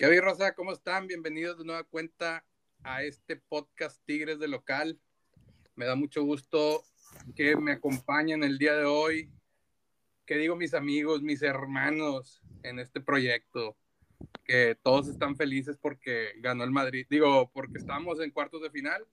¿Qué 0.00 0.06
hay, 0.06 0.18
Rosa? 0.18 0.54
¿Cómo 0.54 0.72
están? 0.72 1.06
Bienvenidos 1.06 1.58
de 1.58 1.64
nueva 1.66 1.84
cuenta 1.84 2.42
a 2.82 3.02
este 3.02 3.36
podcast 3.36 4.00
Tigres 4.06 4.38
de 4.38 4.48
Local. 4.48 4.98
Me 5.74 5.84
da 5.84 5.94
mucho 5.94 6.24
gusto 6.24 6.82
que 7.36 7.54
me 7.54 7.72
acompañen 7.72 8.42
el 8.42 8.56
día 8.56 8.74
de 8.74 8.86
hoy. 8.86 9.30
¿Qué 10.24 10.38
digo 10.38 10.56
mis 10.56 10.72
amigos, 10.72 11.20
mis 11.20 11.42
hermanos 11.42 12.40
en 12.62 12.78
este 12.78 13.02
proyecto? 13.02 13.76
Que 14.42 14.74
todos 14.82 15.06
están 15.06 15.36
felices 15.36 15.76
porque 15.76 16.30
ganó 16.38 16.64
el 16.64 16.70
Madrid. 16.70 17.06
Digo, 17.10 17.50
porque 17.52 17.76
estamos 17.76 18.20
en 18.20 18.30
cuartos 18.30 18.62
de 18.62 18.70
final 18.70 19.06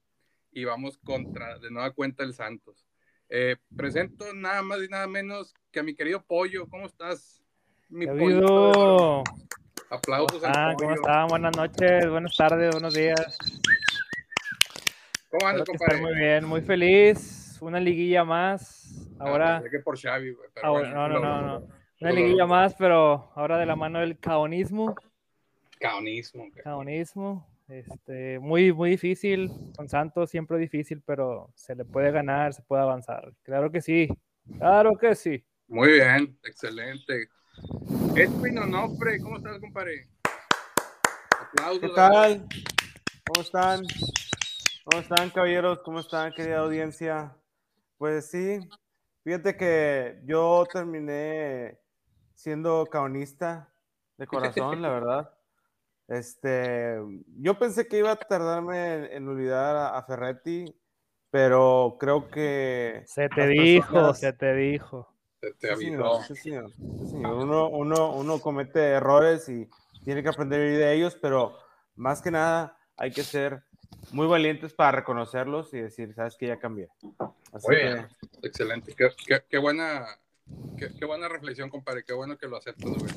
y 0.52 0.64
vamos 0.64 0.96
contra 0.96 1.58
de 1.58 1.70
nueva 1.70 1.90
cuenta 1.90 2.24
el 2.24 2.32
Santos. 2.32 2.86
Eh, 3.28 3.56
presento 3.76 4.32
nada 4.32 4.62
más 4.62 4.82
y 4.82 4.88
nada 4.88 5.06
menos 5.06 5.52
que 5.70 5.80
a 5.80 5.82
mi 5.82 5.94
querido 5.94 6.24
Pollo. 6.24 6.66
¿Cómo 6.66 6.86
estás? 6.86 7.44
Mi 7.90 8.06
pollo. 8.06 9.22
Aplausos. 9.90 10.42
Ah, 10.44 10.74
¿Cómo 10.78 10.92
están? 10.92 11.28
Buenas 11.28 11.56
noches, 11.56 12.10
buenas 12.10 12.36
tardes, 12.36 12.72
buenos 12.72 12.92
días. 12.92 13.38
¿Cómo 15.30 15.46
andas, 15.46 15.66
compadre? 15.66 16.00
muy 16.02 16.14
bien, 16.14 16.44
muy 16.44 16.60
feliz. 16.60 17.56
Una 17.62 17.80
liguilla 17.80 18.22
más. 18.22 19.08
Ah, 19.18 19.24
ahora. 19.28 19.62
que 19.70 19.78
por 19.78 19.98
Xavi, 19.98 20.32
güey. 20.32 20.48
no, 20.62 21.08
no, 21.08 21.20
no, 21.20 21.42
no. 21.42 21.68
Una 22.02 22.12
liguilla 22.12 22.44
más, 22.46 22.74
pero 22.74 23.32
ahora 23.34 23.56
de 23.56 23.64
la 23.64 23.76
mano 23.76 24.00
del 24.00 24.18
caonismo. 24.18 24.94
Caonismo. 25.80 26.44
Caonismo. 26.62 27.48
Este, 27.68 28.38
muy, 28.40 28.74
muy 28.74 28.90
difícil. 28.90 29.50
Con 29.74 29.88
Santos 29.88 30.28
siempre 30.28 30.58
difícil, 30.58 31.02
pero 31.04 31.50
se 31.54 31.74
le 31.74 31.86
puede 31.86 32.10
ganar, 32.10 32.52
se 32.52 32.62
puede 32.62 32.82
avanzar. 32.82 33.32
Claro 33.42 33.72
que 33.72 33.80
sí. 33.80 34.08
Claro 34.58 34.98
que 34.98 35.14
sí. 35.14 35.42
Muy 35.66 35.92
bien, 35.92 36.38
excelente. 36.44 37.28
Edwin 38.16 38.58
Onofre, 38.58 39.20
¿cómo 39.20 39.36
estás, 39.36 39.58
compadre? 39.60 40.08
Aplausos. 41.40 41.80
¿Qué 41.80 41.88
tal? 41.94 42.46
¿Cómo 43.26 43.42
están? 43.42 43.80
¿Cómo 44.84 45.02
están, 45.02 45.30
caballeros? 45.30 45.82
¿Cómo 45.82 46.00
están, 46.00 46.32
querida 46.32 46.58
audiencia? 46.60 47.36
Pues 47.98 48.30
sí, 48.30 48.58
fíjate 49.24 49.56
que 49.56 50.20
yo 50.24 50.64
terminé 50.72 51.78
siendo 52.34 52.86
caonista 52.86 53.68
de 54.16 54.26
corazón, 54.26 54.80
la 54.80 54.88
verdad. 55.00 55.34
Este, 56.08 56.96
yo 57.36 57.58
pensé 57.58 57.86
que 57.86 57.98
iba 57.98 58.12
a 58.12 58.16
tardarme 58.16 59.14
en, 59.14 59.28
olvidar 59.28 59.94
a, 59.94 60.02
Ferretti, 60.04 60.64
pero 61.30 61.96
creo 62.00 62.28
que... 62.28 63.02
Se 63.06 63.28
te 63.28 63.46
dijo, 63.46 64.14
se 64.14 64.32
te 64.32 64.54
dijo. 64.54 65.17
Uno, 67.12 67.68
uno, 67.68 68.14
uno 68.14 68.40
comete 68.40 68.80
errores 68.80 69.48
y 69.48 69.68
tiene 70.04 70.22
que 70.22 70.28
aprender 70.28 70.60
de 70.60 70.94
ellos, 70.94 71.16
pero 71.20 71.56
más 71.96 72.22
que 72.22 72.30
nada 72.30 72.78
hay 72.96 73.12
que 73.12 73.22
ser 73.22 73.62
muy 74.12 74.26
valientes 74.26 74.72
para 74.74 74.92
reconocerlos 74.92 75.72
y 75.74 75.80
decir, 75.80 76.14
sabes 76.14 76.36
que 76.36 76.46
ya 76.46 76.58
cambié. 76.58 76.88
excelente. 78.42 78.94
Qué, 78.94 79.10
qué, 79.26 79.42
qué 79.48 79.58
buena, 79.58 80.06
qué, 80.76 80.90
qué, 80.98 81.04
buena 81.04 81.28
reflexión, 81.28 81.70
compadre. 81.70 82.04
Qué 82.04 82.12
bueno 82.12 82.36
que 82.36 82.48
lo 82.48 82.56
aceptas, 82.56 82.90
güey. 82.90 83.12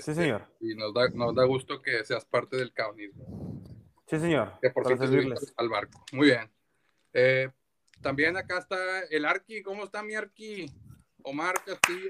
sí, 0.00 0.14
señor. 0.14 0.46
Y 0.60 0.74
nos 0.74 0.94
da, 0.94 1.08
nos 1.08 1.34
da 1.34 1.44
gusto 1.44 1.82
que 1.82 2.04
seas 2.04 2.24
parte 2.24 2.56
del 2.56 2.72
caonismo. 2.72 3.62
Sí, 4.06 4.18
señor. 4.18 4.52
Que 4.60 4.70
por 4.70 4.86
cierto 4.86 5.04
al 5.56 5.68
barco. 5.68 6.04
Muy 6.12 6.28
bien. 6.28 6.50
Eh, 7.12 7.50
también 8.02 8.36
acá 8.36 8.58
está 8.58 9.00
el 9.10 9.24
Arqui. 9.24 9.62
¿Cómo 9.62 9.84
está 9.84 10.02
mi 10.02 10.14
Arqui? 10.14 10.66
Omar 11.26 11.54
Castillo. 11.64 12.08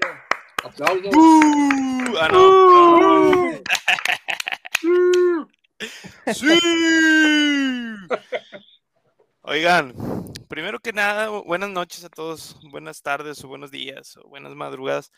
Aplausos. 0.61 1.15
Uh, 1.15 2.17
ah, 2.19 2.27
no. 2.29 3.61
Uh. 4.83 5.47
sí. 6.33 6.59
Oigan, 9.43 9.93
primero 10.49 10.79
que 10.79 10.91
nada, 10.91 11.29
buenas 11.29 11.69
noches 11.69 12.03
a 12.03 12.09
todos, 12.09 12.57
buenas 12.71 13.01
tardes 13.01 13.41
o 13.41 13.47
buenos 13.47 13.71
días 13.71 14.17
o 14.17 14.27
buenas 14.27 14.53
madrugadas. 14.53 15.13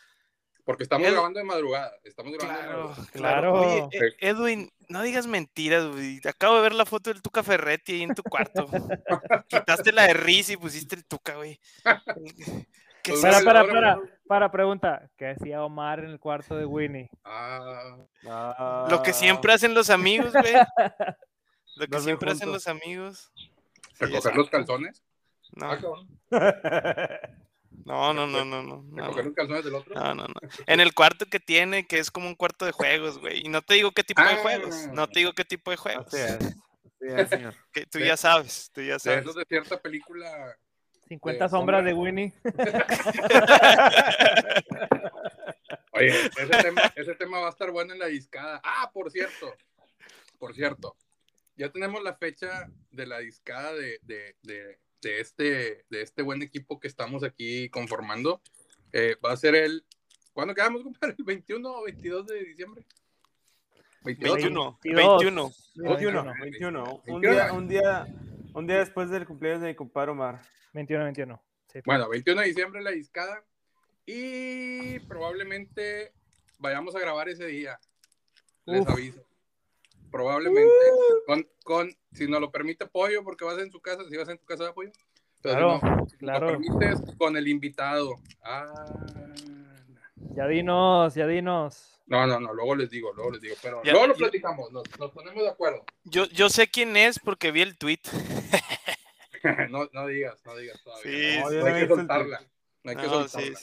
Porque 0.64 0.84
estamos 0.84 1.10
grabando 1.10 1.40
de 1.40 1.44
madrugada. 1.44 1.92
Estamos 2.04 2.34
grabando 2.34 2.94
claro, 3.10 3.60
Claro. 3.64 3.88
Eh, 3.90 4.14
Edwin, 4.20 4.70
no 4.88 5.02
digas 5.02 5.26
mentiras, 5.26 5.86
Acabo 6.24 6.56
de 6.56 6.62
ver 6.62 6.74
la 6.74 6.86
foto 6.86 7.10
del 7.10 7.20
Tuca 7.20 7.42
Ferretti 7.42 7.94
ahí 7.94 8.02
en 8.02 8.14
tu 8.14 8.22
cuarto. 8.22 8.68
Quitaste 9.48 9.90
la 9.90 10.06
de 10.06 10.14
Riz 10.14 10.50
y 10.50 10.56
pusiste 10.56 10.94
el 10.94 11.04
Tuca, 11.04 11.34
güey. 11.34 11.58
para, 13.22 13.42
para, 13.42 13.66
para, 13.66 13.98
para, 14.26 14.50
pregunta. 14.50 15.10
¿Qué 15.16 15.28
hacía 15.30 15.64
Omar 15.64 16.00
en 16.00 16.10
el 16.10 16.20
cuarto 16.20 16.56
de 16.56 16.64
Winnie? 16.64 17.10
Ah. 17.24 18.86
Lo 18.90 19.02
que 19.02 19.12
siempre 19.12 19.52
hacen 19.52 19.74
los 19.74 19.90
amigos, 19.90 20.32
güey. 20.32 20.54
Lo 21.76 21.86
que 21.86 22.00
siempre 22.00 22.32
hacen 22.32 22.50
los 22.50 22.66
amigos. 22.66 23.32
¿Recoger 23.98 24.36
los 24.36 24.50
calzones? 24.50 25.02
No. 25.52 25.76
No, 27.84 28.12
no, 28.12 28.26
no, 28.26 28.44
no, 28.44 28.62
no. 28.62 28.84
¿Recoger 28.96 29.24
los 29.26 29.34
calzones 29.34 29.64
del 29.64 29.74
otro? 29.74 29.94
No, 29.94 30.14
no, 30.14 30.26
no. 30.26 30.34
En 30.66 30.80
el 30.80 30.92
cuarto 30.94 31.26
que 31.26 31.40
tiene, 31.40 31.86
que 31.86 31.98
es 31.98 32.10
como 32.10 32.28
un 32.28 32.34
cuarto 32.34 32.66
de 32.66 32.72
juegos, 32.72 33.18
güey. 33.18 33.46
Y 33.46 33.48
no 33.48 33.62
te 33.62 33.74
digo 33.74 33.92
qué 33.92 34.04
tipo 34.04 34.22
de 34.22 34.36
juegos. 34.36 34.88
No 34.92 35.08
te 35.08 35.20
digo 35.20 35.32
qué 35.32 35.44
tipo 35.44 35.70
de 35.70 35.76
juegos. 35.76 36.10
señor. 37.30 37.54
Que 37.72 37.86
tú 37.86 37.98
ya 37.98 38.16
sabes, 38.16 38.70
tú 38.74 38.82
ya 38.82 38.98
sabes. 38.98 39.24
De 39.24 39.32
de 39.32 39.44
cierta 39.46 39.80
película 39.80 40.56
50 41.08 41.48
sombras 41.48 41.84
de 41.84 41.94
Winnie. 41.94 42.32
Oye, 45.92 46.12
ese 46.94 47.14
tema, 47.14 47.40
va 47.40 47.46
a 47.46 47.50
estar 47.50 47.70
bueno 47.70 47.92
en 47.92 47.98
la 47.98 48.06
discada. 48.06 48.60
Ah, 48.62 48.90
por 48.92 49.10
cierto, 49.10 49.54
por 50.38 50.54
cierto, 50.54 50.96
ya 51.56 51.70
tenemos 51.70 52.02
la 52.02 52.14
fecha 52.14 52.70
de 52.90 53.06
la 53.06 53.18
discada 53.18 53.72
de, 53.72 54.00
este, 55.02 55.84
de 55.88 56.02
este 56.02 56.22
buen 56.22 56.42
equipo 56.42 56.78
que 56.78 56.88
estamos 56.88 57.24
aquí 57.24 57.68
conformando. 57.70 58.40
Eh, 58.92 59.16
va 59.24 59.32
a 59.32 59.36
ser 59.36 59.54
el. 59.56 59.84
¿Cuándo 60.32 60.54
quedamos, 60.54 60.84
compadre? 60.84 61.16
¿El 61.18 61.24
21 61.24 61.68
o 61.68 61.84
22 61.84 62.26
de 62.26 62.44
diciembre? 62.44 62.84
21. 64.04 64.78
21. 64.84 65.50
21. 65.74 65.74
21. 65.74 67.02
Un 67.06 67.20
día, 67.20 67.52
un 67.52 67.68
día, 67.68 68.06
un 68.58 68.66
día 68.66 68.78
después 68.78 69.08
del 69.08 69.24
cumpleaños 69.24 69.62
de 69.62 69.68
mi 69.68 69.74
compadre 69.76 70.10
Omar. 70.10 70.40
21, 70.72 71.04
21. 71.04 71.42
Bueno, 71.84 72.08
21 72.08 72.40
de 72.40 72.46
diciembre 72.48 72.82
la 72.82 72.90
discada. 72.90 73.44
Y 74.04 74.98
probablemente 75.00 76.12
vayamos 76.58 76.94
a 76.96 76.98
grabar 76.98 77.28
ese 77.28 77.46
día. 77.46 77.78
Les 78.64 78.86
aviso. 78.86 79.24
Probablemente. 80.10 80.68
Uh. 80.68 81.26
Con, 81.26 81.48
con, 81.62 81.96
si 82.12 82.26
nos 82.26 82.40
lo 82.40 82.50
permite 82.50 82.86
Pollo, 82.86 83.22
porque 83.22 83.44
vas 83.44 83.58
en 83.58 83.70
su 83.70 83.80
casa, 83.80 84.02
si 84.08 84.16
vas 84.16 84.28
en 84.28 84.38
tu 84.38 84.44
casa 84.44 84.64
de 84.64 84.70
apoyo. 84.70 84.90
claro, 85.40 85.80
claro. 86.18 86.50
Lo 86.50 86.58
permites 86.58 87.16
con 87.16 87.36
el 87.36 87.46
invitado. 87.46 88.16
Ah. 88.42 88.86
Ya 90.34 90.48
dinos, 90.48 91.14
ya 91.14 91.26
dinos. 91.26 92.00
No, 92.06 92.26
no, 92.26 92.40
no, 92.40 92.54
luego 92.54 92.74
les 92.74 92.88
digo, 92.88 93.12
luego 93.12 93.32
les 93.32 93.40
digo, 93.42 93.54
pero 93.62 93.82
luego 93.84 94.06
lo 94.06 94.14
platicamos, 94.14 94.72
nos, 94.72 94.82
nos, 94.98 95.10
ponemos 95.10 95.42
de 95.42 95.50
acuerdo. 95.50 95.84
Yo, 96.04 96.24
yo 96.26 96.48
sé 96.48 96.66
quién 96.68 96.96
es 96.96 97.18
porque 97.18 97.52
vi 97.52 97.60
el 97.60 97.76
tweet. 97.76 98.00
no, 99.70 99.88
no 99.92 100.06
digas, 100.06 100.40
no 100.44 100.56
digas 100.56 100.82
todavía. 100.82 101.02
Sí, 101.02 101.40
no, 101.40 101.66
hay 101.66 101.80
que 101.82 101.88
soltarla. 101.88 102.40
No 102.82 102.90
hay 102.90 102.96
que 102.96 103.04
soltarla. 103.04 103.58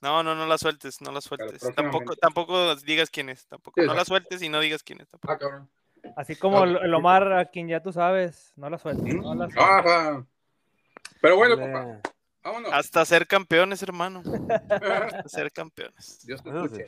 No, 0.00 0.22
no, 0.22 0.34
no 0.34 0.46
la 0.46 0.56
sueltes, 0.56 1.00
no 1.02 1.12
la 1.12 1.20
sueltes. 1.20 1.62
Tampoco, 1.74 2.16
tampoco 2.16 2.74
digas 2.76 3.10
quién 3.10 3.28
es, 3.28 3.46
tampoco. 3.46 3.82
no 3.82 3.94
la 3.94 4.04
sueltes 4.04 4.40
y 4.42 4.48
no 4.48 4.60
digas 4.60 4.82
quién 4.82 5.00
es. 5.00 5.08
Tampoco. 5.08 5.32
Ah, 5.32 5.38
cabrón. 5.38 5.70
Así 6.16 6.36
como 6.36 6.64
el 6.64 6.94
Omar, 6.94 7.32
a 7.32 7.44
quien 7.46 7.68
ya 7.68 7.82
tú 7.82 7.92
sabes, 7.92 8.52
no 8.56 8.70
la 8.70 8.78
sueltes. 8.78 9.14
No 9.14 9.34
la 9.34 9.50
sueltes. 9.50 10.26
Pero 11.20 11.36
bueno, 11.36 11.58
papá. 11.58 12.00
Vámonos. 12.42 12.72
Hasta 12.72 13.04
ser 13.04 13.26
campeones, 13.26 13.82
hermano. 13.82 14.22
Hasta 14.70 15.28
ser 15.28 15.52
campeones. 15.52 16.26
Dios 16.26 16.42
te 16.42 16.48
escuche. 16.48 16.86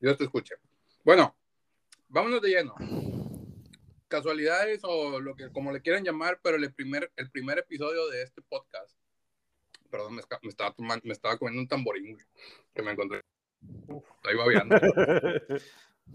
Dios 0.00 0.18
te 0.18 0.24
escuche. 0.24 0.56
Bueno, 1.04 1.36
vámonos 2.08 2.42
de 2.42 2.48
lleno 2.48 2.74
casualidades 4.12 4.80
o 4.82 5.20
lo 5.20 5.34
que 5.34 5.50
como 5.50 5.72
le 5.72 5.80
quieran 5.80 6.04
llamar, 6.04 6.38
pero 6.42 6.58
el 6.58 6.74
primer, 6.74 7.10
el 7.16 7.30
primer 7.30 7.58
episodio 7.58 8.08
de 8.08 8.22
este 8.22 8.42
podcast, 8.42 8.94
perdón, 9.90 10.16
me, 10.16 10.22
me 10.42 10.48
estaba, 10.50 10.74
tomando, 10.74 11.02
me 11.06 11.14
estaba 11.14 11.38
comiendo 11.38 11.62
un 11.62 11.68
tamborín 11.68 12.18
que 12.74 12.82
me 12.82 12.92
encontré. 12.92 13.22
ahí 14.24 14.36
va 14.36 14.46
viendo. 14.46 14.76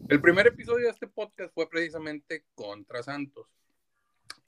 el 0.09 0.21
primer 0.21 0.45
episodio 0.45 0.85
de 0.85 0.91
este 0.91 1.07
podcast 1.07 1.51
fue 1.55 1.67
precisamente 1.67 2.45
contra 2.53 3.01
Santos. 3.01 3.47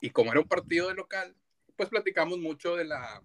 Y 0.00 0.10
como 0.10 0.30
era 0.30 0.40
un 0.40 0.48
partido 0.48 0.86
de 0.86 0.94
local, 0.94 1.34
pues 1.74 1.88
platicamos 1.88 2.38
mucho 2.38 2.76
de 2.76 2.84
la, 2.84 3.20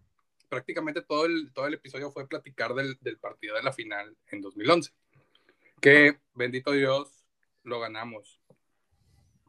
prácticamente 0.49 1.03
todo 1.03 1.25
el, 1.25 1.53
todo 1.53 1.67
el 1.67 1.75
episodio 1.75 2.09
fue 2.09 2.27
platicar 2.27 2.73
del, 2.73 2.97
del 3.01 3.19
partido 3.19 3.55
de 3.55 3.61
la 3.61 3.73
final 3.73 4.17
en 4.31 4.41
2011. 4.41 4.91
Que, 5.79 6.17
bendito 6.33 6.71
Dios, 6.71 7.27
lo 7.61 7.79
ganamos 7.79 8.41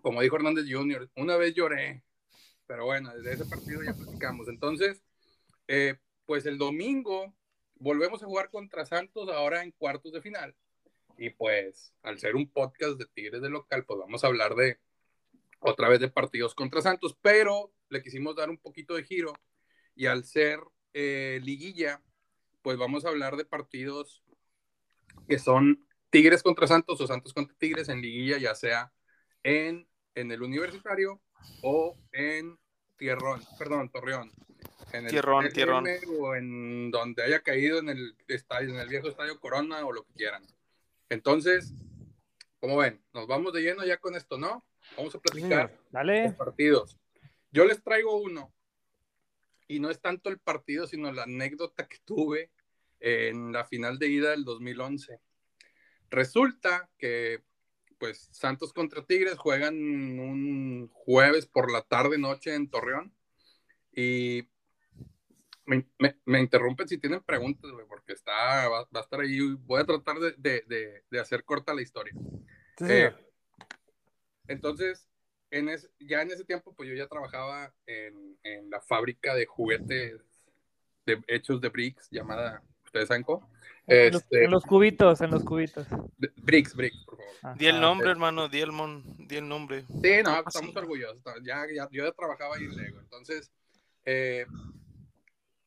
como 0.06 0.22
dijo 0.22 0.36
Hernández 0.36 0.66
Jr., 0.70 1.10
una 1.16 1.36
vez 1.36 1.52
lloré, 1.52 2.04
pero 2.64 2.84
bueno, 2.84 3.12
desde 3.12 3.32
ese 3.32 3.44
partido 3.44 3.82
ya 3.82 3.92
platicamos. 3.92 4.46
Entonces, 4.46 5.02
eh, 5.66 5.96
pues 6.26 6.46
el 6.46 6.58
domingo 6.58 7.34
volvemos 7.74 8.22
a 8.22 8.26
jugar 8.26 8.48
contra 8.50 8.86
Santos 8.86 9.28
ahora 9.28 9.64
en 9.64 9.72
cuartos 9.72 10.12
de 10.12 10.22
final. 10.22 10.54
Y 11.18 11.30
pues, 11.30 11.92
al 12.04 12.20
ser 12.20 12.36
un 12.36 12.48
podcast 12.48 13.00
de 13.00 13.06
Tigres 13.06 13.42
de 13.42 13.50
local, 13.50 13.84
pues 13.84 13.98
vamos 13.98 14.22
a 14.22 14.28
hablar 14.28 14.54
de 14.54 14.78
otra 15.58 15.88
vez 15.88 15.98
de 15.98 16.08
partidos 16.08 16.54
contra 16.54 16.82
Santos, 16.82 17.18
pero 17.20 17.72
le 17.88 18.00
quisimos 18.00 18.36
dar 18.36 18.48
un 18.48 18.58
poquito 18.58 18.94
de 18.94 19.02
giro 19.02 19.32
y 19.96 20.06
al 20.06 20.22
ser 20.22 20.60
eh, 20.94 21.40
liguilla, 21.42 22.00
pues 22.62 22.78
vamos 22.78 23.04
a 23.04 23.08
hablar 23.08 23.36
de 23.36 23.44
partidos 23.44 24.22
que 25.26 25.40
son 25.40 25.84
Tigres 26.10 26.44
contra 26.44 26.68
Santos 26.68 27.00
o 27.00 27.08
Santos 27.08 27.34
contra 27.34 27.56
Tigres 27.58 27.88
en 27.88 28.00
liguilla, 28.00 28.38
ya 28.38 28.54
sea 28.54 28.92
en, 29.42 29.88
en 30.16 30.32
el 30.32 30.42
universitario 30.42 31.20
o 31.62 31.96
en 32.10 32.58
Tierrón, 32.96 33.40
perdón, 33.58 33.88
Torreón. 33.90 34.32
En 34.92 35.04
el 35.04 35.10
Tierrón, 35.10 35.48
Tierrón. 35.52 35.86
O 36.18 36.34
en 36.34 36.90
donde 36.90 37.22
haya 37.22 37.40
caído 37.42 37.78
en 37.78 37.90
el 37.90 38.16
estadio, 38.26 38.70
en 38.70 38.80
el 38.80 38.88
viejo 38.88 39.08
estadio 39.08 39.38
Corona 39.38 39.86
o 39.86 39.92
lo 39.92 40.04
que 40.04 40.14
quieran. 40.14 40.44
Entonces, 41.08 41.72
como 42.58 42.78
ven, 42.78 43.00
nos 43.12 43.28
vamos 43.28 43.52
de 43.52 43.62
lleno 43.62 43.84
ya 43.84 43.98
con 43.98 44.16
esto, 44.16 44.38
¿no? 44.38 44.66
Vamos 44.96 45.14
a 45.14 45.20
platicar 45.20 45.78
Dale. 45.90 46.24
los 46.24 46.34
partidos. 46.34 46.98
Yo 47.52 47.64
les 47.64 47.82
traigo 47.82 48.16
uno, 48.16 48.52
y 49.68 49.80
no 49.80 49.90
es 49.90 50.00
tanto 50.00 50.30
el 50.30 50.38
partido, 50.38 50.86
sino 50.86 51.12
la 51.12 51.24
anécdota 51.24 51.86
que 51.88 51.98
tuve 52.04 52.50
en 53.00 53.52
la 53.52 53.64
final 53.64 53.98
de 53.98 54.08
ida 54.08 54.30
del 54.30 54.44
2011. 54.44 55.20
Resulta 56.10 56.88
que, 56.96 57.42
pues, 57.98 58.28
Santos 58.32 58.72
contra 58.72 59.04
Tigres 59.04 59.38
juegan 59.38 59.74
un 59.74 60.88
jueves 60.92 61.46
por 61.46 61.70
la 61.70 61.82
tarde, 61.82 62.18
noche 62.18 62.54
en 62.54 62.68
Torreón, 62.70 63.14
y 63.92 64.48
me, 65.64 65.86
me, 65.98 66.16
me 66.24 66.40
interrumpen 66.40 66.86
si 66.86 66.98
tienen 66.98 67.22
preguntas, 67.22 67.70
güey, 67.70 67.86
porque 67.86 68.12
está, 68.12 68.68
va, 68.68 68.86
va, 68.92 69.00
a 69.00 69.00
estar 69.00 69.20
ahí. 69.20 69.38
Voy 69.64 69.80
a 69.80 69.84
tratar 69.84 70.18
de, 70.18 70.34
de, 70.36 70.64
de, 70.66 71.04
de 71.10 71.20
hacer 71.20 71.44
corta 71.44 71.74
la 71.74 71.82
historia. 71.82 72.12
Sí, 72.78 72.84
Eh, 72.88 73.14
entonces, 74.48 75.08
en 75.50 75.68
es, 75.68 75.90
ya 75.98 76.22
en 76.22 76.30
ese 76.30 76.44
tiempo, 76.44 76.74
pues 76.74 76.88
yo 76.88 76.94
ya 76.94 77.08
trabajaba 77.08 77.74
en, 77.86 78.38
en 78.42 78.70
la 78.70 78.80
fábrica 78.80 79.34
de 79.34 79.46
juguetes 79.46 80.20
de, 81.04 81.22
hechos 81.28 81.60
de 81.60 81.68
bricks 81.68 82.08
llamada, 82.10 82.62
¿ustedes 82.96 83.08
saben 83.08 83.22
cómo? 83.22 83.48
En 83.86 84.12
los, 84.12 84.22
Este, 84.22 84.44
en 84.44 84.50
los 84.50 84.64
cubitos, 84.64 85.20
en 85.20 85.30
los 85.30 85.44
cubitos. 85.44 85.86
de- 86.18 86.32
bricks, 86.36 86.74
bricks, 86.74 86.96
por 87.04 87.16
favor. 87.18 87.34
Ah, 87.42 87.54
Di 87.56 87.66
el 87.66 87.76
Ah, 87.76 87.80
nombre, 87.80 88.06
sí. 88.06 88.10
hermano, 88.10 88.48
di 88.48 88.60
el, 88.60 88.72
mon, 88.72 89.04
di 89.28 89.36
el 89.36 89.46
nombre. 89.48 89.82
Sí, 90.02 90.22
no, 90.24 90.30
Ah, 90.30 90.44
estamos 90.46 90.72
sí. 90.72 90.78
orgullosos. 90.78 91.22
Ya, 91.44 91.64
ya, 91.72 91.88
yo 91.92 92.04
ya 92.04 92.12
trabajaba 92.12 92.56
ahí 92.56 92.64
en 92.64 92.76
Lego. 92.76 92.98
Entonces, 93.00 93.52
eh, 94.04 94.46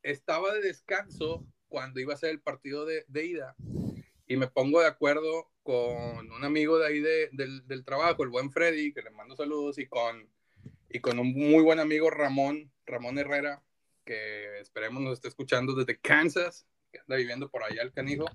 estaba 0.03 0.53
de 0.53 0.61
descanso 0.61 1.45
cuando 1.67 1.99
iba 1.99 2.13
a 2.13 2.17
ser 2.17 2.31
el 2.31 2.41
partido 2.41 2.85
de, 2.85 3.05
de 3.07 3.25
ida 3.25 3.55
y 4.27 4.37
me 4.37 4.47
pongo 4.47 4.81
de 4.81 4.87
acuerdo 4.87 5.49
con 5.63 6.31
un 6.31 6.43
amigo 6.43 6.77
de 6.79 6.87
ahí 6.87 6.99
de- 6.99 7.29
del, 7.31 7.65
del 7.67 7.85
trabajo, 7.85 8.23
el 8.23 8.29
buen 8.29 8.51
Freddy, 8.51 8.91
que 8.93 9.01
le 9.01 9.11
mando 9.11 9.35
saludos, 9.35 9.77
y 9.77 9.85
con, 9.87 10.27
y 10.89 10.99
con 10.99 11.19
un 11.19 11.31
muy 11.33 11.63
buen 11.63 11.79
amigo 11.79 12.09
Ramón, 12.09 12.71
Ramón 12.85 13.17
Herrera, 13.19 13.61
que 14.03 14.59
esperemos 14.59 15.01
nos 15.03 15.13
esté 15.13 15.27
escuchando 15.27 15.73
desde 15.75 15.99
Kansas, 15.99 16.65
que 16.91 16.99
anda 16.99 17.15
viviendo 17.15 17.49
por 17.49 17.63
allá 17.63 17.81
el 17.81 17.91
canijo. 17.91 18.25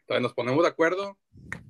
Entonces 0.00 0.22
nos 0.22 0.34
ponemos 0.34 0.62
de 0.62 0.68
acuerdo 0.68 1.18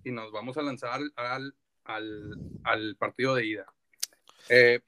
y 0.04 0.12
nos 0.12 0.32
vamos 0.32 0.56
a 0.56 0.62
lanzar 0.62 1.00
al, 1.16 1.54
al, 1.84 2.36
al, 2.64 2.96
partido 2.96 3.34
de 3.34 3.46
ida. 3.46 3.66
Eh, 4.48 4.80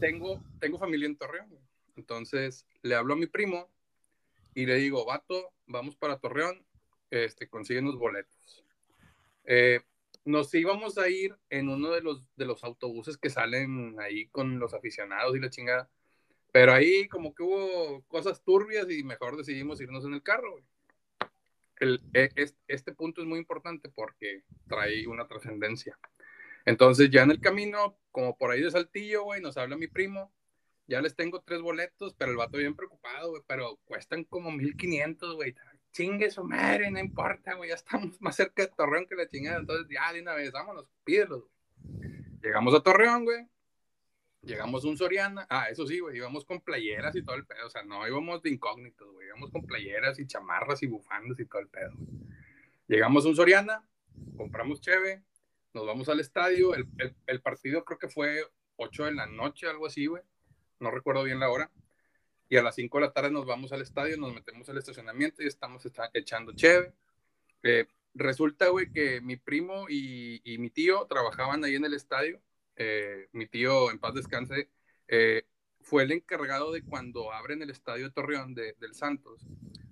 tengo, 0.00 0.42
tengo 0.60 0.78
familia 0.78 1.06
en 1.06 1.16
Torreón, 1.16 1.48
entonces 1.96 2.66
le 2.82 2.94
hablo 2.94 3.14
a 3.14 3.16
mi 3.16 3.26
primo 3.26 3.70
y 4.54 4.66
le 4.66 4.76
digo, 4.76 5.04
vato, 5.04 5.52
vamos 5.66 5.96
para 5.96 6.18
Torreón, 6.18 6.64
este, 7.10 7.48
consiguen 7.48 7.84
los 7.84 7.96
boletos. 7.96 8.64
Eh, 9.44 9.80
nos 10.24 10.52
íbamos 10.54 10.98
a 10.98 11.08
ir 11.08 11.36
en 11.48 11.68
uno 11.68 11.90
de 11.90 12.02
los, 12.02 12.22
de 12.36 12.44
los 12.44 12.64
autobuses 12.64 13.16
que 13.16 13.30
salen 13.30 13.96
ahí 14.00 14.26
con 14.28 14.58
los 14.58 14.74
aficionados 14.74 15.36
y 15.36 15.40
la 15.40 15.50
chingada, 15.50 15.88
pero 16.52 16.72
ahí 16.72 17.08
como 17.08 17.34
que 17.34 17.42
hubo 17.42 18.02
cosas 18.08 18.42
turbias 18.42 18.90
y 18.90 19.02
mejor 19.04 19.36
decidimos 19.36 19.80
irnos 19.80 20.04
en 20.04 20.14
el 20.14 20.22
carro. 20.22 20.60
El, 21.80 22.02
e- 22.14 22.30
es- 22.36 22.56
este 22.66 22.92
punto 22.92 23.20
es 23.20 23.26
muy 23.26 23.38
importante 23.38 23.88
porque 23.88 24.42
trae 24.66 25.06
una 25.06 25.26
trascendencia. 25.28 25.98
Entonces 26.64 27.10
ya 27.10 27.22
en 27.22 27.30
el 27.30 27.40
camino, 27.40 27.96
como 28.10 28.36
por 28.36 28.50
ahí 28.50 28.60
de 28.60 28.70
Saltillo, 28.70 29.22
güey, 29.24 29.40
nos 29.40 29.56
habla 29.56 29.76
mi 29.76 29.86
primo. 29.86 30.32
Ya 30.86 31.00
les 31.02 31.14
tengo 31.14 31.42
tres 31.42 31.60
boletos, 31.60 32.14
pero 32.14 32.30
el 32.30 32.36
vato 32.38 32.56
bien 32.58 32.74
preocupado, 32.74 33.30
güey, 33.30 33.42
pero 33.46 33.78
cuestan 33.84 34.24
como 34.24 34.50
1500, 34.50 35.34
güey. 35.36 35.54
Chingue 35.92 36.30
su 36.30 36.44
madre, 36.44 36.90
no 36.90 36.98
importa, 36.98 37.54
güey, 37.54 37.70
ya 37.70 37.74
estamos 37.76 38.20
más 38.20 38.36
cerca 38.36 38.62
de 38.62 38.68
Torreón 38.76 39.06
que 39.06 39.14
la 39.14 39.28
chingada. 39.28 39.58
Entonces 39.58 39.86
ya 39.90 40.12
de 40.12 40.22
una 40.22 40.34
vez, 40.34 40.50
vámonos, 40.50 40.86
pídelos. 41.04 41.44
Llegamos 42.42 42.74
a 42.74 42.80
Torreón, 42.82 43.24
güey. 43.24 43.46
Llegamos 44.42 44.84
a 44.84 44.88
un 44.88 44.96
Soriana. 44.96 45.46
Ah, 45.50 45.68
eso 45.70 45.86
sí, 45.86 45.98
güey, 45.98 46.16
íbamos 46.16 46.44
con 46.44 46.60
playeras 46.60 47.14
y 47.16 47.22
todo 47.22 47.36
el 47.36 47.44
pedo. 47.44 47.66
O 47.66 47.70
sea, 47.70 47.82
no 47.82 48.06
íbamos 48.06 48.40
de 48.42 48.50
incógnitos, 48.50 49.10
güey. 49.12 49.26
Íbamos 49.26 49.50
con 49.50 49.66
playeras 49.66 50.18
y 50.18 50.26
chamarras 50.26 50.82
y 50.82 50.86
bufandas 50.86 51.38
y 51.40 51.44
todo 51.46 51.60
el 51.60 51.68
pedo. 51.68 51.90
güey. 51.96 52.08
Llegamos 52.86 53.24
a 53.26 53.28
un 53.28 53.36
Soriana, 53.36 53.84
compramos 54.36 54.80
cheve, 54.80 55.22
nos 55.74 55.86
vamos 55.86 56.08
al 56.08 56.20
estadio. 56.20 56.74
El, 56.74 56.86
el, 56.98 57.14
el 57.26 57.40
partido 57.42 57.84
creo 57.84 57.98
que 57.98 58.08
fue 58.08 58.44
8 58.76 59.04
de 59.06 59.12
la 59.12 59.26
noche, 59.26 59.66
algo 59.68 59.86
así, 59.86 60.06
güey. 60.06 60.22
No 60.80 60.90
recuerdo 60.90 61.24
bien 61.24 61.40
la 61.40 61.50
hora. 61.50 61.70
Y 62.48 62.56
a 62.56 62.62
las 62.62 62.76
5 62.76 62.96
de 62.98 63.04
la 63.06 63.12
tarde 63.12 63.30
nos 63.30 63.44
vamos 63.44 63.72
al 63.72 63.82
estadio, 63.82 64.16
nos 64.16 64.32
metemos 64.32 64.68
al 64.70 64.78
estacionamiento 64.78 65.42
y 65.42 65.46
estamos 65.46 65.84
esta- 65.84 66.10
echando 66.14 66.52
cheve. 66.54 66.94
Eh, 67.62 67.86
resulta, 68.14 68.68
güey, 68.68 68.90
que 68.90 69.20
mi 69.20 69.36
primo 69.36 69.86
y, 69.90 70.40
y 70.44 70.56
mi 70.58 70.70
tío 70.70 71.04
trabajaban 71.06 71.62
ahí 71.64 71.74
en 71.74 71.84
el 71.84 71.92
estadio. 71.92 72.40
Eh, 72.80 73.28
mi 73.32 73.46
tío, 73.46 73.90
en 73.90 73.98
paz 73.98 74.14
descanse, 74.14 74.70
eh, 75.08 75.44
fue 75.80 76.04
el 76.04 76.12
encargado 76.12 76.70
de 76.72 76.82
cuando 76.82 77.32
abren 77.32 77.60
el 77.60 77.70
estadio 77.70 78.04
de 78.04 78.12
Torreón 78.12 78.54
de- 78.54 78.74
del 78.78 78.94
Santos, 78.94 79.44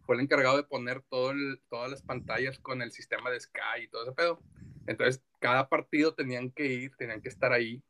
fue 0.04 0.14
el 0.14 0.20
encargado 0.22 0.56
de 0.56 0.62
poner 0.62 1.02
todas 1.02 1.90
las 1.90 2.02
pantallas 2.02 2.60
con 2.60 2.80
el 2.82 2.92
sistema 2.92 3.28
de 3.30 3.40
Sky 3.40 3.82
y 3.82 3.88
todo 3.88 4.04
ese 4.04 4.12
pedo. 4.12 4.40
Entonces, 4.86 5.20
cada 5.40 5.68
partido 5.68 6.14
tenían 6.14 6.52
que 6.52 6.66
ir, 6.66 6.94
tenían 6.96 7.20
que 7.20 7.28
estar 7.28 7.52
ahí 7.52 7.82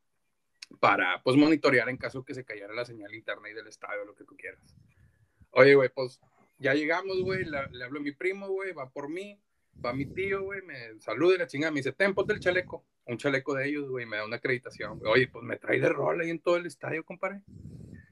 para, 0.80 1.22
pues, 1.22 1.36
monitorear 1.36 1.90
en 1.90 1.98
caso 1.98 2.24
que 2.24 2.34
se 2.34 2.44
cayera 2.44 2.72
la 2.72 2.86
señal 2.86 3.14
internet 3.14 3.54
del 3.54 3.66
estadio, 3.68 4.04
lo 4.06 4.14
que 4.14 4.24
tú 4.24 4.34
quieras. 4.34 4.74
Oye, 5.50 5.74
güey, 5.74 5.90
pues, 5.90 6.20
ya 6.58 6.72
llegamos, 6.72 7.20
güey, 7.20 7.44
le, 7.44 7.68
le 7.70 7.84
hablo 7.84 8.00
a 8.00 8.02
mi 8.02 8.12
primo, 8.12 8.48
güey, 8.48 8.72
va 8.72 8.88
por 8.88 9.10
mí, 9.10 9.38
va 9.84 9.92
mi 9.92 10.06
tío, 10.06 10.42
güey, 10.42 10.62
me 10.62 10.98
saluda 11.00 11.34
y 11.34 11.38
la 11.38 11.46
chingada, 11.46 11.70
me 11.70 11.80
dice, 11.80 11.92
ten, 11.92 12.14
ponte 12.14 12.32
el 12.32 12.40
chaleco, 12.40 12.82
un 13.06 13.18
chaleco 13.18 13.54
de 13.54 13.68
ellos, 13.68 13.88
güey, 13.88 14.06
me 14.06 14.16
da 14.16 14.24
una 14.24 14.36
acreditación. 14.36 15.00
Oye, 15.06 15.28
pues, 15.28 15.44
me 15.44 15.56
trae 15.56 15.80
de 15.80 15.88
rol 15.88 16.20
ahí 16.20 16.30
en 16.30 16.40
todo 16.40 16.56
el 16.56 16.66
estadio, 16.66 17.04
compadre. 17.04 17.42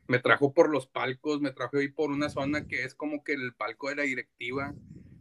Me 0.06 0.18
trajo 0.18 0.52
por 0.52 0.70
los 0.70 0.86
palcos, 0.86 1.40
me 1.40 1.50
trajo 1.50 1.78
ahí 1.78 1.88
por 1.88 2.10
una 2.10 2.28
zona 2.28 2.66
que 2.66 2.84
es 2.84 2.94
como 2.94 3.24
que 3.24 3.32
el 3.32 3.54
palco 3.54 3.88
de 3.88 3.96
la 3.96 4.02
directiva, 4.02 4.74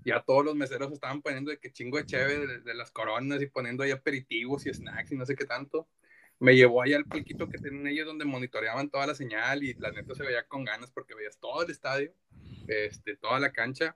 ya 0.06 0.22
todos 0.22 0.44
los 0.44 0.56
meseros 0.56 0.92
estaban 0.92 1.22
poniendo 1.22 1.52
de 1.52 1.60
que 1.60 1.72
chingo 1.72 1.98
de 1.98 2.06
cheve 2.06 2.46
de, 2.46 2.60
de 2.60 2.74
las 2.74 2.92
coronas 2.92 3.42
y 3.42 3.48
poniendo 3.48 3.84
ahí 3.84 3.92
aperitivos 3.92 4.66
y 4.66 4.74
snacks 4.74 5.12
y 5.12 5.16
no 5.16 5.26
sé 5.26 5.36
qué 5.36 5.46
tanto. 5.46 5.88
Me 6.40 6.56
llevó 6.56 6.82
allá 6.82 6.98
al 6.98 7.06
palquito 7.06 7.48
que 7.48 7.58
tienen 7.58 7.88
ellos 7.88 8.06
donde 8.06 8.26
monitoreaban 8.26 8.90
toda 8.90 9.08
la 9.08 9.16
señal 9.16 9.64
y 9.64 9.74
la 9.76 9.92
neta 9.92 10.14
se 10.14 10.24
veía 10.24 10.46
con 10.46 10.66
ganas 10.66 10.92
porque 10.92 11.16
veías 11.16 11.38
todo 11.40 11.64
el 11.64 11.72
estadio, 11.72 12.14
este, 12.68 13.16
toda 13.16 13.40
la 13.40 13.54
cancha. 13.54 13.96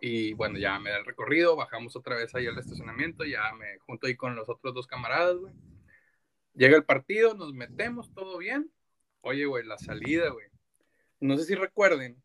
Y 0.00 0.34
bueno, 0.34 0.58
ya 0.58 0.78
me 0.78 0.90
da 0.90 0.98
el 0.98 1.04
recorrido, 1.04 1.56
bajamos 1.56 1.96
otra 1.96 2.16
vez 2.16 2.34
ahí 2.34 2.46
al 2.46 2.58
estacionamiento, 2.58 3.24
ya 3.24 3.52
me 3.54 3.78
junto 3.80 4.06
ahí 4.06 4.16
con 4.16 4.36
los 4.36 4.48
otros 4.48 4.74
dos 4.74 4.86
camaradas, 4.86 5.36
güey. 5.36 5.54
Llega 6.54 6.76
el 6.76 6.84
partido, 6.84 7.34
nos 7.34 7.52
metemos, 7.52 8.12
todo 8.14 8.38
bien. 8.38 8.70
Oye, 9.20 9.46
güey, 9.46 9.64
la 9.64 9.78
salida, 9.78 10.30
güey. 10.30 10.46
No 11.20 11.36
sé 11.36 11.44
si 11.44 11.54
recuerden 11.54 12.16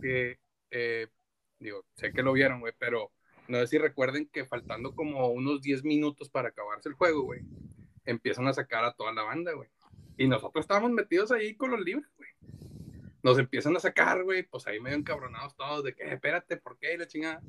que, 0.00 0.38
eh, 0.70 1.08
digo, 1.58 1.84
sé 1.94 2.12
que 2.12 2.22
lo 2.22 2.32
vieron, 2.32 2.60
güey, 2.60 2.72
pero 2.78 3.12
no 3.48 3.58
sé 3.58 3.66
si 3.66 3.78
recuerden 3.78 4.28
que 4.28 4.44
faltando 4.44 4.94
como 4.94 5.28
unos 5.28 5.60
10 5.62 5.84
minutos 5.84 6.28
para 6.30 6.48
acabarse 6.50 6.88
el 6.88 6.94
juego, 6.94 7.22
güey, 7.22 7.42
empiezan 8.04 8.46
a 8.46 8.52
sacar 8.52 8.84
a 8.84 8.92
toda 8.92 9.12
la 9.12 9.22
banda, 9.22 9.52
güey. 9.52 9.68
Y 10.16 10.26
nosotros 10.26 10.64
estábamos 10.64 10.90
metidos 10.92 11.30
ahí 11.30 11.54
con 11.56 11.70
los 11.70 11.80
libres, 11.80 12.10
güey. 12.16 12.30
Nos 13.28 13.38
empiezan 13.38 13.76
a 13.76 13.80
sacar, 13.80 14.24
güey, 14.24 14.42
pues 14.42 14.66
ahí 14.66 14.80
medio 14.80 14.96
encabronados 14.96 15.54
todos 15.54 15.84
de 15.84 15.94
que, 15.94 16.02
"Eh, 16.02 16.14
espérate, 16.14 16.56
¿por 16.56 16.78
qué? 16.78 16.94
Y 16.94 16.96
la 16.96 17.06
chingada. 17.06 17.42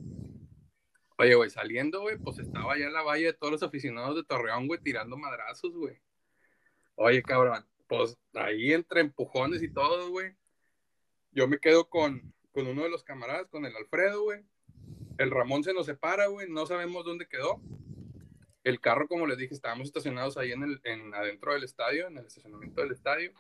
Oye, 1.18 1.36
güey, 1.36 1.50
saliendo, 1.50 2.02
güey, 2.02 2.18
pues 2.18 2.38
estaba 2.38 2.78
ya 2.78 2.90
la 2.90 3.02
valla 3.02 3.28
de 3.28 3.34
todos 3.34 3.54
los 3.54 3.64
aficionados 3.64 4.18
de 4.18 4.26
Torreón, 4.26 4.68
güey, 4.68 4.82
tirando 4.82 5.16
madrazos, 5.16 5.72
güey. 5.72 5.98
Oye, 6.96 7.24
cabrón, 7.24 7.66
pues 7.88 8.18
ahí 8.34 8.74
entre 8.74 9.00
empujones 9.00 9.64
y 9.64 9.72
todo, 9.72 10.10
güey. 10.10 10.36
Yo 11.32 11.48
me 11.48 11.60
quedo 11.60 11.90
con, 11.90 12.34
con 12.52 12.68
uno 12.68 12.84
de 12.84 12.90
los 12.90 13.06
camaradas, 13.06 13.48
con 13.48 13.66
el 13.66 13.74
Alfredo, 13.74 14.24
güey. 14.24 14.44
El 15.18 15.32
Ramón 15.32 15.64
se 15.64 15.74
nos 15.74 15.86
separa, 15.86 16.28
güey, 16.28 16.50
no 16.50 16.66
sabemos 16.66 17.06
dónde 17.06 17.26
quedó. 17.26 17.62
El 18.66 18.82
carro, 18.82 19.08
como 19.08 19.28
les 19.28 19.38
dije, 19.38 19.54
estábamos 19.54 19.88
estacionados 19.88 20.36
ahí 20.36 20.52
en 20.52 20.64
el, 20.64 20.82
en, 20.84 21.14
adentro 21.14 21.54
del 21.54 21.64
estadio, 21.64 22.08
en 22.08 22.18
el 22.18 22.26
estacionamiento 22.26 22.82
del 22.82 22.92
estadio. 22.92 23.32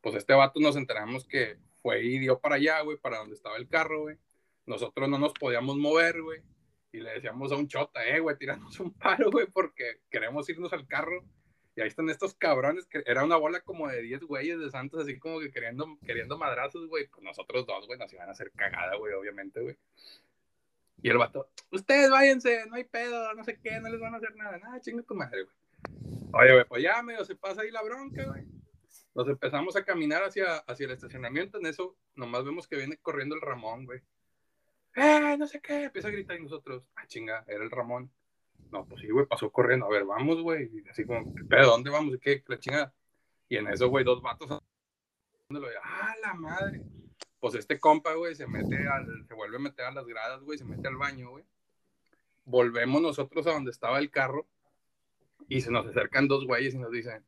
Pues 0.00 0.14
este 0.14 0.34
vato 0.34 0.60
nos 0.60 0.76
enteramos 0.76 1.26
que 1.26 1.58
fue 1.82 2.02
y 2.02 2.18
dio 2.18 2.38
para 2.38 2.56
allá, 2.56 2.80
güey, 2.82 2.96
para 2.96 3.18
donde 3.18 3.34
estaba 3.34 3.56
el 3.56 3.68
carro, 3.68 4.02
güey. 4.02 4.16
Nosotros 4.66 5.08
no 5.08 5.18
nos 5.18 5.32
podíamos 5.32 5.76
mover, 5.76 6.22
güey. 6.22 6.40
y 6.92 7.00
le 7.00 7.10
decíamos 7.12 7.52
a 7.52 7.56
un 7.56 7.68
chota, 7.68 8.04
eh, 8.04 8.20
güey, 8.20 8.36
tiramos 8.36 8.78
un 8.80 8.92
paro, 8.92 9.30
güey, 9.30 9.46
porque 9.46 10.00
queremos 10.10 10.48
irnos 10.48 10.72
al 10.72 10.86
carro. 10.86 11.24
Y 11.76 11.82
ahí 11.82 11.88
están 11.88 12.10
estos 12.10 12.34
cabrones, 12.34 12.86
que 12.86 13.02
era 13.06 13.24
una 13.24 13.36
bola 13.36 13.60
como 13.60 13.88
de 13.88 14.02
10 14.02 14.22
güeyes 14.22 14.58
de 14.58 14.70
Santos, 14.70 15.02
así 15.02 15.18
como 15.18 15.38
que 15.40 15.52
queriendo, 15.52 15.86
queriendo 16.04 16.36
madrazos, 16.36 16.86
güey. 16.88 17.06
Pues 17.08 17.22
nosotros 17.22 17.66
dos, 17.66 17.86
güey, 17.86 17.98
nos 17.98 18.12
iban 18.12 18.28
a 18.28 18.32
hacer 18.32 18.50
cagada, 18.52 18.96
güey, 18.96 19.14
obviamente, 19.14 19.60
güey. 19.60 19.76
Y 21.02 21.08
el 21.08 21.16
vato, 21.16 21.48
ustedes 21.70 22.10
váyanse, 22.10 22.66
no 22.68 22.76
hay 22.76 22.84
pedo, 22.84 23.32
no 23.34 23.44
sé 23.44 23.58
qué, 23.62 23.80
no 23.80 23.88
les 23.88 24.00
van 24.00 24.14
a 24.14 24.18
hacer 24.18 24.34
nada, 24.36 24.58
nada, 24.58 24.80
chinga 24.80 25.02
tu 25.02 25.14
madre, 25.14 25.44
güey. 25.44 25.54
Oye, 26.32 26.52
güey, 26.52 26.64
pues 26.66 26.82
ya 26.82 27.02
medio 27.02 27.24
se 27.24 27.34
pasa 27.36 27.62
ahí 27.62 27.70
la 27.70 27.82
bronca, 27.82 28.24
güey. 28.24 28.44
Nos 29.14 29.28
empezamos 29.28 29.76
a 29.76 29.84
caminar 29.84 30.22
hacia, 30.22 30.58
hacia 30.58 30.86
el 30.86 30.92
estacionamiento, 30.92 31.58
en 31.58 31.66
eso 31.66 31.96
nomás 32.14 32.44
vemos 32.44 32.68
que 32.68 32.76
viene 32.76 32.96
corriendo 32.98 33.34
el 33.34 33.40
Ramón, 33.40 33.84
güey. 33.84 34.00
¡Eh, 34.94 35.36
no 35.38 35.46
sé 35.46 35.60
qué! 35.60 35.84
Empieza 35.84 36.08
a 36.08 36.12
gritar 36.12 36.38
y 36.38 36.42
nosotros, 36.42 36.84
ah, 36.96 37.06
chinga, 37.06 37.44
era 37.46 37.62
el 37.62 37.70
Ramón. 37.70 38.10
No, 38.70 38.84
pues 38.86 39.00
sí, 39.00 39.08
güey, 39.08 39.26
pasó 39.26 39.50
corriendo. 39.50 39.86
A 39.86 39.90
ver, 39.90 40.04
vamos, 40.04 40.42
güey. 40.42 40.70
Así 40.90 41.04
como, 41.04 41.34
¿pero 41.48 41.66
dónde 41.66 41.90
vamos? 41.90 42.16
¿Qué? 42.20 42.42
La 42.46 42.58
chingada. 42.58 42.94
Y 43.48 43.56
en 43.56 43.66
eso, 43.66 43.88
güey, 43.88 44.04
dos 44.04 44.22
vatos. 44.22 44.62
¡Ah, 45.82 46.14
la 46.22 46.34
madre! 46.34 46.82
Pues 47.40 47.54
este 47.54 47.80
compa, 47.80 48.14
güey, 48.14 48.36
se 48.36 48.46
mete 48.46 48.86
al, 48.86 49.26
se 49.26 49.34
vuelve 49.34 49.56
a 49.56 49.60
meter 49.60 49.86
a 49.86 49.90
las 49.90 50.06
gradas, 50.06 50.42
güey, 50.42 50.58
se 50.58 50.64
mete 50.64 50.86
al 50.86 50.96
baño, 50.96 51.30
güey. 51.30 51.44
Volvemos 52.44 53.02
nosotros 53.02 53.46
a 53.46 53.52
donde 53.52 53.70
estaba 53.70 53.98
el 53.98 54.10
carro 54.10 54.46
y 55.48 55.62
se 55.62 55.70
nos 55.70 55.86
acercan 55.86 56.28
dos 56.28 56.46
güeyes 56.46 56.74
y 56.74 56.78
nos 56.78 56.92
dicen, 56.92 57.24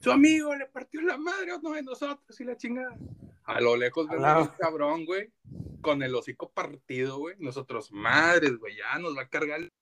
su 0.00 0.12
amigo 0.12 0.54
le 0.54 0.66
partió 0.66 1.00
la 1.00 1.16
madre 1.16 1.52
a 1.52 1.56
uno 1.56 1.72
de 1.72 1.82
nosotros 1.82 2.40
y 2.40 2.44
la 2.44 2.56
chingada. 2.56 2.96
A 3.44 3.60
lo 3.60 3.76
lejos 3.76 4.08
vemos 4.08 4.48
un 4.48 4.54
cabrón, 4.58 5.04
güey, 5.06 5.32
con 5.80 6.02
el 6.02 6.14
hocico 6.14 6.50
partido, 6.50 7.18
güey. 7.18 7.34
Nosotros, 7.38 7.90
madres, 7.90 8.56
güey, 8.58 8.76
ya 8.76 8.98
nos 8.98 9.16
va 9.16 9.22
a 9.22 9.28
cargar. 9.28 9.72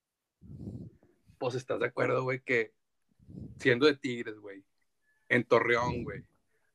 Pues 1.38 1.54
estás 1.54 1.80
de 1.80 1.86
acuerdo, 1.86 2.22
güey, 2.22 2.40
que 2.40 2.72
siendo 3.58 3.86
de 3.86 3.96
Tigres, 3.96 4.38
güey, 4.38 4.64
en 5.28 5.44
Torreón, 5.44 6.04
güey, 6.04 6.24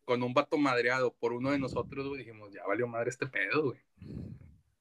con 0.05 0.21
un 0.21 0.33
vato 0.33 0.57
madreado 0.57 1.13
por 1.13 1.33
uno 1.33 1.51
de 1.51 1.59
nosotros, 1.59 2.07
güey, 2.07 2.23
dijimos, 2.23 2.51
ya 2.51 2.65
valió 2.67 2.87
madre 2.87 3.09
este 3.09 3.25
pedo, 3.25 3.63
güey. 3.63 3.79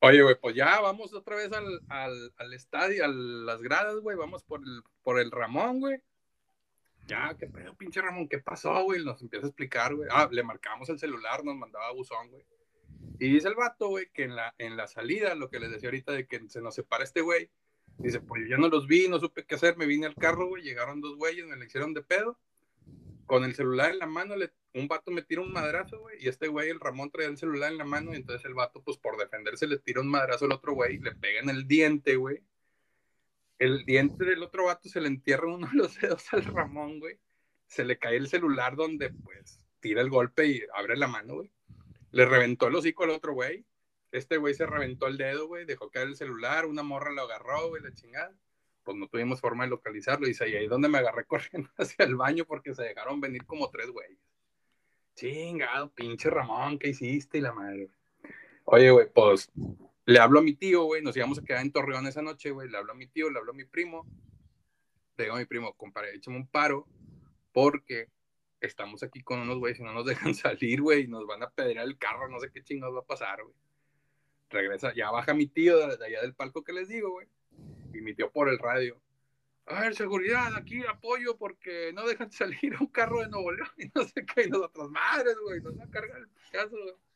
Oye, 0.00 0.22
güey, 0.22 0.34
pues 0.38 0.54
ya 0.54 0.80
vamos 0.80 1.14
otra 1.14 1.36
vez 1.36 1.52
al, 1.52 1.80
al, 1.88 2.32
al 2.36 2.52
estadio, 2.52 3.04
a 3.04 3.08
las 3.08 3.62
gradas, 3.62 3.96
güey, 4.00 4.16
vamos 4.16 4.42
por 4.42 4.60
el, 4.60 4.82
por 5.02 5.18
el 5.18 5.30
Ramón, 5.30 5.80
güey 5.80 6.02
ya, 7.10 7.36
qué 7.36 7.48
pedo, 7.48 7.74
pinche 7.74 8.00
Ramón, 8.00 8.28
¿qué 8.28 8.38
pasó, 8.38 8.84
güey? 8.84 9.04
Nos 9.04 9.20
empieza 9.20 9.46
a 9.46 9.48
explicar, 9.48 9.94
güey. 9.94 10.08
Ah, 10.12 10.28
le 10.30 10.44
marcamos 10.44 10.88
el 10.90 10.98
celular, 10.98 11.44
nos 11.44 11.56
mandaba 11.56 11.92
buzón, 11.92 12.30
güey. 12.30 12.44
Y 13.18 13.32
dice 13.32 13.48
el 13.48 13.56
vato, 13.56 13.88
güey, 13.88 14.08
que 14.12 14.22
en 14.22 14.36
la, 14.36 14.54
en 14.58 14.76
la 14.76 14.86
salida, 14.86 15.34
lo 15.34 15.50
que 15.50 15.58
les 15.58 15.72
decía 15.72 15.88
ahorita 15.88 16.12
de 16.12 16.26
que 16.26 16.48
se 16.48 16.60
nos 16.60 16.76
separa 16.76 17.02
este 17.02 17.20
güey, 17.20 17.50
dice, 17.98 18.20
pues 18.20 18.42
yo 18.42 18.50
ya 18.50 18.56
no 18.58 18.68
los 18.68 18.86
vi, 18.86 19.08
no 19.08 19.18
supe 19.18 19.44
qué 19.44 19.56
hacer, 19.56 19.76
me 19.76 19.86
vine 19.86 20.06
al 20.06 20.14
carro, 20.14 20.46
güey, 20.46 20.62
llegaron 20.62 21.00
dos 21.00 21.16
güeyes, 21.16 21.46
me 21.46 21.56
le 21.56 21.66
hicieron 21.66 21.92
de 21.94 22.02
pedo. 22.02 22.38
Con 23.26 23.44
el 23.44 23.54
celular 23.54 23.90
en 23.90 23.98
la 23.98 24.06
mano, 24.06 24.36
le, 24.36 24.52
un 24.74 24.86
vato 24.86 25.10
me 25.10 25.22
tira 25.22 25.40
un 25.40 25.52
madrazo, 25.52 25.98
güey, 25.98 26.24
y 26.24 26.28
este 26.28 26.46
güey, 26.46 26.70
el 26.70 26.78
Ramón, 26.78 27.10
traía 27.10 27.28
el 27.28 27.38
celular 27.38 27.72
en 27.72 27.78
la 27.78 27.84
mano, 27.84 28.12
y 28.12 28.16
entonces 28.16 28.44
el 28.46 28.54
vato, 28.54 28.82
pues 28.82 28.98
por 28.98 29.16
defenderse, 29.16 29.66
le 29.66 29.78
tira 29.78 30.00
un 30.00 30.08
madrazo 30.08 30.44
al 30.44 30.52
otro 30.52 30.74
güey, 30.74 30.98
le 30.98 31.14
pega 31.16 31.40
en 31.40 31.50
el 31.50 31.66
diente, 31.66 32.14
güey 32.14 32.40
el 33.60 33.84
diente 33.84 34.24
del 34.24 34.42
otro 34.42 34.64
vato 34.64 34.88
se 34.88 35.00
le 35.00 35.08
entierra 35.08 35.46
uno 35.46 35.68
de 35.68 35.76
los 35.76 36.00
dedos 36.00 36.32
al 36.32 36.44
Ramón, 36.44 36.98
güey. 36.98 37.20
Se 37.66 37.84
le 37.84 37.98
cae 37.98 38.16
el 38.16 38.26
celular 38.26 38.74
donde, 38.74 39.10
pues, 39.10 39.64
tira 39.80 40.00
el 40.00 40.08
golpe 40.08 40.46
y 40.46 40.62
abre 40.74 40.96
la 40.96 41.06
mano, 41.06 41.34
güey. 41.34 41.52
Le 42.10 42.24
reventó 42.24 42.66
el 42.66 42.74
hocico 42.74 43.04
al 43.04 43.10
otro 43.10 43.34
güey. 43.34 43.64
Este 44.12 44.38
güey 44.38 44.54
se 44.54 44.66
reventó 44.66 45.06
el 45.06 45.18
dedo, 45.18 45.46
güey, 45.46 45.66
dejó 45.66 45.90
caer 45.90 46.08
el 46.08 46.16
celular, 46.16 46.66
una 46.66 46.82
morra 46.82 47.12
lo 47.12 47.22
agarró, 47.22 47.68
güey, 47.68 47.82
la 47.82 47.92
chingada. 47.92 48.34
Pues 48.82 48.96
no 48.96 49.06
tuvimos 49.08 49.40
forma 49.40 49.64
de 49.64 49.70
localizarlo. 49.70 50.26
Y 50.26 50.34
ahí 50.40 50.66
donde 50.66 50.88
me 50.88 50.98
agarré 50.98 51.24
corriendo 51.26 51.68
hacia 51.76 52.06
el 52.06 52.16
baño 52.16 52.46
porque 52.46 52.74
se 52.74 52.82
dejaron 52.82 53.20
venir 53.20 53.44
como 53.44 53.70
tres 53.70 53.90
güeyes. 53.90 54.18
Chingado, 55.14 55.92
pinche 55.92 56.30
Ramón, 56.30 56.78
¿qué 56.78 56.88
hiciste? 56.88 57.38
Y 57.38 57.40
la 57.42 57.52
madre, 57.52 57.90
Oye, 58.64 58.90
güey, 58.90 59.12
pues 59.12 59.50
le 60.10 60.18
hablo 60.18 60.40
a 60.40 60.42
mi 60.42 60.54
tío, 60.54 60.82
güey, 60.84 61.02
nos 61.02 61.16
íbamos 61.16 61.38
a 61.38 61.44
quedar 61.44 61.62
en 61.62 61.70
Torreón 61.70 62.04
esa 62.08 62.20
noche, 62.20 62.50
güey, 62.50 62.68
le 62.68 62.76
hablo 62.76 62.92
a 62.92 62.96
mi 62.96 63.06
tío, 63.06 63.30
le 63.30 63.38
hablo 63.38 63.52
a 63.52 63.54
mi 63.54 63.64
primo, 63.64 64.04
le 65.16 65.24
digo 65.24 65.36
a 65.36 65.38
mi 65.38 65.44
primo, 65.44 65.72
compadre, 65.74 66.16
échame 66.16 66.36
un 66.36 66.48
paro, 66.48 66.88
porque 67.52 68.08
estamos 68.60 69.04
aquí 69.04 69.22
con 69.22 69.38
unos 69.38 69.58
güeyes 69.58 69.78
y 69.78 69.84
no 69.84 69.92
nos 69.92 70.04
dejan 70.06 70.34
salir, 70.34 70.82
güey, 70.82 71.04
y 71.04 71.08
nos 71.08 71.26
van 71.26 71.44
a 71.44 71.50
pedrear 71.50 71.86
el 71.86 71.96
carro, 71.96 72.28
no 72.28 72.40
sé 72.40 72.50
qué 72.50 72.62
chingados 72.64 72.96
va 72.96 73.00
a 73.00 73.06
pasar, 73.06 73.42
güey. 73.42 73.54
Regresa, 74.50 74.92
ya 74.94 75.12
baja 75.12 75.32
mi 75.32 75.46
tío 75.46 75.78
de, 75.78 76.04
allá 76.04 76.22
del 76.22 76.34
palco 76.34 76.64
que 76.64 76.72
les 76.72 76.88
digo, 76.88 77.12
güey, 77.12 77.28
y 77.94 78.00
mi 78.00 78.12
tío 78.12 78.32
por 78.32 78.48
el 78.48 78.58
radio. 78.58 79.00
A 79.66 79.82
ver, 79.82 79.94
seguridad, 79.94 80.56
aquí 80.56 80.82
apoyo 80.86 81.36
porque 81.36 81.92
no 81.94 82.04
dejan 82.04 82.32
salir 82.32 82.76
un 82.80 82.88
carro 82.88 83.20
de 83.20 83.28
Nuevo 83.28 83.52
León 83.52 83.70
y 83.78 83.88
no 83.94 84.02
sé 84.02 84.26
qué, 84.26 84.46
y 84.46 84.50
nosotros, 84.50 84.90
madres, 84.90 85.36
güey, 85.44 85.60
nos 85.60 85.78
va 85.78 85.84
a 85.84 85.90
cargar 85.90 86.18
el 86.18 86.28
caso, 86.50 86.76
güey. 86.76 87.09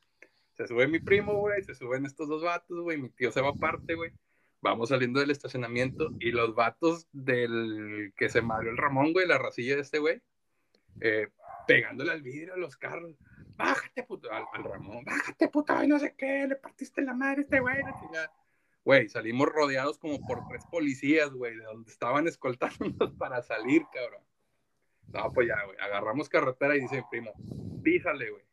Se 0.57 0.69
sube 0.69 0.87
mi 0.87 1.01
primo, 1.01 1.35
güey, 1.35 1.63
se 1.65 1.75
suben 1.75 2.07
estos 2.07 2.29
dos 2.29 2.43
vatos, 2.43 2.81
güey, 2.81 2.97
mi 2.99 3.11
tío 3.11 3.33
se 3.33 3.41
va 3.41 3.51
aparte, 3.51 3.95
güey. 3.95 4.13
Vamos 4.61 4.89
saliendo 4.91 5.21
del 5.21 5.31
estacionamiento 5.31 6.11
y 6.21 6.31
los 6.31 6.55
vatos 6.55 7.09
del 7.13 8.13
que 8.17 8.29
se 8.29 8.41
madrió 8.41 8.71
el 8.71 8.79
Ramón, 8.79 9.13
güey, 9.13 9.27
la 9.27 9.37
racilla 9.37 9.75
de 9.75 9.83
este 9.83 9.99
güey, 9.99 10.23
eh, 11.01 11.29
pegándole 11.67 12.13
al 12.13 12.23
vidrio 12.23 12.55
a 12.55 12.57
los 12.57 12.77
carros. 12.77 13.17
Bájate, 13.57 14.05
puto, 14.05 14.31
al, 14.33 14.47
Ramón, 14.65 15.05
bájate, 15.05 15.49
puto, 15.49 15.83
y 15.83 15.87
no 15.87 15.99
sé 15.99 16.15
qué, 16.17 16.47
le 16.49 16.57
partiste 16.57 17.03
la 17.03 17.15
madre 17.15 17.41
a 17.41 17.43
este 17.43 17.61
güey, 17.61 17.77
Güey, 18.85 19.09
salimos 19.09 19.49
rodeados 19.49 19.99
como 19.99 20.21
por 20.27 20.47
tres 20.49 20.65
policías, 20.67 21.31
güey, 21.31 21.57
de 21.57 21.65
donde 21.65 21.91
estaban 21.91 22.29
escoltándonos 22.29 23.13
para 23.19 23.43
salir, 23.43 23.83
cabrón. 23.93 24.23
No, 25.09 25.33
pues 25.33 25.49
ya, 25.49 25.63
güey, 25.65 25.79
agarramos 25.79 26.29
carretera 26.29 26.77
y 26.77 26.81
dice 26.81 26.97
mi 26.97 27.03
primo, 27.11 27.33
písale, 27.83 28.31
güey. 28.31 28.45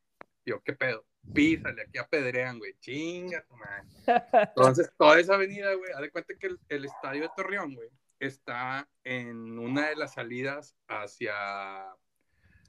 Yo, 0.45 0.61
¿qué 0.61 0.73
pedo? 0.73 1.05
Písale, 1.33 1.83
aquí 1.83 1.97
apedrean, 1.97 2.59
güey, 2.59 2.75
chinga 2.79 3.43
tu 3.43 3.55
madre. 3.55 4.23
Entonces, 4.55 4.91
toda 4.97 5.19
esa 5.19 5.35
avenida, 5.35 5.73
güey, 5.73 5.91
haz 5.93 6.01
de 6.01 6.11
cuenta 6.11 6.33
que 6.39 6.49
el, 6.69 6.85
estadio 6.85 7.23
de 7.23 7.29
Torreón, 7.35 7.75
güey, 7.75 7.89
está 8.19 8.87
en 9.03 9.57
una 9.57 9.89
de 9.89 9.95
las 9.95 10.13
salidas 10.13 10.75
hacia 10.87 11.33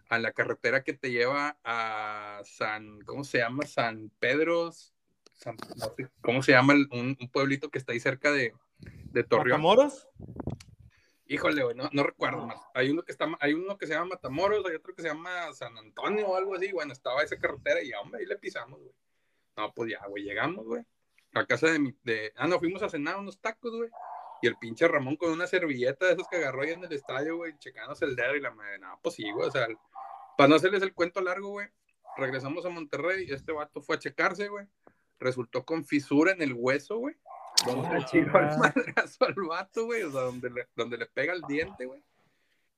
a 0.08 0.18
la 0.18 0.32
carretera 0.32 0.84
que 0.84 0.92
te 0.92 1.10
lleva 1.10 1.56
a 1.64 2.42
San, 2.44 3.00
¿cómo 3.00 3.24
se 3.24 3.38
llama? 3.38 3.64
San 3.64 4.10
Pedro, 4.18 4.70
¿cómo 6.20 6.42
se 6.42 6.52
llama? 6.52 6.74
Un, 6.90 7.16
pueblito 7.32 7.70
que 7.70 7.78
está 7.78 7.92
ahí 7.92 8.00
cerca 8.00 8.30
de, 8.30 8.52
de 8.78 9.24
Torreón. 9.24 9.62
¿Matamoros? 9.62 10.08
Híjole, 11.26 11.62
güey, 11.62 11.76
no, 11.76 11.88
no, 11.92 12.02
recuerdo 12.02 12.46
más. 12.46 12.60
Hay 12.74 12.90
uno 12.90 13.02
que 13.02 13.12
está, 13.12 13.26
hay 13.40 13.54
uno 13.54 13.78
que 13.78 13.86
se 13.86 13.94
llama 13.94 14.16
Matamoros, 14.16 14.66
hay 14.66 14.74
otro 14.74 14.94
que 14.94 15.02
se 15.02 15.08
llama 15.08 15.52
San 15.52 15.76
Antonio 15.78 16.28
o 16.28 16.36
algo 16.36 16.54
así. 16.54 16.72
Bueno, 16.72 16.92
estaba 16.92 17.22
esa 17.22 17.38
carretera 17.38 17.82
y 17.82 17.92
hombre, 17.94 18.20
ahí 18.20 18.26
le 18.26 18.36
pisamos, 18.36 18.80
güey. 18.80 18.94
No, 19.56 19.72
pues 19.72 19.92
ya, 19.92 20.06
güey, 20.08 20.24
llegamos, 20.24 20.66
güey. 20.66 20.82
A 21.34 21.46
casa 21.46 21.68
de 21.68 21.78
mi, 21.78 21.96
de, 22.02 22.32
ah, 22.36 22.46
no, 22.46 22.58
fuimos 22.58 22.82
a 22.82 22.88
cenar 22.88 23.18
unos 23.18 23.40
tacos, 23.40 23.74
güey. 23.74 23.90
Y 24.42 24.48
el 24.48 24.56
pinche 24.56 24.88
Ramón 24.88 25.16
con 25.16 25.30
una 25.30 25.46
servilleta 25.46 26.06
de 26.06 26.12
esos 26.14 26.26
que 26.28 26.36
agarró 26.36 26.62
ahí 26.62 26.70
en 26.70 26.84
el 26.84 26.92
estadio, 26.92 27.36
güey, 27.36 27.56
checándose 27.58 28.04
el 28.04 28.16
dedo 28.16 28.34
y 28.34 28.40
la 28.40 28.50
madre, 28.50 28.80
no, 28.80 28.98
pues 29.00 29.14
sí, 29.14 29.30
güey, 29.30 29.48
o 29.48 29.52
sea, 29.52 29.68
para 30.36 30.48
no 30.48 30.56
hacerles 30.56 30.82
el 30.82 30.92
cuento 30.92 31.20
largo, 31.20 31.50
güey, 31.50 31.68
regresamos 32.16 32.66
a 32.66 32.68
Monterrey 32.68 33.26
y 33.28 33.32
este 33.32 33.52
vato 33.52 33.80
fue 33.80 33.96
a 33.96 33.98
checarse, 34.00 34.48
güey. 34.48 34.66
Resultó 35.20 35.64
con 35.64 35.84
fisura 35.84 36.32
en 36.32 36.42
el 36.42 36.54
hueso, 36.54 36.98
güey 36.98 37.14
donde 37.66 38.04
el 38.12 38.26
madrazo 38.26 39.24
al 39.24 39.34
vato, 39.34 39.86
güey, 39.86 40.02
o 40.02 40.10
sea, 40.10 40.22
donde 40.22 40.50
le, 40.50 40.68
donde 40.74 40.98
le 40.98 41.06
pega 41.06 41.32
el 41.32 41.42
diente, 41.42 41.86
güey. 41.86 42.02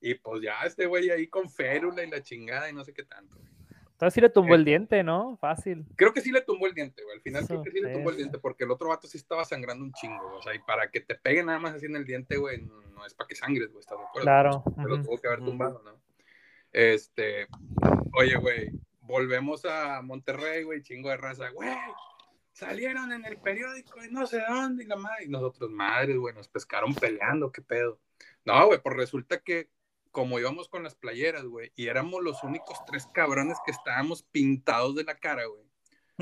Y 0.01 0.15
pues 0.15 0.41
ya 0.43 0.61
este 0.65 0.85
güey 0.85 1.09
ahí 1.09 1.27
con 1.27 1.49
férula 1.49 2.03
y 2.03 2.09
la 2.09 2.21
chingada 2.21 2.69
y 2.69 2.73
no 2.73 2.83
sé 2.83 2.93
qué 2.93 3.03
tanto, 3.03 3.37
güey. 3.37 3.49
Entonces 3.91 4.13
sí 4.13 4.21
le 4.21 4.29
tumbó 4.29 4.55
el 4.55 4.61
eh, 4.61 4.65
diente, 4.65 5.03
¿no? 5.03 5.37
Fácil. 5.37 5.85
Creo 5.95 6.11
que 6.11 6.19
sí 6.19 6.29
le 6.31 6.41
tumbó 6.41 6.67
el 6.67 6.73
diente, 6.73 7.01
güey. 7.01 7.15
Al 7.15 7.21
final 7.21 7.47
creo 7.47 7.63
que 7.63 7.71
sí 7.71 7.79
le 7.79 7.93
tumbó 7.93 8.09
el 8.09 8.17
diente 8.17 8.37
porque 8.39 8.65
el 8.65 8.71
otro 8.71 8.89
vato 8.89 9.07
sí 9.07 9.17
estaba 9.17 9.45
sangrando 9.45 9.85
un 9.85 9.93
chingo, 9.93 10.35
O 10.35 10.41
sea, 10.41 10.53
y 10.53 10.59
para 10.59 10.91
que 10.91 10.99
te 10.99 11.15
pegue 11.15 11.43
nada 11.43 11.59
más 11.59 11.75
así 11.75 11.85
en 11.85 11.95
el 11.95 12.05
diente, 12.05 12.35
güey, 12.35 12.61
no 12.61 13.05
es 13.05 13.13
para 13.13 13.29
que 13.29 13.35
sangres, 13.35 13.71
güey, 13.71 13.79
¿estás 13.79 13.97
de 13.97 14.03
acuerdo? 14.03 14.25
Claro. 14.25 14.63
Lo 14.85 15.01
tuvo 15.01 15.17
que 15.17 15.27
haber 15.27 15.39
tumbado, 15.39 15.81
¿no? 15.85 15.97
Este, 16.73 17.47
oye, 18.13 18.35
güey, 18.35 18.71
volvemos 18.99 19.63
a 19.63 20.01
Monterrey, 20.01 20.63
güey, 20.63 20.81
chingo 20.81 21.09
de 21.09 21.15
raza, 21.15 21.49
güey 21.51 21.69
salieron 22.55 23.11
en 23.11 23.25
el 23.25 23.37
periódico 23.37 24.03
y 24.03 24.09
no 24.09 24.25
sé 24.25 24.41
dónde, 24.47 24.85
y 24.85 24.87
la 24.87 24.95
madre, 24.95 25.25
y 25.25 25.27
nosotros, 25.27 25.69
madres, 25.69 26.17
güey, 26.17 26.33
nos 26.33 26.47
pescaron 26.47 26.95
peleando, 26.95 27.51
qué 27.51 27.61
pedo. 27.61 27.99
No, 28.45 28.67
güey, 28.67 28.81
pues 28.81 28.95
resulta 28.95 29.41
que 29.41 29.69
como 30.11 30.39
íbamos 30.39 30.69
con 30.69 30.81
las 30.81 30.95
playeras, 30.95 31.43
güey, 31.43 31.73
y 31.75 31.87
éramos 31.87 32.23
los 32.23 32.41
únicos 32.43 32.77
tres 32.87 33.07
cabrones 33.13 33.57
que 33.65 33.71
estábamos 33.71 34.23
pintados 34.23 34.95
de 34.95 35.03
la 35.03 35.15
cara, 35.15 35.45
güey. 35.45 35.65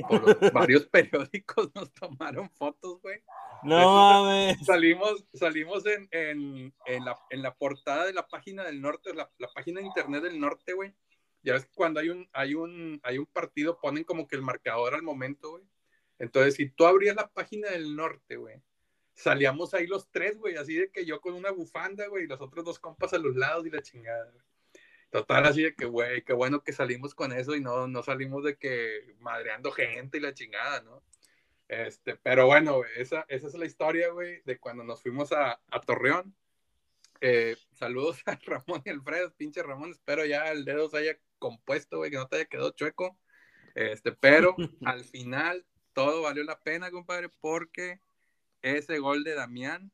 Por 0.10 0.28
los 0.28 0.38
varios 0.54 0.88
periódicos 0.88 1.70
nos 1.76 1.94
tomaron 1.94 2.50
fotos, 2.50 3.00
güey. 3.04 3.22
No 3.62 4.24
mames. 4.24 4.66
Salimos, 4.66 5.24
salimos 5.36 5.86
en, 5.86 6.08
en, 6.10 6.74
en, 6.88 7.06
la, 7.06 7.16
en, 7.30 7.44
la, 7.44 7.54
portada 7.54 8.08
de 8.08 8.14
la 8.14 8.26
página 8.28 8.64
del 8.64 8.82
norte, 8.82 9.14
la, 9.14 9.32
la 9.38 9.50
página 9.54 9.80
de 9.80 9.86
internet 9.86 10.24
del 10.24 10.40
norte, 10.40 10.74
güey. 10.74 10.96
Ya 11.44 11.54
ves 11.54 11.66
que 11.66 11.76
cuando 11.76 12.00
hay 12.00 12.10
un, 12.10 12.28
hay 12.34 12.56
un, 12.56 13.00
hay 13.04 13.20
un 13.20 13.28
partido 13.28 13.80
ponen 13.80 14.04
como 14.04 14.28
que 14.28 14.36
el 14.36 14.42
marcador 14.42 14.96
al 14.96 15.04
momento, 15.04 15.52
güey. 15.52 15.64
Entonces, 16.20 16.56
si 16.56 16.70
tú 16.70 16.86
abrías 16.86 17.16
la 17.16 17.30
página 17.30 17.70
del 17.70 17.96
norte, 17.96 18.38
güey, 18.38 18.62
salíamos 19.14 19.74
ahí 19.74 19.88
los 19.88 20.10
tres, 20.10 20.38
güey, 20.38 20.56
así 20.56 20.76
de 20.76 20.92
que 20.92 21.06
yo 21.06 21.22
con 21.22 21.34
una 21.34 21.52
bufanda, 21.52 22.08
güey, 22.08 22.26
y 22.26 22.28
los 22.28 22.42
otros 22.42 22.66
dos 22.66 22.80
compas 22.80 23.14
a 23.14 23.18
los 23.18 23.36
lados 23.36 23.66
y 23.66 23.70
la 23.70 23.82
chingada. 23.82 24.32
Total, 25.10 25.46
así 25.46 25.62
de 25.64 25.76
que, 25.76 25.86
güey, 25.86 26.24
qué 26.24 26.34
bueno 26.34 26.64
que 26.64 26.74
salimos 26.74 27.14
con 27.14 27.32
eso 27.32 27.56
y 27.56 27.62
no, 27.62 27.88
no 27.88 28.02
salimos 28.02 28.44
de 28.44 28.58
que 28.58 29.16
madreando 29.20 29.72
gente 29.72 30.18
y 30.18 30.22
la 30.22 30.34
chingada, 30.34 30.82
¿no? 30.82 31.04
Este, 31.68 32.16
pero 32.18 32.48
bueno, 32.48 32.82
esa, 32.98 33.26
esa 33.30 33.48
es 33.48 33.54
la 33.54 33.66
historia, 33.66 34.10
güey, 34.10 34.42
de 34.44 34.60
cuando 34.60 34.84
nos 34.84 35.02
fuimos 35.02 35.32
a, 35.32 35.62
a 35.68 35.82
Torreón. 35.82 36.36
Eh, 37.22 37.56
saludos 37.74 38.22
a 38.26 38.38
Ramón 38.44 38.82
y 38.86 38.90
Alfredo, 38.90 39.34
pinche 39.36 39.64
Ramón, 39.64 39.92
espero 39.92 40.26
ya 40.26 40.52
el 40.52 40.66
dedo 40.66 40.90
se 40.90 40.98
haya 40.98 41.18
compuesto, 41.40 41.98
güey, 41.98 42.12
que 42.12 42.18
no 42.18 42.28
te 42.28 42.38
haya 42.38 42.46
quedado 42.46 42.72
chueco. 42.72 43.18
Este, 43.76 44.12
pero 44.12 44.56
al 44.86 45.04
final 45.04 45.66
todo 45.94 46.24
valió 46.24 46.44
la 46.44 46.60
pena, 46.60 46.92
compadre, 46.92 47.30
porque 47.30 48.02
ese 48.62 49.00
gol 49.00 49.24
de 49.24 49.36
Damián 49.36 49.92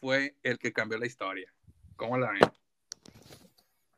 fue 0.00 0.36
el 0.42 0.58
que 0.58 0.72
cambió 0.72 0.98
la 0.98 1.06
historia. 1.06 1.52
¿Cómo 1.96 2.18
la 2.18 2.32
ven? 2.32 2.40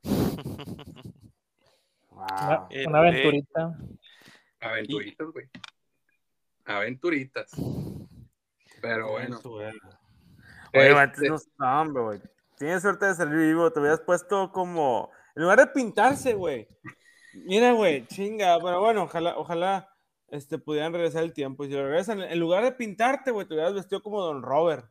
Una, 2.11 2.67
una 2.87 2.99
aventurita. 2.99 3.79
Aventuritas, 4.61 5.29
güey. 5.29 5.49
Aventuritas. 6.65 7.51
Pero 8.81 9.11
bueno. 9.11 9.39
Oye, 9.45 11.03
Este, 11.05 11.29
no, 11.59 11.81
hombre, 11.81 12.03
güey. 12.03 12.21
Tienes 12.59 12.83
suerte 12.83 13.07
de 13.07 13.15
salir 13.15 13.37
vivo, 13.37 13.71
te 13.71 13.81
hubieras 13.81 14.01
puesto 14.01 14.51
como. 14.51 15.11
En 15.35 15.43
lugar 15.43 15.59
de 15.59 15.67
pintarse, 15.67 16.33
güey. 16.33 16.67
Mira, 17.35 17.73
güey, 17.73 18.07
chinga. 18.07 18.59
Pero 18.61 18.81
bueno, 18.81 19.03
ojalá, 19.03 19.37
ojalá 19.37 19.96
este, 20.29 20.59
pudieran 20.59 20.93
regresar 20.93 21.23
el 21.23 21.33
tiempo. 21.33 21.65
Y 21.65 21.69
si 21.69 21.75
lo 21.75 21.85
regresan, 21.85 22.21
en 22.23 22.39
lugar 22.39 22.65
de 22.65 22.73
pintarte, 22.73 23.31
güey, 23.31 23.47
te 23.47 23.55
hubieras 23.55 23.75
vestido 23.75 24.03
como 24.03 24.23
Don 24.23 24.43
Robert. 24.43 24.91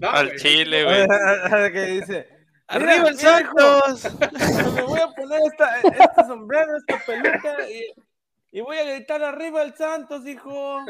no, 0.00 0.10
Al 0.10 0.26
güey, 0.26 0.38
chile, 0.38 0.84
güey. 1.48 1.72
que 1.72 1.82
dice. 1.82 2.28
¡Arriba 2.68 3.08
el 3.08 3.18
Santos! 3.18 4.08
Me 4.74 4.82
voy 4.82 5.00
a 5.00 5.08
poner 5.08 5.40
esta, 5.42 5.80
este 5.80 6.24
sombrero, 6.24 6.76
esta 6.76 7.04
peluca 7.04 7.68
y, 7.68 7.92
y 8.52 8.60
voy 8.60 8.76
a 8.78 8.84
gritar 8.84 9.22
arriba 9.22 9.62
el 9.62 9.74
Santos, 9.74 10.26
hijo. 10.26 10.80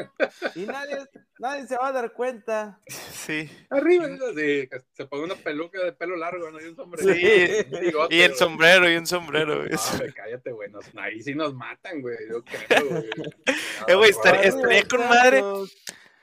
Y 0.55 0.61
nadie, 0.65 0.97
nadie 1.39 1.67
se 1.67 1.77
va 1.77 1.87
a 1.89 1.91
dar 1.91 2.11
cuenta. 2.13 2.79
Sí. 2.87 3.49
Arriba, 3.69 4.07
sí, 4.35 4.67
se 4.93 5.05
pone 5.05 5.25
una 5.25 5.35
peluca 5.35 5.79
de 5.83 5.93
pelo 5.93 6.15
largo, 6.15 6.49
¿no? 6.51 6.59
Y 6.59 6.65
un 6.65 6.75
sombrero. 6.75 7.13
Sí, 7.13 7.65
Un 7.71 7.79
bigote, 7.81 8.15
Y 8.15 8.21
el 8.21 8.29
güey. 8.31 8.39
sombrero, 8.39 8.89
y 8.91 8.95
un 8.95 9.05
sombrero. 9.07 9.57
güey. 9.57 9.69
No, 9.69 9.97
güey, 9.97 10.11
cállate, 10.13 10.51
güey. 10.51 10.69
nos- 10.71 10.91
ahí 10.97 11.21
sí 11.21 11.35
nos 11.35 11.53
matan, 11.53 12.01
güey. 12.01 12.17
Yo 12.31 12.43
creo, 12.43 12.89
güey. 12.89 13.09
Eh, 13.87 13.95
güey, 13.95 14.09
estaría- 14.09 14.83
con 14.89 15.07
madre. 15.07 15.41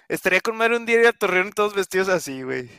Estaría 0.08 0.40
con 0.40 0.56
madre 0.56 0.76
un 0.76 0.86
día 0.86 1.00
ir 1.00 1.06
a 1.06 1.12
Torreón 1.12 1.52
todos 1.52 1.74
vestidos 1.74 2.08
así, 2.08 2.42
güey. 2.42 2.70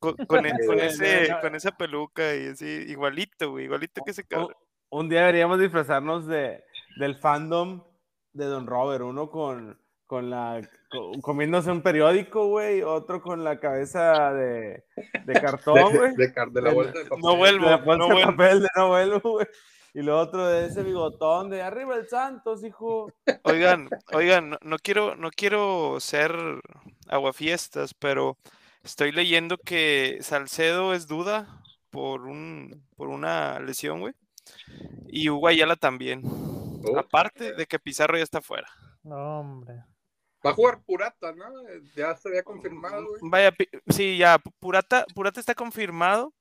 Con, 0.00 0.16
con 0.26 0.46
e- 0.46 0.66
con 0.66 0.80
ese, 0.80 1.34
con 1.42 1.54
esa 1.54 1.76
peluca 1.76 2.34
y 2.34 2.46
así, 2.48 2.66
igualito, 2.88 3.50
güey, 3.50 3.66
igualito 3.66 4.00
que 4.04 4.12
ese 4.12 4.22
Un, 4.22 4.26
cabrón. 4.28 4.54
un 4.88 5.08
día 5.10 5.20
deberíamos 5.20 5.58
disfrazarnos 5.60 6.26
de, 6.26 6.64
del 6.96 7.16
fandom 7.16 7.82
de 8.32 8.44
Don 8.46 8.66
Robert. 8.66 9.02
Uno 9.04 9.30
con, 9.30 9.78
con 10.06 10.30
la 10.30 10.60
co- 10.90 11.12
comiéndose 11.22 11.70
un 11.70 11.82
periódico, 11.82 12.46
güey. 12.48 12.82
Otro 12.82 13.20
con 13.22 13.44
la 13.44 13.58
cabeza 13.60 14.32
de, 14.32 14.84
de 15.24 15.32
cartón, 15.40 15.96
güey. 15.96 16.14
de, 16.16 16.32
car- 16.32 16.50
de 16.50 16.62
la 16.62 16.72
bolsa 16.72 16.98
de 16.98 17.04
papel. 17.04 17.20
No 17.22 17.36
vuelvo, 17.36 17.64
De 17.66 17.70
la 17.70 17.78
no 17.78 17.84
vuelvo. 18.08 18.20
papel 18.32 18.60
de 18.62 18.68
no 18.76 18.88
vuelvo, 18.88 19.20
güey. 19.20 19.46
Y 19.94 20.02
lo 20.02 20.18
otro 20.20 20.46
de 20.46 20.66
ese 20.66 20.82
bigotón 20.82 21.48
de 21.48 21.62
arriba 21.62 21.96
el 21.96 22.06
Santos, 22.06 22.62
hijo. 22.64 23.10
Oigan, 23.44 23.88
oigan, 24.12 24.50
no, 24.50 24.58
no 24.60 24.76
quiero, 24.76 25.16
no 25.16 25.30
quiero 25.30 25.96
ser 26.00 26.36
aguafiestas, 27.08 27.94
pero 27.94 28.36
estoy 28.82 29.10
leyendo 29.12 29.56
que 29.56 30.18
Salcedo 30.20 30.92
es 30.92 31.06
duda 31.06 31.62
por 31.88 32.26
un, 32.26 32.84
por 32.94 33.08
una 33.08 33.58
lesión, 33.60 34.00
güey. 34.00 34.12
Y 35.08 35.30
Hugo 35.30 35.48
Ayala 35.48 35.76
también. 35.76 36.20
Oh, 36.84 36.98
Aparte 36.98 37.52
de 37.54 37.66
que 37.66 37.78
Pizarro 37.78 38.16
ya 38.16 38.24
está 38.24 38.40
fuera. 38.40 38.68
No, 39.02 39.40
hombre. 39.40 39.84
Va 40.44 40.50
a 40.50 40.54
jugar 40.54 40.80
Purata, 40.84 41.32
¿no? 41.32 41.46
Ya 41.96 42.14
se 42.16 42.28
había 42.28 42.42
confirmado, 42.42 43.04
güey. 43.08 43.20
Vaya, 43.22 43.54
sí, 43.88 44.16
ya, 44.18 44.38
Pu- 44.38 44.52
Purata, 44.58 45.04
Purata 45.14 45.40
está 45.40 45.54
confirmado. 45.54 46.32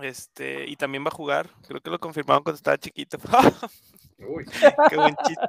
Este, 0.00 0.66
y 0.68 0.76
también 0.76 1.04
va 1.04 1.08
a 1.08 1.14
jugar. 1.14 1.50
Creo 1.66 1.80
que 1.80 1.90
lo 1.90 1.98
confirmaron 1.98 2.42
cuando 2.42 2.56
estaba 2.56 2.78
chiquito. 2.78 3.18
Uy, 4.18 4.44
Qué 4.88 4.96
buen 4.96 5.16
chiste. 5.26 5.46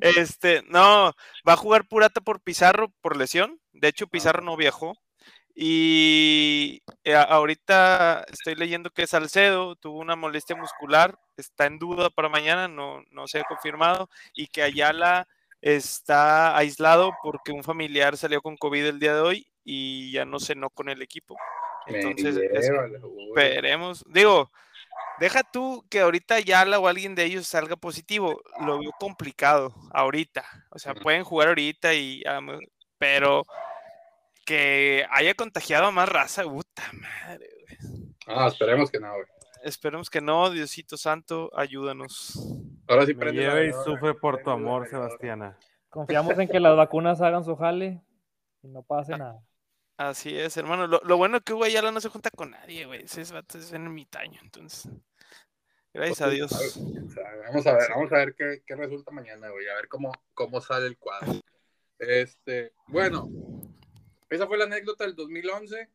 Este, 0.00 0.62
no, 0.68 1.12
va 1.46 1.52
a 1.52 1.56
jugar 1.56 1.86
Purata 1.88 2.20
por 2.20 2.40
Pizarro 2.40 2.92
por 3.00 3.16
lesión. 3.16 3.60
De 3.72 3.88
hecho, 3.88 4.06
Pizarro 4.06 4.42
no 4.42 4.56
viajó. 4.56 4.94
Y 5.60 6.84
eh, 7.02 7.16
ahorita 7.16 8.24
estoy 8.30 8.54
leyendo 8.54 8.90
que 8.90 9.08
Salcedo 9.08 9.74
tuvo 9.74 9.98
una 9.98 10.14
molestia 10.14 10.54
muscular, 10.54 11.18
está 11.36 11.66
en 11.66 11.80
duda 11.80 12.10
para 12.10 12.28
mañana, 12.28 12.68
no, 12.68 13.02
no 13.10 13.26
se 13.26 13.40
ha 13.40 13.42
confirmado, 13.42 14.08
y 14.32 14.46
que 14.46 14.62
Ayala 14.62 15.26
está 15.60 16.56
aislado 16.56 17.10
porque 17.24 17.50
un 17.50 17.64
familiar 17.64 18.16
salió 18.16 18.40
con 18.40 18.56
COVID 18.56 18.86
el 18.86 19.00
día 19.00 19.16
de 19.16 19.20
hoy 19.20 19.46
y 19.64 20.12
ya 20.12 20.24
no 20.24 20.38
cenó 20.38 20.70
con 20.70 20.90
el 20.90 21.02
equipo. 21.02 21.36
Entonces. 21.88 22.36
Esperemos. 22.36 24.04
Digo, 24.06 24.52
deja 25.18 25.42
tú 25.42 25.84
que 25.90 26.02
ahorita 26.02 26.36
Ayala 26.36 26.78
o 26.78 26.86
alguien 26.86 27.16
de 27.16 27.24
ellos 27.24 27.48
salga 27.48 27.74
positivo. 27.74 28.40
Lo 28.64 28.78
veo 28.78 28.92
complicado 29.00 29.74
ahorita. 29.90 30.44
O 30.70 30.78
sea, 30.78 30.94
pueden 30.94 31.24
jugar 31.24 31.48
ahorita 31.48 31.94
y 31.94 32.22
pero 32.96 33.44
que 34.48 35.06
haya 35.10 35.34
contagiado 35.34 35.84
a 35.84 35.90
más 35.90 36.08
raza, 36.08 36.42
puta 36.44 36.82
madre. 36.94 37.50
güey. 37.60 38.14
Ah, 38.26 38.46
esperemos 38.48 38.90
que 38.90 38.98
no, 38.98 39.12
güey. 39.12 39.26
Esperemos 39.62 40.08
que 40.08 40.22
no, 40.22 40.48
Diosito 40.48 40.96
Santo, 40.96 41.50
ayúdanos. 41.54 42.32
Ahora 42.88 43.04
sí 43.04 43.12
Me 43.12 43.20
prende 43.20 43.42
lleva 43.42 43.62
y 43.62 43.72
sufre 43.84 44.14
por 44.14 44.42
tu 44.42 44.48
amor. 44.48 44.88
Sebastiana. 44.88 45.58
Confiamos 45.90 46.38
en 46.38 46.48
que 46.48 46.60
las 46.60 46.74
vacunas 46.78 47.20
hagan 47.20 47.44
su 47.44 47.56
jale 47.56 48.00
y 48.62 48.68
no 48.68 48.82
pase 48.82 49.18
nada. 49.18 49.38
Así 49.98 50.34
es, 50.38 50.56
hermano. 50.56 50.86
Lo, 50.86 51.02
lo 51.04 51.16
bueno 51.18 51.36
es 51.36 51.42
que 51.42 51.52
Hugo 51.52 51.64
Ayala 51.64 51.90
no 51.90 52.00
se 52.00 52.08
junta 52.08 52.30
con 52.30 52.52
nadie, 52.52 52.86
güey. 52.86 53.02
Ese 53.02 53.20
es 53.20 53.32
en 53.72 53.84
ermitaño, 53.84 54.40
entonces. 54.42 54.90
Gracias 55.92 56.22
a 56.22 56.30
Dios. 56.30 56.80
Vamos 57.48 57.66
a 57.66 57.72
ver, 57.74 57.90
vamos 57.90 58.12
a 58.12 58.16
ver 58.16 58.34
qué, 58.34 58.62
qué 58.66 58.76
resulta 58.76 59.10
mañana, 59.10 59.50
güey. 59.50 59.68
A 59.68 59.74
ver 59.74 59.88
cómo, 59.88 60.10
cómo 60.32 60.62
sale 60.62 60.86
el 60.86 60.96
cuadro. 60.96 61.34
Este, 61.98 62.72
bueno, 62.86 63.28
esa 64.30 64.46
fue 64.46 64.58
la 64.58 64.64
anécdota 64.64 65.04
del 65.04 65.14
2011. 65.14 65.88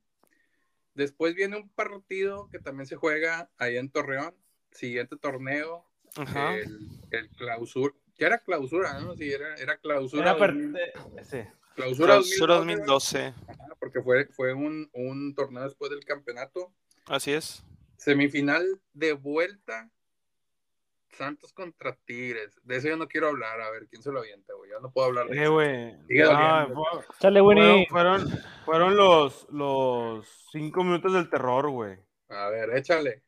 Después 0.93 1.34
viene 1.36 1.58
un 1.58 1.69
partido 1.69 2.48
que 2.50 2.60
también 2.60 2.86
se 2.88 2.96
juega 2.96 3.50
ahí 3.58 3.78
en 3.78 3.89
Torreón. 3.89 4.36
Siguiente 4.72 5.17
torneo, 5.17 5.86
Ajá. 6.15 6.56
el, 6.56 6.89
el 7.12 7.30
clausura. 7.32 7.93
Ya 8.17 8.28
era 8.28 8.39
clausura, 8.39 9.00
¿no? 9.00 9.15
Sí, 9.15 9.32
era, 9.32 9.56
era 9.56 9.78
clausura. 9.78 10.22
Era 10.32 10.38
per- 10.38 10.54
2000 10.54 10.76
sí. 11.24 11.38
clausura, 11.76 12.13
Clausura 12.13 12.56
2012, 12.56 13.17
2012. 13.19 13.52
ajá, 13.52 13.76
porque 13.80 14.02
fue, 14.02 14.26
fue 14.28 14.54
un, 14.54 14.89
un 14.93 15.34
torneo 15.36 15.63
después 15.63 15.89
del 15.91 16.04
campeonato. 16.06 16.74
Así 17.08 17.32
es. 17.34 17.63
Semifinal 17.98 18.65
de 18.93 19.13
vuelta. 19.13 19.89
Santos 21.13 21.54
contra 21.54 21.95
Tigres. 22.06 22.60
De 22.63 22.78
eso 22.78 22.88
yo 22.88 22.97
no 22.97 23.08
quiero 23.08 23.28
hablar. 23.30 23.62
A 23.62 23.69
ver, 23.71 23.88
¿quién 23.88 24.02
se 24.02 24.12
lo 24.12 24.19
avienta, 24.19 24.54
güey? 24.54 24.69
Yo 24.71 24.80
no 24.80 24.91
puedo 24.91 25.08
hablar 25.08 25.28
de 25.28 25.38
Eh, 25.38 25.43
eso. 25.43 25.54
güey. 25.54 25.97
Sigue 26.08 26.23
Ah, 26.23 26.65
doliendo. 26.67 26.84
fue- 26.91 27.15
Chale, 27.19 27.41
fueron, 27.41 27.86
fueron, 27.88 28.28
fueron 28.65 28.95
los, 28.95 29.47
los 29.52 30.47
cinco 30.52 30.84
minutos 30.84 31.13
del 31.13 31.30
terror, 31.30 31.69
güey. 31.69 31.97
A 32.30 32.49
ver, 32.49 32.76
échale. 32.76 33.23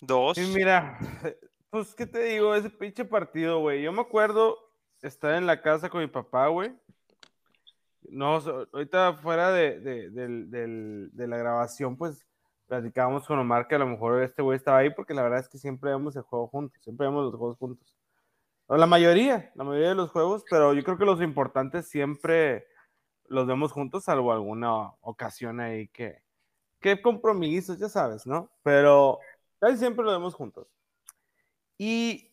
Dos. 0.00 0.36
Sí, 0.36 0.52
mira, 0.54 0.98
pues, 1.70 1.94
¿qué 1.94 2.06
te 2.06 2.22
digo? 2.24 2.54
Ese 2.54 2.70
pinche 2.70 3.04
partido, 3.04 3.60
güey. 3.60 3.82
Yo 3.82 3.92
me 3.92 4.00
acuerdo 4.02 4.58
estar 5.00 5.34
en 5.34 5.46
la 5.46 5.60
casa 5.62 5.88
con 5.88 6.00
mi 6.00 6.08
papá, 6.08 6.48
güey. 6.48 6.72
No, 8.08 8.36
ahorita 8.72 9.14
fuera 9.14 9.52
de, 9.52 9.78
de, 9.80 10.10
del- 10.10 10.50
del- 10.50 11.10
de 11.12 11.26
la 11.28 11.36
grabación, 11.38 11.96
pues 11.96 12.26
platicábamos 12.72 13.26
con 13.26 13.38
Omar 13.38 13.68
que 13.68 13.74
a 13.74 13.78
lo 13.78 13.86
mejor 13.86 14.22
este 14.22 14.40
güey 14.40 14.56
estaba 14.56 14.78
ahí 14.78 14.88
porque 14.88 15.12
la 15.12 15.22
verdad 15.22 15.40
es 15.40 15.48
que 15.50 15.58
siempre 15.58 15.90
vemos 15.90 16.16
el 16.16 16.22
juego 16.22 16.46
juntos, 16.46 16.80
siempre 16.82 17.06
vemos 17.06 17.24
los 17.26 17.34
juegos 17.34 17.58
juntos. 17.58 17.94
O 18.66 18.78
la 18.78 18.86
mayoría, 18.86 19.52
la 19.56 19.62
mayoría 19.64 19.90
de 19.90 19.94
los 19.94 20.08
juegos, 20.10 20.42
pero 20.48 20.72
yo 20.72 20.82
creo 20.82 20.96
que 20.96 21.04
los 21.04 21.20
importantes 21.20 21.86
siempre 21.86 22.66
los 23.26 23.46
vemos 23.46 23.72
juntos, 23.72 24.04
salvo 24.04 24.32
alguna 24.32 24.90
ocasión 25.02 25.60
ahí 25.60 25.88
que, 25.88 26.22
que 26.80 27.02
compromisos, 27.02 27.78
ya 27.78 27.90
sabes, 27.90 28.26
¿no? 28.26 28.48
Pero 28.62 29.18
casi 29.60 29.76
siempre 29.76 30.02
lo 30.02 30.12
vemos 30.12 30.34
juntos. 30.34 30.66
Y 31.76 32.32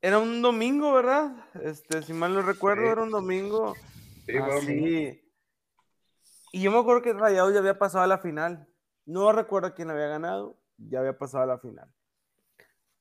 era 0.00 0.20
un 0.20 0.42
domingo, 0.42 0.92
¿verdad? 0.92 1.44
Este, 1.60 2.02
si 2.02 2.12
mal 2.12 2.32
no 2.34 2.42
recuerdo, 2.42 2.82
Sí. 2.84 2.88
era 2.88 3.02
un 3.02 3.10
domingo. 3.10 3.74
Sí, 4.26 4.36
así. 4.36 5.32
Y 6.52 6.62
yo 6.62 6.70
me 6.70 6.78
acuerdo 6.78 7.02
que 7.02 7.12
Rayados 7.14 7.52
ya 7.52 7.58
había 7.58 7.80
pasado 7.80 8.04
a 8.04 8.06
la 8.06 8.18
final. 8.18 8.68
No 9.06 9.32
recuerdo 9.32 9.72
quién 9.74 9.90
había 9.90 10.08
ganado, 10.08 10.58
ya 10.76 10.98
había 11.00 11.16
pasado 11.16 11.44
a 11.44 11.46
la 11.46 11.58
final. 11.58 11.88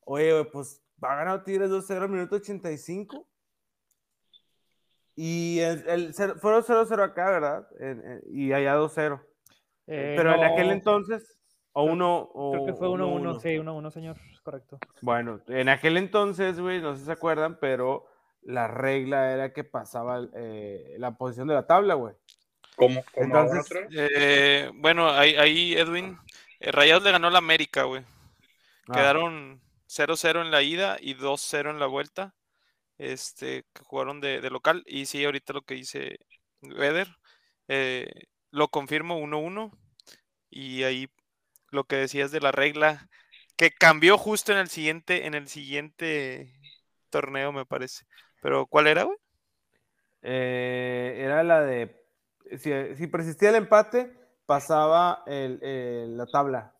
Oye, 0.05 0.45
pues 0.45 0.81
va 1.03 1.13
a 1.13 1.15
ganar 1.17 1.43
Tigres 1.43 1.69
2-0 1.69 2.03
al 2.03 2.09
minuto 2.09 2.35
85. 2.35 3.27
Y 5.15 5.59
el, 5.59 5.87
el 5.87 6.13
cero- 6.13 6.35
fueron 6.39 6.61
0-0 6.63 7.03
acá, 7.03 7.29
¿verdad? 7.31 7.67
En- 7.79 8.05
en- 8.05 8.21
y 8.31 8.51
allá 8.53 8.75
2-0. 8.75 9.21
Eh, 9.87 10.13
Pero 10.17 10.33
en 10.33 10.41
no, 10.41 10.45
aquel 10.53 10.71
entonces, 10.71 11.37
o 11.73 11.83
uno. 11.83 12.29
Creo 12.51 12.65
que 12.65 12.71
o 12.71 12.75
fue 12.75 12.87
1-1, 12.89 13.07
uno, 13.15 13.39
sí, 13.39 13.49
1-1, 13.57 13.91
señor, 13.91 14.17
correcto. 14.43 14.77
Bueno, 15.01 15.41
en 15.47 15.69
aquel 15.69 15.97
entonces, 15.97 16.59
güey, 16.59 16.81
no 16.81 16.93
sé 16.93 16.99
si 16.99 17.05
se 17.05 17.11
acuerdan, 17.11 17.57
pero 17.59 18.05
la 18.41 18.67
regla 18.67 19.31
era 19.31 19.53
que 19.53 19.63
pasaba 19.63 20.21
eh, 20.33 20.95
la 20.99 21.17
posición 21.17 21.47
de 21.47 21.53
la 21.55 21.65
tabla, 21.65 21.93
güey. 21.93 22.13
Como, 22.75 23.03
como 23.13 23.25
Entonces. 23.25 23.69
Eh, 23.91 24.69
bueno, 24.75 25.09
ahí, 25.09 25.35
ahí 25.35 25.73
Edwin, 25.75 26.17
eh, 26.59 26.71
Rayados 26.71 27.03
le 27.03 27.11
ganó 27.11 27.29
la 27.29 27.37
América, 27.39 27.83
güey. 27.83 28.03
Ah, 28.89 28.93
Quedaron 28.93 29.61
0-0 29.87 30.41
en 30.41 30.51
la 30.51 30.61
ida 30.61 30.97
y 30.99 31.15
2-0 31.15 31.69
en 31.71 31.79
la 31.79 31.87
vuelta. 31.87 32.35
Este, 32.97 33.65
que 33.73 33.83
jugaron 33.83 34.21
de, 34.21 34.41
de 34.41 34.49
local. 34.49 34.83
Y 34.87 35.05
sí, 35.07 35.23
ahorita 35.25 35.53
lo 35.53 35.63
que 35.63 35.75
dice 35.75 36.19
Weder, 36.61 37.07
eh, 37.67 38.07
lo 38.51 38.69
confirmo 38.69 39.19
1-1. 39.19 39.71
Y 40.49 40.83
ahí 40.83 41.09
lo 41.71 41.85
que 41.85 41.97
decías 41.97 42.31
de 42.31 42.41
la 42.41 42.51
regla, 42.51 43.09
que 43.57 43.71
cambió 43.71 44.17
justo 44.17 44.51
en 44.53 44.59
el 44.59 44.69
siguiente, 44.69 45.25
en 45.27 45.33
el 45.35 45.47
siguiente 45.49 46.53
torneo, 47.09 47.51
me 47.51 47.65
parece. 47.65 48.05
Pero, 48.41 48.67
¿cuál 48.67 48.87
era, 48.87 49.03
güey? 49.03 49.17
eh, 50.21 51.15
era 51.19 51.43
la 51.43 51.61
de. 51.61 52.04
Si, 52.57 52.95
si 52.95 53.07
persistía 53.07 53.49
el 53.49 53.55
empate, 53.55 54.13
pasaba 54.45 55.23
el, 55.25 55.59
el- 55.63 56.17
la 56.17 56.25
tabla. 56.27 56.73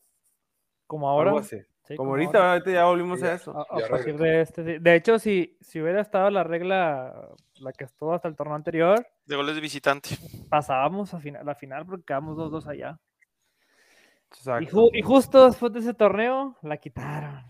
Como 0.88 1.10
ahora. 1.10 1.42
Sí, 1.44 1.58
Como 1.96 1.98
como 1.98 2.10
ahorita, 2.12 2.38
ahora. 2.40 2.52
ahorita 2.54 2.72
ya 2.72 2.86
volvimos 2.86 3.22
a 3.24 3.34
eso. 3.34 3.52
A, 3.60 3.66
partir 3.90 4.18
de 4.18 4.42
este. 4.42 4.64
sí. 4.64 4.78
De 4.80 4.96
hecho, 4.96 5.20
si, 5.20 5.58
si 5.62 5.80
hubiera 5.82 6.02
estado 6.02 6.30
la 6.32 6.44
regla, 6.44 7.30
la 7.60 7.72
que 7.74 7.84
estuvo 7.84 8.14
hasta 8.14 8.28
el 8.28 8.36
torneo 8.36 8.56
anterior, 8.56 9.06
De 9.26 9.36
goles 9.36 9.54
de 9.56 9.62
visitante. 9.62 10.10
pasábamos 10.50 11.14
a, 11.14 11.20
fina- 11.20 11.40
a 11.42 11.44
la 11.44 11.54
final 11.56 11.86
porque 11.86 12.06
quedamos 12.06 12.38
2-2 12.38 12.68
allá. 12.68 13.00
Y, 14.32 14.38
Exacto. 14.38 14.76
ju- 14.78 14.90
y 14.94 15.02
justo 15.02 15.46
después 15.46 15.72
de 15.74 15.80
ese 15.80 15.94
torneo, 15.94 16.58
la 16.62 16.78
quitaron. 16.78 17.44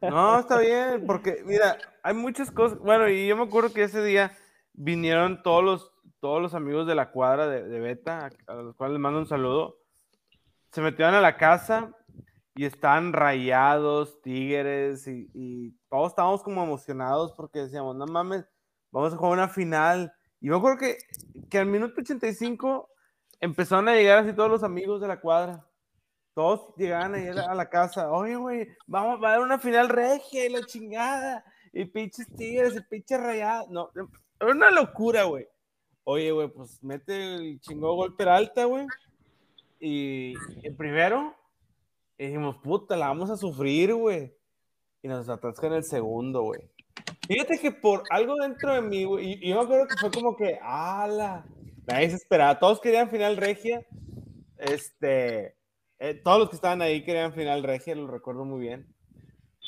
No, 0.00 0.38
está 0.40 0.58
bien, 0.58 1.04
porque 1.06 1.42
mira, 1.44 1.76
hay 2.02 2.14
muchas 2.14 2.50
cosas. 2.50 2.78
Bueno, 2.78 3.08
y 3.08 3.26
yo 3.28 3.36
me 3.36 3.44
acuerdo 3.44 3.72
que 3.72 3.84
ese 3.84 4.02
día 4.02 4.32
vinieron 4.72 5.42
todos 5.42 5.62
los, 5.62 5.91
todos 6.22 6.40
los 6.40 6.54
amigos 6.54 6.86
de 6.86 6.94
la 6.94 7.10
cuadra 7.10 7.48
de, 7.48 7.80
Beta, 7.80 8.30
a, 8.46 8.54
los 8.54 8.76
cuales 8.76 8.92
les 8.92 9.00
mando 9.00 9.18
un 9.18 9.26
saludo. 9.26 9.80
Se 10.70 10.80
metieron 10.80 11.16
a 11.16 11.20
la 11.20 11.36
casa 11.36 11.96
y 12.54 12.64
estaban 12.64 13.12
rayados, 13.12 14.22
tigres, 14.22 15.08
y, 15.08 15.76
todos 15.90 16.12
estábamos 16.12 16.44
como 16.44 16.62
emocionados 16.62 17.32
porque 17.32 17.58
decíamos, 17.58 17.96
no 17.96 18.06
mames, 18.06 18.46
vamos 18.92 19.12
a 19.12 19.16
jugar 19.16 19.32
una 19.32 19.48
final. 19.48 20.12
Y 20.40 20.48
me 20.48 20.56
acuerdo 20.56 20.78
que, 20.78 20.96
que 21.50 21.58
al 21.58 21.66
minuto 21.66 22.00
85 22.00 22.88
empezaron 23.40 23.88
a 23.88 23.94
llegar 23.94 24.18
así 24.18 24.32
todos 24.32 24.48
los 24.48 24.62
amigos 24.62 25.00
de 25.00 25.08
la 25.08 25.20
cuadra. 25.20 25.66
Todos 26.34 26.72
llegaban 26.76 27.16
ahí 27.16 27.26
a 27.26 27.52
la, 27.52 27.68
casa. 27.68 28.12
Oye, 28.12 28.36
güey, 28.36 28.68
vamos 28.86 29.18
a 29.24 29.28
dar 29.28 29.40
una 29.40 29.58
final 29.58 29.88
regia 29.88 30.46
y 30.46 30.50
la 30.50 30.64
chingada. 30.64 31.44
Y 31.72 31.84
pinches 31.84 32.28
tigres, 32.36 32.76
y 32.76 32.80
pinches 32.82 33.20
rayados. 33.20 33.68
No, 33.70 33.90
era 34.38 34.52
una 34.52 34.70
locura, 34.70 35.24
güey. 35.24 35.48
Oye, 36.04 36.32
güey, 36.32 36.48
pues 36.48 36.82
mete 36.82 37.34
el 37.34 37.60
chingón 37.60 37.96
gol 37.96 38.16
Peralta, 38.16 38.64
güey. 38.64 38.86
Y 39.78 40.34
el 40.62 40.74
primero, 40.76 41.34
y 42.18 42.26
dijimos, 42.26 42.56
puta, 42.62 42.96
la 42.96 43.08
vamos 43.08 43.30
a 43.30 43.36
sufrir, 43.36 43.94
güey. 43.94 44.34
Y 45.02 45.08
nos 45.08 45.28
atascan 45.28 45.72
el 45.72 45.84
segundo, 45.84 46.42
güey. 46.42 46.60
Fíjate 47.26 47.58
que 47.58 47.72
por 47.72 48.02
algo 48.10 48.36
dentro 48.36 48.74
de 48.74 48.82
mí, 48.82 49.04
güey, 49.04 49.38
y 49.40 49.48
yo 49.48 49.56
me 49.56 49.62
acuerdo 49.62 49.86
que 49.86 49.96
fue 49.96 50.10
como 50.10 50.36
que, 50.36 50.58
ala, 50.62 51.44
nadie 51.86 52.10
se 52.10 52.16
esperaba. 52.16 52.58
Todos 52.58 52.80
querían 52.80 53.10
final 53.10 53.36
regia. 53.36 53.84
Este, 54.58 55.56
eh, 55.98 56.14
todos 56.22 56.38
los 56.38 56.48
que 56.50 56.56
estaban 56.56 56.82
ahí 56.82 57.04
querían 57.04 57.32
final 57.32 57.62
regia, 57.62 57.94
lo 57.94 58.06
recuerdo 58.06 58.44
muy 58.44 58.60
bien. 58.60 58.86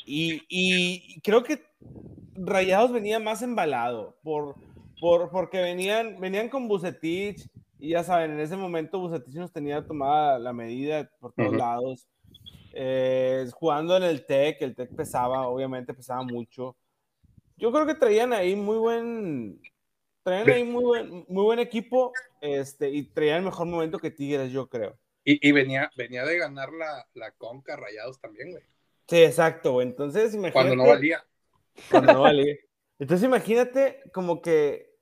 Y, 0.05 0.43
y 0.49 1.19
creo 1.21 1.43
que 1.43 1.63
Rayados 2.35 2.91
venía 2.91 3.19
más 3.19 3.41
embalado 3.41 4.17
por, 4.21 4.55
por, 4.99 5.29
porque 5.29 5.61
venían, 5.61 6.19
venían 6.19 6.49
con 6.49 6.67
Bucetich 6.67 7.47
y 7.79 7.89
ya 7.89 8.03
saben, 8.03 8.31
en 8.31 8.39
ese 8.39 8.55
momento 8.55 8.99
Bucetich 8.99 9.35
nos 9.35 9.51
tenía 9.51 9.85
tomada 9.85 10.39
la 10.39 10.53
medida 10.53 11.09
por 11.19 11.33
todos 11.33 11.55
lados. 11.55 12.07
Eh, 12.73 13.47
jugando 13.53 13.95
en 13.95 14.03
el 14.03 14.25
TEC, 14.25 14.61
el 14.61 14.75
TEC 14.75 14.95
pesaba, 14.95 15.47
obviamente 15.47 15.93
pesaba 15.93 16.23
mucho. 16.23 16.75
Yo 17.57 17.71
creo 17.71 17.85
que 17.85 17.95
traían 17.95 18.33
ahí 18.33 18.55
muy 18.55 18.77
buen, 18.77 19.61
traían 20.23 20.49
ahí 20.49 20.63
muy 20.63 20.83
buen, 20.83 21.25
muy 21.29 21.43
buen 21.43 21.59
equipo 21.59 22.11
este, 22.41 22.89
y 22.89 23.03
traían 23.03 23.37
el 23.37 23.45
mejor 23.45 23.67
momento 23.67 23.97
que 23.97 24.11
Tigres, 24.11 24.51
yo 24.51 24.67
creo. 24.67 24.97
Y, 25.23 25.47
y 25.47 25.51
venía, 25.51 25.89
venía 25.95 26.25
de 26.25 26.37
ganar 26.37 26.71
la, 26.73 27.07
la 27.13 27.31
Conca 27.31 27.75
Rayados 27.75 28.19
también, 28.19 28.51
güey. 28.51 28.63
Sí, 29.07 29.23
exacto, 29.23 29.73
güey. 29.73 29.87
Entonces, 29.87 30.33
imagínate. 30.33 30.53
Cuando 30.53 30.75
no 30.75 30.89
valía. 30.89 31.23
Cuando 31.89 32.13
no 32.13 32.21
valía. 32.21 32.55
Entonces, 32.99 33.25
imagínate 33.25 34.01
como 34.13 34.41
que 34.41 34.93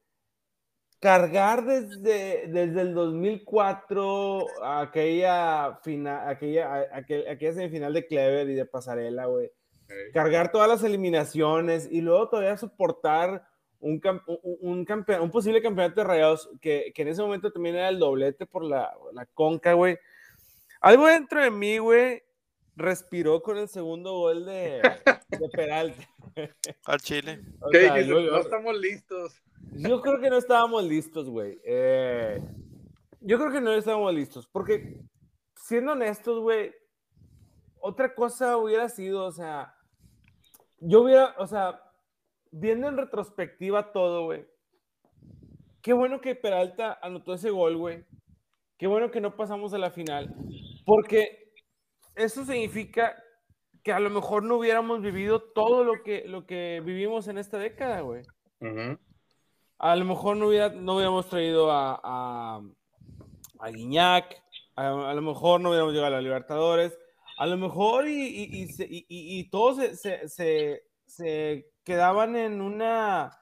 cargar 0.99 1.65
desde, 1.65 2.47
desde 2.47 2.81
el 2.81 2.93
2004 2.93 4.45
a 4.63 4.81
aquella, 4.81 5.79
final, 5.83 6.29
aquella, 6.29 6.73
a- 6.73 6.97
aquel- 7.01 7.27
aquella 7.29 7.53
semifinal 7.53 7.93
de 7.93 8.05
Clever 8.07 8.49
y 8.49 8.53
de 8.55 8.65
Pasarela, 8.65 9.25
güey. 9.25 9.47
Eh, 9.89 10.11
Cargar 10.13 10.51
todas 10.51 10.69
las 10.69 10.83
eliminaciones 10.83 11.89
y 11.91 12.01
luego 12.01 12.29
todavía 12.29 12.55
soportar 12.57 13.45
un, 13.81 14.01
un, 14.27 14.57
un 14.61 15.05
un 15.21 15.31
posible 15.31 15.61
campeonato 15.61 15.99
de 16.01 16.07
rayados 16.07 16.49
que, 16.61 16.93
que 16.95 17.01
en 17.01 17.09
ese 17.09 17.21
momento 17.21 17.51
también 17.51 17.75
era 17.75 17.89
el 17.89 17.99
doblete 17.99 18.45
por 18.45 18.63
la, 18.63 18.95
la 19.11 19.25
conca, 19.25 19.73
güey. 19.73 19.97
Algo 20.79 21.07
dentro 21.07 21.41
de 21.43 21.51
mí, 21.51 21.79
güey, 21.79 22.23
respiró 22.75 23.41
con 23.41 23.57
el 23.57 23.67
segundo 23.67 24.13
gol 24.13 24.45
de, 24.45 24.81
de 25.29 25.49
Peralta. 25.49 26.03
Al 26.85 26.99
Chile. 27.01 27.39
O 27.61 27.69
¿Qué 27.69 27.81
sea, 27.81 28.01
yo- 28.01 28.21
No 28.21 28.37
estamos 28.37 28.77
listos. 28.79 29.33
yo 29.71 30.01
creo 30.01 30.19
que 30.19 30.29
no 30.29 30.37
estábamos 30.37 30.83
listos, 30.83 31.29
güey. 31.29 31.59
Eh, 31.65 32.41
yo 33.21 33.37
creo 33.37 33.51
que 33.51 33.61
no 33.61 33.73
estábamos 33.73 34.13
listos, 34.13 34.47
porque 34.47 34.97
siendo 35.55 35.93
honestos, 35.93 36.39
güey, 36.41 36.73
otra 37.79 38.13
cosa 38.15 38.57
hubiera 38.57 38.89
sido, 38.89 39.25
o 39.25 39.31
sea, 39.31 39.75
yo 40.79 41.01
hubiera, 41.03 41.35
o 41.37 41.47
sea, 41.47 41.79
viendo 42.51 42.87
en 42.87 42.97
retrospectiva 42.97 43.91
todo, 43.93 44.25
güey. 44.25 44.45
Qué 45.81 45.93
bueno 45.93 46.21
que 46.21 46.35
Peralta 46.35 46.97
anotó 47.01 47.33
ese 47.33 47.49
gol, 47.49 47.77
güey. 47.77 48.05
Qué 48.77 48.87
bueno 48.87 49.11
que 49.11 49.21
no 49.21 49.35
pasamos 49.35 49.73
a 49.73 49.77
la 49.77 49.91
final, 49.91 50.33
porque 50.85 51.42
eso 52.15 52.45
significa 52.45 53.15
que 53.83 53.91
a 53.91 53.99
lo 53.99 54.09
mejor 54.09 54.43
no 54.43 54.57
hubiéramos 54.57 55.01
vivido 55.01 55.41
todo 55.41 55.83
lo 55.83 56.03
que, 56.03 56.23
lo 56.27 56.45
que 56.45 56.81
vivimos 56.85 57.27
en 57.27 57.37
esta 57.37 57.57
década, 57.57 58.01
güey. 58.01 58.23
A 59.79 59.95
lo 59.95 60.05
mejor 60.05 60.37
no, 60.37 60.47
hubiera, 60.47 60.69
no 60.69 60.95
hubiéramos 60.95 61.27
traído 61.27 61.69
a, 61.71 61.99
a, 62.01 62.61
a 63.59 63.69
Guiñac, 63.69 64.41
a, 64.75 65.09
a 65.09 65.13
lo 65.13 65.21
mejor 65.21 65.59
no 65.59 65.69
hubiéramos 65.69 65.93
llegado 65.93 66.13
a 66.13 66.17
la 66.17 66.21
Libertadores, 66.21 66.97
a 67.37 67.45
lo 67.45 67.57
mejor 67.57 68.07
y, 68.07 68.13
y, 68.27 68.67
y, 69.09 69.49
todos 69.49 69.77
se, 69.77 69.95
se, 69.97 70.27
se- 70.29 70.83
se 71.05 71.71
quedaban 71.83 72.35
en 72.37 72.61
una... 72.61 73.37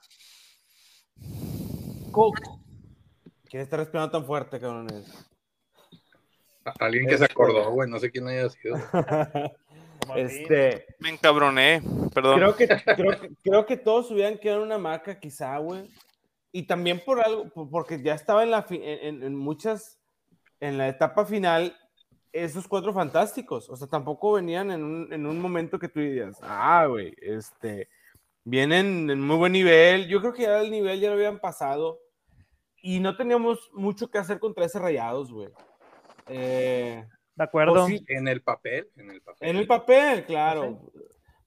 ¿Quién 3.49 3.61
está 3.63 3.77
respirando 3.77 4.11
tan 4.11 4.25
fuerte, 4.25 4.59
cabrones? 4.59 5.30
Alguien 6.79 7.07
que 7.07 7.17
se 7.17 7.25
acordó, 7.25 7.71
güey. 7.71 7.89
No 7.89 7.99
sé 7.99 8.11
quién 8.11 8.27
haya 8.27 8.49
sido. 8.49 8.75
este, 10.15 10.85
Me 10.99 11.09
encabroné, 11.09 11.81
perdón. 12.13 12.35
creo 12.39 12.55
que, 12.55 12.67
creo, 12.67 13.19
que, 13.21 13.31
creo 13.43 13.65
que 13.65 13.77
todos 13.77 14.11
hubieran 14.11 14.37
quedado 14.37 14.59
en 14.61 14.67
una 14.67 14.77
marca, 14.77 15.19
quizá, 15.19 15.57
güey. 15.57 15.89
Y 16.51 16.63
también 16.63 17.01
por 17.05 17.21
algo, 17.21 17.49
por- 17.49 17.69
porque 17.69 18.01
ya 18.01 18.13
estaba 18.13 18.43
en, 18.43 18.51
la 18.51 18.65
en- 18.69 19.23
en 19.23 19.35
muchas, 19.35 19.99
en 20.59 20.77
la 20.77 20.87
etapa 20.89 21.25
final, 21.25 21.75
esos 22.33 22.67
cuatro 22.67 22.93
fantásticos. 22.93 23.69
O 23.69 23.75
sea, 23.75 23.87
tampoco 23.87 24.33
venían 24.33 24.71
en 24.71 24.83
un, 24.83 25.13
en 25.13 25.25
un 25.25 25.39
momento 25.39 25.79
que 25.79 25.87
tú 25.87 25.99
dirías, 25.99 26.37
ah, 26.41 26.85
güey, 26.87 27.13
este, 27.21 27.89
vienen 28.43 29.09
en 29.09 29.21
muy 29.21 29.37
buen 29.37 29.53
nivel. 29.53 30.07
Yo 30.07 30.19
creo 30.19 30.33
que 30.33 30.43
ya 30.43 30.59
el 30.59 30.71
nivel 30.71 30.99
ya 30.99 31.09
lo 31.09 31.15
habían 31.15 31.39
pasado. 31.39 31.99
Y 32.83 32.99
no 32.99 33.15
teníamos 33.15 33.69
mucho 33.73 34.09
que 34.09 34.17
hacer 34.17 34.39
contra 34.39 34.65
ese 34.65 34.79
rayados, 34.79 35.31
güey. 35.31 35.49
Eh, 36.27 37.05
De 37.35 37.43
acuerdo. 37.43 37.87
sí, 37.87 38.03
En 38.07 38.27
el 38.27 38.41
papel, 38.41 38.89
en 38.97 39.11
el 39.11 39.21
papel. 39.21 39.49
en 39.49 39.57
el 39.57 39.67
papel, 39.67 40.25
claro. 40.25 40.91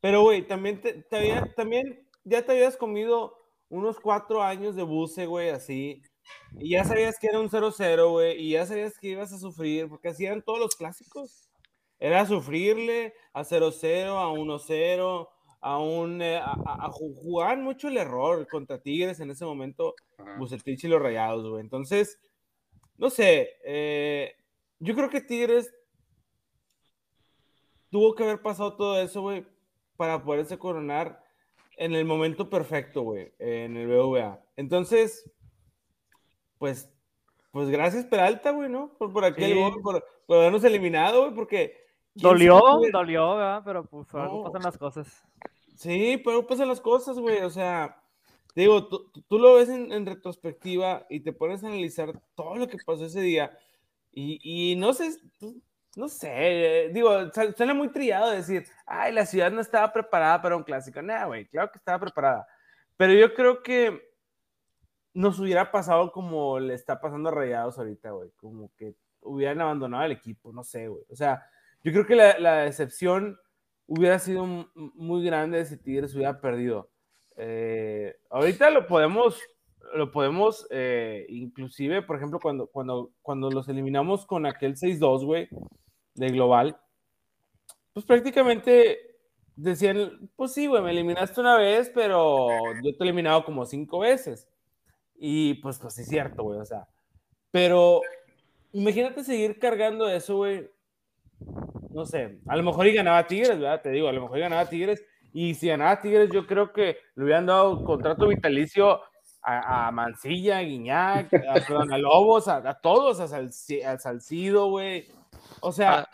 Pero, 0.00 0.22
güey, 0.22 0.42
también, 0.46 0.80
te, 0.80 0.92
te 1.02 1.16
había- 1.16 1.52
también 1.54 2.06
ya 2.24 2.42
te 2.44 2.52
habías 2.52 2.76
comido 2.76 3.38
unos 3.68 3.98
cuatro 4.00 4.42
años 4.42 4.76
de 4.76 4.82
buce, 4.82 5.26
güey, 5.26 5.50
así. 5.50 6.02
Y 6.58 6.70
ya 6.70 6.84
sabías 6.84 7.18
que 7.18 7.26
era 7.28 7.40
un 7.40 7.50
0-0, 7.50 8.10
güey. 8.10 8.40
Y 8.40 8.50
ya 8.52 8.66
sabías 8.66 8.98
que 8.98 9.08
ibas 9.08 9.32
a 9.32 9.38
sufrir, 9.38 9.88
porque 9.88 10.08
así 10.08 10.24
eran 10.24 10.42
todos 10.42 10.58
los 10.58 10.74
clásicos. 10.76 11.50
Era 11.98 12.26
sufrirle 12.26 13.14
a 13.32 13.44
0-0, 13.44 14.18
a 14.18 14.30
1-0, 14.32 15.28
a 15.60 15.78
un 15.78 16.20
eh, 16.20 16.38
a, 16.42 16.90
jugar 16.90 17.56
mucho 17.58 17.88
el 17.88 17.96
error 17.96 18.46
contra 18.48 18.80
Tigres 18.82 19.20
en 19.20 19.30
ese 19.30 19.44
momento, 19.46 19.94
Bucetich 20.38 20.84
y 20.84 20.88
los 20.88 21.00
Rayados, 21.00 21.48
güey. 21.48 21.62
Entonces, 21.62 22.20
no 22.96 23.08
sé, 23.10 23.50
eh, 23.64 24.34
yo 24.84 24.94
creo 24.94 25.08
que 25.08 25.22
Tigres 25.22 25.74
tuvo 27.90 28.14
que 28.14 28.22
haber 28.22 28.42
pasado 28.42 28.76
todo 28.76 29.00
eso, 29.00 29.22
güey, 29.22 29.46
para 29.96 30.22
poderse 30.22 30.58
coronar 30.58 31.24
en 31.78 31.94
el 31.94 32.04
momento 32.04 32.50
perfecto, 32.50 33.02
güey, 33.02 33.32
en 33.38 33.76
el 33.76 33.88
BVA. 33.88 34.44
Entonces, 34.56 35.30
pues, 36.58 36.92
pues 37.50 37.70
gracias 37.70 38.04
Peralta, 38.04 38.50
güey, 38.50 38.68
¿no? 38.68 38.92
Por, 38.98 39.10
por 39.12 39.24
aquel 39.24 39.58
por, 39.82 40.04
por, 40.26 40.36
habernos 40.36 40.62
eliminado, 40.64 41.22
güey, 41.22 41.34
porque... 41.34 41.82
Dolió, 42.14 42.60
dolió, 42.92 43.36
¿verdad? 43.36 43.62
Pero 43.64 43.84
pues 43.86 44.12
no. 44.12 44.44
pasan 44.44 44.62
las 44.62 44.78
cosas. 44.78 45.24
Sí, 45.74 46.20
pero 46.24 46.46
pasan 46.46 46.68
las 46.68 46.80
cosas, 46.80 47.18
güey. 47.18 47.40
O 47.40 47.50
sea, 47.50 48.00
digo, 48.54 48.86
tú, 48.86 49.10
tú 49.26 49.38
lo 49.38 49.54
ves 49.54 49.68
en, 49.68 50.06
retrospectiva 50.06 51.06
y 51.08 51.20
te 51.20 51.32
pones 51.32 51.64
a 51.64 51.68
analizar 51.68 52.20
todo 52.36 52.54
lo 52.54 52.68
que 52.68 52.76
pasó 52.86 53.06
ese 53.06 53.20
día. 53.20 53.58
Y, 54.16 54.76
no 54.76 54.94
sé, 54.94 55.18
no 55.96 56.08
sé, 56.08 56.90
digo, 56.92 57.10
suena 57.56 57.74
muy 57.74 57.88
trillado 57.88 58.30
decir, 58.30 58.66
ay, 58.86 59.12
la 59.12 59.26
ciudad 59.26 59.50
no 59.50 59.60
estaba 59.60 59.92
preparada 59.92 60.40
para 60.40 60.56
un 60.56 60.62
clásico. 60.62 61.02
Nah, 61.02 61.26
güey, 61.26 61.46
claro 61.46 61.70
que 61.72 61.78
estaba 61.78 61.98
preparada. 61.98 62.46
Pero 62.96 63.12
yo 63.12 63.34
creo 63.34 63.62
que 63.62 64.14
nos 65.14 65.38
hubiera 65.38 65.70
pasado 65.70 66.12
como 66.12 66.58
le 66.60 66.74
está 66.74 67.00
pasando 67.00 67.28
a 67.28 67.32
Rayados 67.32 67.78
ahorita, 67.78 68.10
güey. 68.12 68.30
Como 68.36 68.70
que 68.76 68.94
hubieran 69.20 69.60
abandonado 69.60 70.04
el 70.04 70.12
equipo, 70.12 70.52
no 70.52 70.62
sé, 70.62 70.88
güey. 70.88 71.04
O 71.08 71.16
sea, 71.16 71.44
yo 71.82 71.92
creo 71.92 72.06
que 72.06 72.16
la, 72.16 72.38
la 72.38 72.56
decepción 72.58 73.38
hubiera 73.86 74.18
sido 74.18 74.46
muy 74.74 75.24
grande 75.24 75.64
si 75.64 75.76
Tigres 75.76 76.14
hubiera 76.14 76.40
perdido. 76.40 76.90
Eh, 77.36 78.16
ahorita 78.30 78.70
lo 78.70 78.86
podemos, 78.86 79.40
lo 79.94 80.10
podemos, 80.10 80.66
eh, 80.70 81.26
inclusive, 81.28 82.02
por 82.02 82.16
ejemplo, 82.16 82.40
cuando, 82.40 82.66
cuando, 82.66 83.12
cuando 83.22 83.50
los 83.50 83.68
eliminamos 83.68 84.26
con 84.26 84.46
aquel 84.46 84.76
6-2, 84.76 85.24
güey, 85.24 85.48
de 86.14 86.28
global, 86.28 86.76
pues 87.92 88.04
prácticamente 88.04 89.16
decían, 89.56 90.30
pues 90.36 90.52
sí, 90.52 90.66
güey, 90.66 90.82
me 90.82 90.90
eliminaste 90.90 91.40
una 91.40 91.56
vez, 91.56 91.90
pero 91.94 92.48
yo 92.82 92.96
te 92.96 93.04
he 93.04 93.04
eliminado 93.04 93.44
como 93.44 93.64
cinco 93.66 94.00
veces. 94.00 94.48
Y 95.16 95.54
pues, 95.54 95.78
pues 95.78 95.98
es 95.98 96.08
cierto, 96.08 96.42
güey, 96.42 96.58
o 96.58 96.64
sea, 96.64 96.88
pero 97.50 98.00
imagínate 98.72 99.22
seguir 99.22 99.58
cargando 99.58 100.08
eso, 100.08 100.36
güey, 100.36 100.68
no 101.90 102.04
sé, 102.04 102.40
a 102.48 102.56
lo 102.56 102.64
mejor 102.64 102.88
y 102.88 102.92
ganaba 102.92 103.26
Tigres, 103.26 103.60
¿verdad? 103.60 103.80
Te 103.80 103.90
digo, 103.90 104.08
a 104.08 104.12
lo 104.12 104.22
mejor 104.22 104.38
y 104.38 104.40
ganaba 104.40 104.68
Tigres. 104.68 105.04
Y 105.32 105.54
si 105.54 105.68
ganaba 105.68 106.00
Tigres, 106.00 106.30
yo 106.32 106.46
creo 106.46 106.72
que 106.72 106.98
le 107.14 107.24
hubieran 107.24 107.46
dado 107.46 107.84
contrato 107.84 108.26
vitalicio 108.26 109.00
a, 109.44 109.90
Mancilla, 109.92 110.58
a 110.58 110.62
Guiñac, 110.62 111.32
a, 111.34 111.98
Lobos, 111.98 112.48
a, 112.48 112.74
todos, 112.74 113.20
a, 113.20 113.98
Salcido, 113.98 114.70
güey. 114.70 115.06
O 115.60 115.72
sea, 115.72 116.08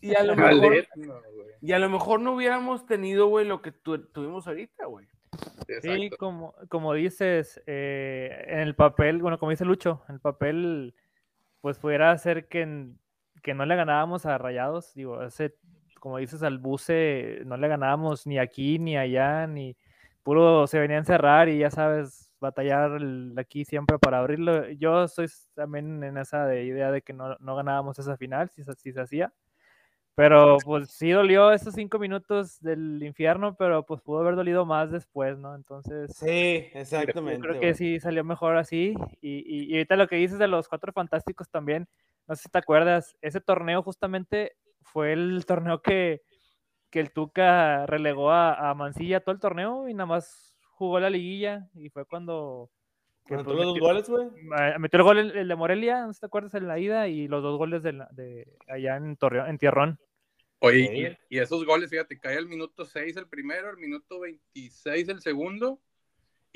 y, 0.00 0.14
a, 0.14 0.22
lo 0.22 0.36
mejor, 0.36 0.86
y 1.60 1.72
a 1.72 1.78
lo 1.78 1.88
mejor 1.88 2.20
no 2.20 2.34
hubiéramos 2.34 2.86
tenido, 2.86 3.28
güey, 3.28 3.46
lo 3.46 3.62
que 3.62 3.72
tuvimos 3.72 4.46
ahorita, 4.46 4.86
güey. 4.86 5.06
Sí, 5.82 6.10
como, 6.18 6.54
como 6.68 6.94
dices, 6.94 7.60
eh, 7.66 8.44
en 8.46 8.60
el 8.60 8.74
papel, 8.74 9.20
bueno, 9.20 9.38
como 9.38 9.50
dice 9.50 9.64
Lucho, 9.64 10.02
en 10.08 10.16
el 10.16 10.20
papel, 10.20 10.94
pues 11.60 11.78
pudiera 11.78 12.16
ser 12.18 12.46
que 12.48 12.94
que 13.46 13.54
no 13.54 13.64
le 13.64 13.76
ganábamos 13.76 14.26
a 14.26 14.38
Rayados, 14.38 14.92
digo, 14.94 15.22
ese, 15.22 15.54
como 16.00 16.18
dices, 16.18 16.42
al 16.42 16.58
buce 16.58 17.42
no 17.46 17.56
le 17.56 17.68
ganábamos 17.68 18.26
ni 18.26 18.40
aquí 18.40 18.80
ni 18.80 18.96
allá, 18.96 19.46
ni 19.46 19.76
puro 20.26 20.66
se 20.66 20.80
venía 20.80 20.96
a 20.96 20.98
encerrar 20.98 21.48
y 21.48 21.58
ya 21.58 21.70
sabes, 21.70 22.32
batallar 22.40 22.98
aquí 23.36 23.64
siempre 23.64 23.96
para 23.96 24.18
abrirlo. 24.18 24.68
Yo 24.72 25.04
estoy 25.04 25.28
también 25.54 26.02
en 26.02 26.18
esa 26.18 26.52
idea 26.52 26.90
de 26.90 27.00
que 27.00 27.12
no, 27.12 27.36
no 27.38 27.54
ganábamos 27.54 27.96
esa 28.00 28.16
final, 28.16 28.50
si, 28.50 28.64
si 28.76 28.92
se 28.92 29.00
hacía. 29.00 29.32
Pero 30.16 30.56
pues 30.64 30.90
sí 30.90 31.10
dolió 31.10 31.52
esos 31.52 31.74
cinco 31.74 32.00
minutos 32.00 32.58
del 32.60 33.00
infierno, 33.04 33.54
pero 33.54 33.86
pues 33.86 34.00
pudo 34.00 34.18
haber 34.18 34.34
dolido 34.34 34.66
más 34.66 34.90
después, 34.90 35.38
¿no? 35.38 35.54
Entonces. 35.54 36.16
Sí, 36.16 36.70
exactamente. 36.74 37.46
creo 37.46 37.60
que 37.60 37.74
sí 37.74 38.00
salió 38.00 38.24
mejor 38.24 38.56
así. 38.56 38.94
Y, 39.20 39.44
y, 39.46 39.74
ahorita 39.74 39.94
lo 39.94 40.08
que 40.08 40.16
dices 40.16 40.40
de 40.40 40.48
los 40.48 40.66
cuatro 40.66 40.92
fantásticos 40.92 41.48
también, 41.50 41.86
no 42.26 42.34
sé 42.34 42.44
si 42.44 42.48
te 42.48 42.58
acuerdas, 42.58 43.16
ese 43.20 43.40
torneo 43.40 43.80
justamente 43.82 44.56
fue 44.82 45.12
el 45.12 45.44
torneo 45.46 45.82
que, 45.82 46.22
que 46.90 47.00
el 47.00 47.10
Tuca 47.12 47.86
relegó 47.86 48.30
a, 48.30 48.70
a, 48.70 48.74
Mancilla 48.74 49.20
todo 49.20 49.34
el 49.34 49.40
torneo 49.40 49.88
y 49.88 49.94
nada 49.94 50.06
más 50.06 50.56
jugó 50.70 51.00
la 51.00 51.10
liguilla 51.10 51.68
y 51.74 51.88
fue 51.90 52.04
cuando... 52.04 52.70
¿Metió 53.28 53.44
pues, 53.44 53.56
los 53.56 53.66
dos 53.66 53.80
goles, 53.80 54.08
güey? 54.08 54.28
Metió 54.78 54.98
el 54.98 55.02
gol 55.02 55.18
el, 55.18 55.48
de 55.48 55.54
Morelia, 55.56 56.06
no 56.06 56.12
te 56.12 56.26
acuerdas, 56.26 56.54
en 56.54 56.68
la 56.68 56.78
ida 56.78 57.08
y 57.08 57.26
los 57.26 57.42
dos 57.42 57.58
goles 57.58 57.82
de, 57.82 57.92
de 58.12 58.46
allá 58.68 58.96
en, 58.96 59.16
Torreón, 59.16 59.48
en 59.48 59.58
Tierrón. 59.58 59.98
Oye, 60.60 61.16
y, 61.28 61.36
y, 61.36 61.38
esos 61.40 61.66
goles, 61.66 61.90
fíjate, 61.90 62.20
cae 62.20 62.36
el 62.36 62.46
minuto 62.46 62.84
6 62.84 63.16
el 63.16 63.26
primero, 63.26 63.68
el 63.70 63.78
minuto 63.78 64.20
26 64.20 65.08
el 65.08 65.20
segundo 65.20 65.80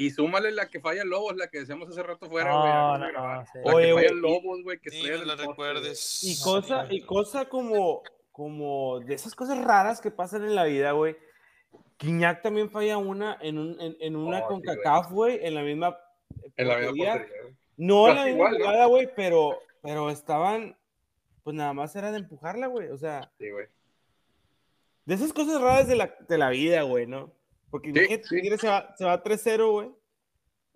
y 0.01 0.11
súmale 0.11 0.51
la 0.51 0.66
que 0.66 0.81
falla 0.81 1.05
Lobos, 1.05 1.37
la 1.37 1.49
que 1.49 1.59
decíamos 1.59 1.90
hace 1.90 2.03
rato 2.03 2.27
fuera, 2.27 2.57
güey. 2.57 2.73
No, 2.73 2.99
no, 2.99 3.12
La 3.12 3.45
que 3.53 3.62
falla 3.62 4.12
Lobos, 4.14 4.62
güey, 4.62 4.79
que 4.79 4.88
sí, 4.90 5.03
la 5.03 5.37
recuerdes. 5.37 6.25
Y 6.25 6.43
cosa, 6.43 6.87
y 6.88 7.03
cosa 7.03 7.47
como, 7.47 8.03
como 8.33 9.01
de 9.01 9.14
esas 9.14 9.35
cosas 9.35 9.62
raras 9.62 10.01
que 10.01 10.11
pasan 10.11 10.45
en 10.45 10.55
la 10.55 10.64
vida, 10.64 10.93
güey. 10.93 11.16
Quiñac 11.97 12.43
también 12.43 12.71
falla 12.71 12.97
una 12.99 13.37
en, 13.40 13.59
un, 13.59 13.81
en, 13.81 13.97
en 14.01 14.16
una 14.16 14.43
con 14.47 14.62
CACAF, 14.62 15.11
güey, 15.11 15.45
en 15.45 15.55
la 15.55 15.62
misma. 15.62 15.99
En 16.57 16.69
la 16.69 16.79
misma 16.79 17.27
No 17.77 18.09
en 18.09 18.14
la 18.14 18.25
misma 18.25 18.51
jugada, 18.51 18.87
güey, 18.87 19.11
pero, 19.14 19.61
pero 19.83 20.11
estaban. 20.11 20.77
Pues 21.43 21.57
nada 21.57 21.73
más 21.73 21.95
era 21.97 22.11
de 22.11 22.19
empujarla, 22.19 22.66
güey. 22.69 22.88
O 22.88 22.97
sea. 22.97 23.31
Sí, 23.38 23.51
güey. 23.51 23.66
De 25.05 25.14
esas 25.14 25.33
cosas 25.33 25.61
raras 25.61 25.88
de 25.88 25.97
la, 25.97 26.14
de 26.29 26.38
la 26.38 26.51
vida, 26.51 26.83
güey, 26.83 27.07
¿no? 27.07 27.33
Porque 27.71 27.93
sí, 28.25 28.59
se 28.59 28.69
va, 28.69 28.95
se 28.97 29.05
va 29.05 29.23
3-0, 29.23 29.71
güey. 29.71 29.90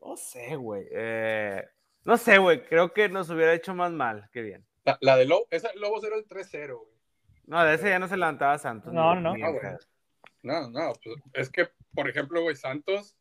No 0.00 0.16
sé, 0.16 0.56
güey. 0.56 0.86
Eh, 0.90 1.62
no 2.04 2.16
sé, 2.16 2.38
güey. 2.38 2.64
Creo 2.66 2.92
que 2.92 3.08
nos 3.08 3.30
hubiera 3.30 3.54
hecho 3.54 3.74
más 3.74 3.92
mal 3.92 4.28
que 4.32 4.42
bien. 4.42 4.64
La, 5.00 5.16
de 5.16 5.24
Lobos, 5.24 5.46
esa 5.50 5.70
Lobos 5.74 6.04
era 6.04 6.16
el 6.16 6.26
3-0, 6.26 6.76
güey. 6.76 6.93
No, 7.46 7.64
de 7.64 7.74
ese 7.74 7.88
ya 7.88 7.98
no 7.98 8.08
se 8.08 8.16
levantaba 8.16 8.58
Santos. 8.58 8.92
No, 8.92 9.14
no. 9.14 9.32
Ah, 9.32 9.78
no, 10.42 10.70
no, 10.70 10.92
pues, 11.02 11.16
es 11.32 11.50
que, 11.50 11.68
por 11.94 12.08
ejemplo, 12.08 12.42
güey, 12.42 12.56
Santos 12.56 13.16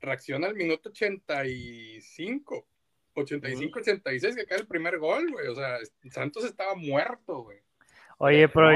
reacciona 0.00 0.48
al 0.48 0.54
minuto 0.54 0.90
85, 0.90 2.66
85, 3.14 3.78
86, 3.78 4.36
que 4.36 4.46
cae 4.46 4.58
el 4.58 4.66
primer 4.66 4.98
gol, 4.98 5.30
güey. 5.30 5.48
O 5.48 5.54
sea, 5.54 5.78
Santos 6.10 6.44
estaba 6.44 6.74
muerto, 6.74 7.42
güey. 7.42 7.58
Oye, 8.18 8.48
pero 8.48 8.70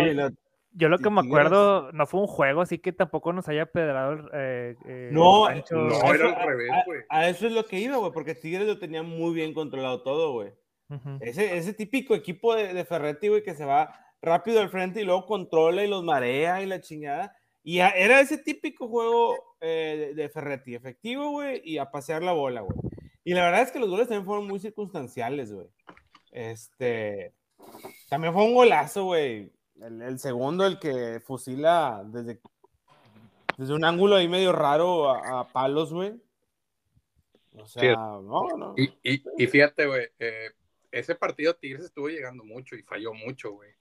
yo 0.73 0.89
lo 0.89 0.99
que 0.99 1.09
me 1.09 1.21
acuerdo, 1.21 1.91
no 1.93 2.07
fue 2.07 2.21
un 2.21 2.27
juego, 2.27 2.61
así 2.61 2.79
que 2.79 2.93
tampoco 2.93 3.33
nos 3.33 3.49
haya 3.49 3.67
pedrado. 3.67 4.29
Eh, 4.33 4.77
eh, 4.85 5.09
no, 5.13 5.49
no, 5.49 6.15
era 6.15 6.33
al 6.33 6.47
revés, 6.47 6.71
güey. 6.85 7.01
A, 7.09 7.29
eso 7.29 7.47
es 7.47 7.53
lo 7.53 7.65
que 7.65 7.79
iba, 7.79 7.97
güey, 7.97 8.13
porque 8.13 8.35
Tigres 8.35 8.67
lo 8.67 8.79
tenía 8.79 9.03
muy 9.03 9.33
bien 9.33 9.55
controlado 9.55 10.03
todo, 10.03 10.33
güey. 10.33 10.53
ese, 11.21 11.57
ese 11.57 11.73
típico 11.73 12.15
equipo 12.15 12.55
de, 12.55 12.75
de 12.75 12.85
Ferretti, 12.85 13.29
güey, 13.29 13.43
que 13.43 13.55
se 13.55 13.65
va 13.65 14.06
rápido 14.23 14.61
al 14.61 14.71
frente 14.71 15.01
y 15.01 15.05
luego 15.05 15.27
controla 15.27 15.85
y 15.85 15.89
los 15.89 16.05
marea 16.05 16.63
y 16.63 16.67
la 16.67 16.81
chingada. 16.81 17.37
Y 17.63 17.81
era 17.81 18.21
ese 18.21 18.39
típico 18.39 18.89
juego 18.89 19.57
eh, 19.61 20.13
de, 20.15 20.29
Ferretti, 20.29 20.77
efectivo, 20.77 21.31
güey, 21.31 21.61
y 21.65 21.79
a 21.79 21.91
pasear 21.91 22.23
la 22.23 22.33
bola, 22.33 22.61
güey. 22.61 22.79
Y 23.25 23.35
la 23.35 23.43
verdad 23.43 23.63
es 23.63 23.73
que 23.73 23.81
los 23.81 23.89
goles 23.89 24.07
también 24.07 24.25
fueron 24.25 24.47
muy 24.47 24.61
circunstanciales, 24.61 25.53
güey. 25.53 25.67
Este. 26.31 27.33
También 28.09 28.33
fue 28.33 28.45
un 28.45 28.55
golazo, 28.55 29.07
güey. 29.07 29.51
El, 29.81 30.19
segundo, 30.21 30.65
el 30.65 30.79
que 30.79 31.21
fusila 31.21 32.03
desde, 32.07 32.41
desde 33.59 33.75
un 33.75 33.85
ángulo 33.85 34.15
ahí 34.15 34.29
medio 34.29 34.53
raro 34.53 35.11
a, 35.11 35.49
palos, 35.49 35.93
güey. 35.93 36.15
O 37.59 37.67
sea, 37.67 37.95
no, 37.95 38.49
no. 38.57 38.75
Y, 38.77 38.93
y, 39.03 39.47
fíjate, 39.49 39.87
güey, 39.87 40.07
eh, 40.21 40.51
ese 40.93 41.15
partido 41.15 41.55
Tigres 41.55 41.87
estuvo 41.87 42.09
llegando 42.09 42.45
mucho 42.45 42.77
y 42.77 42.83
falló 42.83 43.13
mucho, 43.13 43.53
güey. 43.53 43.76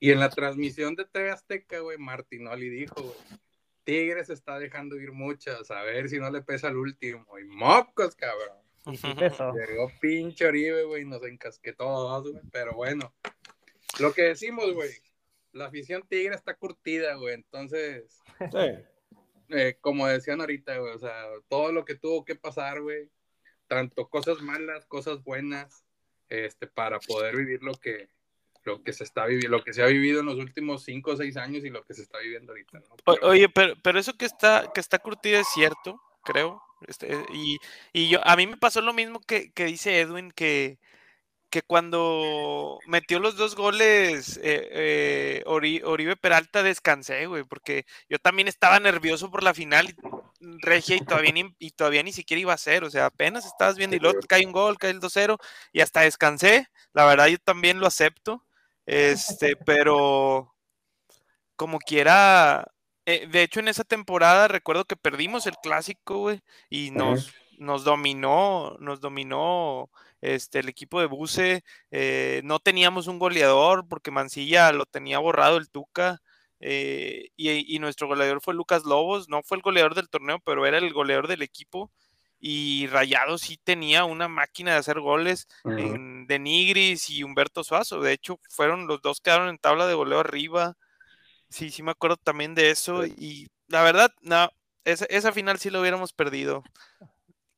Y 0.00 0.10
en 0.10 0.20
la 0.20 0.28
transmisión 0.28 0.94
de 0.96 1.04
TV 1.04 1.30
Azteca, 1.30 1.80
güey, 1.80 1.98
Martinoli 1.98 2.68
dijo, 2.68 3.02
güey, 3.02 3.40
Tigres 3.84 4.30
está 4.30 4.58
dejando 4.58 4.96
ir 4.96 5.12
muchas, 5.12 5.70
a 5.70 5.82
ver 5.82 6.08
si 6.08 6.18
no 6.18 6.30
le 6.30 6.42
pesa 6.42 6.68
el 6.68 6.76
último. 6.76 7.38
Y 7.38 7.44
mocos, 7.44 8.16
cabrón. 8.16 8.58
Y. 8.86 8.96
Llegó 8.96 9.90
pinche 10.00 10.46
Oribe, 10.46 10.84
güey, 10.84 11.04
nos 11.04 11.22
encasquetó 11.24 11.84
todos, 11.84 12.32
güey. 12.32 12.44
Pero 12.50 12.74
bueno, 12.74 13.14
lo 14.00 14.12
que 14.12 14.22
decimos, 14.22 14.72
güey, 14.72 14.90
la 15.52 15.66
afición 15.66 16.02
tigre 16.08 16.34
está 16.34 16.54
curtida, 16.54 17.14
güey. 17.14 17.34
Entonces, 17.34 18.18
eh, 19.50 19.76
como 19.80 20.06
decían 20.06 20.40
ahorita, 20.40 20.76
güey, 20.78 20.94
o 20.94 20.98
sea, 20.98 21.24
todo 21.48 21.72
lo 21.72 21.84
que 21.84 21.94
tuvo 21.94 22.24
que 22.24 22.34
pasar, 22.34 22.80
güey, 22.80 23.10
tanto 23.66 24.08
cosas 24.08 24.40
malas, 24.42 24.86
cosas 24.86 25.22
buenas, 25.22 25.84
este, 26.28 26.66
para 26.66 26.98
poder 27.00 27.36
vivir 27.36 27.62
lo 27.62 27.74
que, 27.74 28.08
lo 28.64 28.82
que 28.82 28.92
se 28.92 29.04
está 29.04 29.26
viviendo, 29.26 29.56
lo 29.56 29.64
que 29.64 29.72
se 29.72 29.82
ha 29.82 29.86
vivido 29.86 30.20
en 30.20 30.26
los 30.26 30.36
últimos 30.36 30.84
cinco 30.84 31.12
o 31.12 31.16
seis 31.16 31.36
años 31.36 31.64
y 31.64 31.70
lo 31.70 31.84
que 31.84 31.94
se 31.94 32.02
está 32.02 32.18
viviendo 32.18 32.52
ahorita. 32.52 32.82
oye, 33.22 33.48
pero, 33.48 33.74
pero 33.82 33.98
eso 33.98 34.16
que 34.16 34.24
está, 34.24 34.70
que 34.74 34.80
está 34.80 34.98
curtido 34.98 35.40
es 35.40 35.48
cierto, 35.54 36.00
creo. 36.22 36.62
Este, 36.86 37.24
y, 37.32 37.58
y, 37.92 38.08
yo, 38.08 38.20
a 38.26 38.36
mí 38.36 38.46
me 38.46 38.56
pasó 38.56 38.80
lo 38.80 38.92
mismo 38.92 39.20
que, 39.20 39.52
que 39.52 39.66
dice 39.66 40.00
Edwin, 40.00 40.30
que, 40.30 40.78
que 41.54 41.62
cuando 41.62 42.78
metió 42.86 43.20
los 43.20 43.36
dos 43.36 43.54
goles 43.54 44.38
eh, 44.42 44.68
eh, 44.72 45.42
Oribe 45.46 46.16
Peralta 46.16 46.62
descansé, 46.62 47.26
güey, 47.26 47.44
porque 47.44 47.86
yo 48.08 48.18
también 48.18 48.48
estaba 48.48 48.80
nervioso 48.80 49.30
por 49.30 49.42
la 49.42 49.54
final 49.54 49.94
regia 50.40 50.96
y 50.96 51.00
todavía 51.00 51.32
ni, 51.32 51.54
y 51.58 51.70
todavía 51.70 52.02
ni 52.02 52.12
siquiera 52.12 52.40
iba 52.40 52.52
a 52.52 52.58
ser, 52.58 52.84
o 52.84 52.90
sea, 52.90 53.06
apenas 53.06 53.46
estabas 53.46 53.76
viendo 53.76 53.96
y 53.96 54.00
luego 54.00 54.18
cae 54.28 54.44
un 54.44 54.52
gol, 54.52 54.78
cae 54.78 54.90
el 54.90 55.00
2-0 55.00 55.38
y 55.72 55.80
hasta 55.80 56.00
descansé, 56.00 56.68
la 56.92 57.06
verdad 57.06 57.28
yo 57.28 57.38
también 57.38 57.80
lo 57.80 57.86
acepto, 57.86 58.43
este, 58.86 59.56
pero 59.56 60.54
como 61.56 61.78
quiera, 61.78 62.66
eh, 63.06 63.26
de 63.28 63.42
hecho 63.42 63.60
en 63.60 63.68
esa 63.68 63.84
temporada 63.84 64.48
recuerdo 64.48 64.84
que 64.84 64.96
perdimos 64.96 65.46
el 65.46 65.56
clásico, 65.62 66.18
güey, 66.18 66.42
y 66.70 66.90
nos, 66.90 67.32
nos 67.58 67.84
dominó, 67.84 68.76
nos 68.80 69.00
dominó 69.00 69.90
este, 70.20 70.60
el 70.60 70.68
equipo 70.68 71.00
de 71.00 71.06
Buse, 71.06 71.64
eh, 71.90 72.40
no 72.44 72.58
teníamos 72.60 73.06
un 73.06 73.18
goleador 73.18 73.86
porque 73.88 74.10
Mancilla 74.10 74.72
lo 74.72 74.86
tenía 74.86 75.18
borrado 75.18 75.56
el 75.58 75.70
Tuca, 75.70 76.20
eh, 76.66 77.28
y, 77.36 77.78
nuestro 77.78 78.06
goleador 78.06 78.40
fue 78.40 78.54
Lucas 78.54 78.84
Lobos, 78.84 79.28
no 79.28 79.42
fue 79.42 79.58
el 79.58 79.62
goleador 79.62 79.94
del 79.94 80.08
torneo, 80.08 80.38
pero 80.40 80.64
era 80.66 80.78
el 80.78 80.94
goleador 80.94 81.28
del 81.28 81.42
equipo. 81.42 81.90
Y 82.40 82.86
Rayado 82.88 83.38
sí 83.38 83.58
tenía 83.62 84.04
una 84.04 84.28
máquina 84.28 84.72
de 84.72 84.78
hacer 84.78 85.00
goles 85.00 85.48
de 85.64 86.38
Nigris 86.38 87.08
y 87.08 87.22
Humberto 87.22 87.64
Suazo. 87.64 88.00
De 88.00 88.12
hecho, 88.12 88.38
fueron 88.50 88.86
los 88.86 89.00
dos 89.00 89.20
quedaron 89.20 89.48
en 89.48 89.58
tabla 89.58 89.86
de 89.86 89.94
goleo 89.94 90.20
arriba. 90.20 90.76
Sí, 91.48 91.70
sí 91.70 91.82
me 91.82 91.92
acuerdo 91.92 92.16
también 92.16 92.54
de 92.54 92.70
eso. 92.70 93.06
Y 93.06 93.48
la 93.68 93.82
verdad, 93.82 94.12
no, 94.20 94.50
esa, 94.84 95.06
esa 95.06 95.32
final 95.32 95.58
sí 95.58 95.70
lo 95.70 95.80
hubiéramos 95.80 96.12
perdido. 96.12 96.62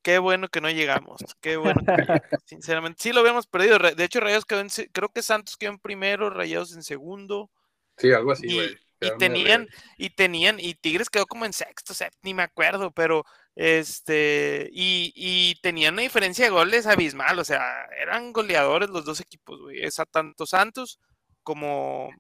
Qué 0.03 0.21
bueno 0.21 0.47
que 0.47 0.61
no 0.61 0.71
llegamos. 0.71 1.21
Qué 1.41 1.57
bueno. 1.57 1.81
sinceramente, 2.45 3.03
sí 3.03 3.13
lo 3.13 3.23
hubiéramos 3.23 3.49
perdido. 3.49 3.79
De 3.79 4.05
hecho, 4.05 4.21
Rayados 4.21 4.45
quedó 4.45 4.61
en, 4.61 4.69
creo 4.93 5.09
que 5.09 5.21
Santos 5.21 5.57
quedó 5.57 5.73
en 5.73 5.81
primero, 5.81 6.31
Rayados 6.31 6.77
en 6.77 6.85
segundo. 6.85 7.51
Sí, 7.97 8.13
algo 8.13 8.31
así, 8.31 8.55
güey. 8.55 8.79
Y 9.01 9.19
tenían, 9.19 9.67
y 9.99 10.11
tenían, 10.11 10.61
y 10.61 10.75
Tigres 10.75 11.11
quedó 11.11 11.27
como 11.27 11.45
en 11.45 11.53
sexto, 11.53 11.93
ni 12.23 12.35
me 12.35 12.45
acuerdo, 12.45 12.93
pero 12.93 13.25
este, 13.57 14.69
y, 14.71 15.13
y, 15.17 15.59
tenían 15.63 15.95
una 15.95 16.03
diferencia 16.03 16.45
de 16.45 16.51
goles 16.51 16.87
abismal, 16.87 17.39
o 17.39 17.45
sea, 17.45 17.87
eran 17.99 18.35
goleadores 18.35 18.91
los 18.91 19.07
dos 19.07 19.21
equipos, 19.21 19.59
güey, 19.61 19.83
esa, 19.83 20.05
tanto 20.05 20.45
Santos 20.45 21.01
como, 21.43 22.11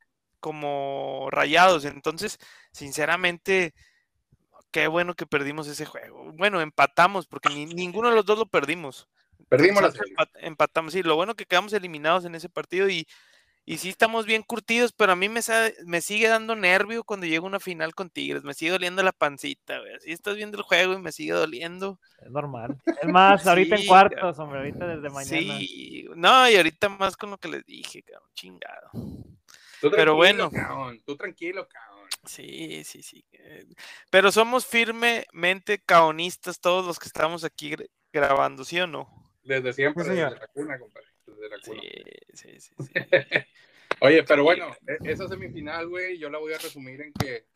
como 0.40 1.28
Rayados. 1.30 1.84
Entonces, 1.84 2.38
sinceramente, 2.72 3.74
qué 4.70 4.86
bueno 4.86 5.14
que 5.14 5.26
perdimos 5.26 5.68
ese 5.68 5.84
juego. 5.84 6.32
Bueno, 6.32 6.62
empatamos, 6.62 7.26
porque 7.26 7.50
ninguno 7.50 8.08
de 8.08 8.14
los 8.16 8.24
dos 8.24 8.38
lo 8.38 8.46
perdimos. 8.46 9.06
Perdimos 9.50 9.82
la 9.82 9.92
empatamos, 10.40 10.94
sí, 10.94 11.02
lo 11.02 11.16
bueno 11.16 11.34
que 11.34 11.44
quedamos 11.44 11.72
eliminados 11.74 12.24
en 12.24 12.34
ese 12.34 12.48
partido 12.48 12.88
y 12.88 13.06
y 13.68 13.78
sí 13.78 13.88
estamos 13.88 14.26
bien 14.26 14.44
curtidos, 14.44 14.92
pero 14.92 15.10
a 15.10 15.16
mí 15.16 15.28
me, 15.28 15.40
me 15.84 16.00
sigue 16.00 16.28
dando 16.28 16.54
nervio 16.54 17.02
cuando 17.02 17.26
llego 17.26 17.46
a 17.46 17.48
una 17.48 17.58
final 17.58 17.96
con 17.96 18.10
Tigres. 18.10 18.44
Me 18.44 18.54
sigue 18.54 18.70
doliendo 18.70 19.02
la 19.02 19.10
pancita, 19.10 19.80
güey. 19.80 19.92
Así 19.92 20.12
estás 20.12 20.36
viendo 20.36 20.56
el 20.56 20.62
juego 20.62 20.92
y 20.92 21.00
me 21.00 21.10
sigue 21.10 21.32
doliendo. 21.32 21.98
Es 22.24 22.30
normal. 22.30 22.80
Es 23.02 23.08
más, 23.08 23.44
ahorita 23.46 23.74
en 23.74 23.86
cuartos, 23.86 24.38
hombre, 24.38 24.60
ahorita 24.60 24.86
desde 24.86 25.10
mañana. 25.10 25.58
Sí, 25.58 26.06
no, 26.14 26.48
y 26.48 26.54
ahorita 26.54 26.88
más 26.90 27.16
con 27.16 27.30
lo 27.30 27.38
que 27.38 27.48
les 27.48 27.66
dije, 27.66 28.04
cabrón, 28.04 28.30
chingado. 28.34 28.90
pero 29.80 30.14
bueno. 30.14 30.48
tú 31.04 31.16
tranquilo, 31.16 31.66
cabrón. 31.66 32.08
Sí, 32.24 32.84
sí, 32.84 33.02
sí. 33.02 33.24
Pero 34.10 34.30
somos 34.30 34.64
firmemente 34.64 35.82
caonistas 35.84 36.60
todos 36.60 36.86
los 36.86 37.00
que 37.00 37.08
estamos 37.08 37.42
aquí 37.42 37.74
grabando, 38.12 38.64
¿sí 38.64 38.78
o 38.78 38.86
no? 38.86 39.08
Desde 39.42 39.72
siempre, 39.72 40.04
desde 40.04 40.22
la 40.22 40.46
cuna, 40.52 40.78
compadre. 40.78 41.05
Sí, 41.62 41.80
sí, 42.32 42.60
sí. 42.60 42.74
Oye, 44.00 44.24
pero 44.24 44.42
bueno, 44.42 44.76
e, 44.86 44.98
esa 45.10 45.28
semifinal, 45.28 45.88
güey, 45.88 46.18
yo 46.18 46.28
la 46.28 46.38
voy 46.38 46.52
a 46.52 46.58
resumir 46.58 47.00
en 47.00 47.12
que 47.12 47.46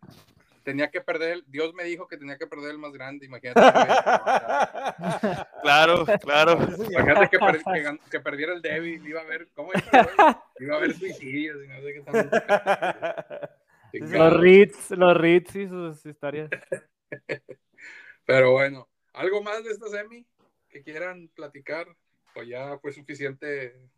tenía 0.63 0.91
que 0.91 1.01
perder, 1.01 1.43
Dios 1.47 1.75
me 1.75 1.85
dijo 1.85 2.07
que 2.07 2.17
tenía 2.17 2.39
que 2.39 2.47
perder 2.47 2.73
el 2.73 2.79
más 2.79 2.93
grande, 2.93 3.27
imagínate. 3.27 3.61
claro, 5.63 6.07
claro. 6.21 6.59
Imagínate 6.91 7.29
que, 7.29 7.39
que, 8.11 8.21
perdiera 8.21 8.53
el 8.53 8.63
débil, 8.63 9.07
iba 9.07 9.21
a 9.21 9.25
ver, 9.25 9.49
¿cómo 9.55 9.71
iba? 9.75 10.45
Iba 10.59 10.75
a 10.75 10.79
haber 10.79 10.95
suicidios 10.95 11.65
y 11.65 11.69
no 11.69 11.81
sé 11.81 11.95
qué 11.95 12.03
Los 14.17 14.41
Ritz, 14.41 14.91
los 14.93 15.17
Ritz 15.17 15.57
y 15.57 15.67
sus 15.67 16.07
historias. 16.07 16.49
Pero 18.25 18.53
bueno, 18.53 18.89
¿algo 19.15 19.43
más 19.43 19.65
de 19.65 19.73
esta 19.73 19.89
semi 19.89 20.25
que 20.69 20.85
quieran 20.85 21.29
platicar? 21.35 21.89
O 22.35 22.43
ya 22.43 22.79
fue 22.79 22.93
suficiente, 22.93 23.89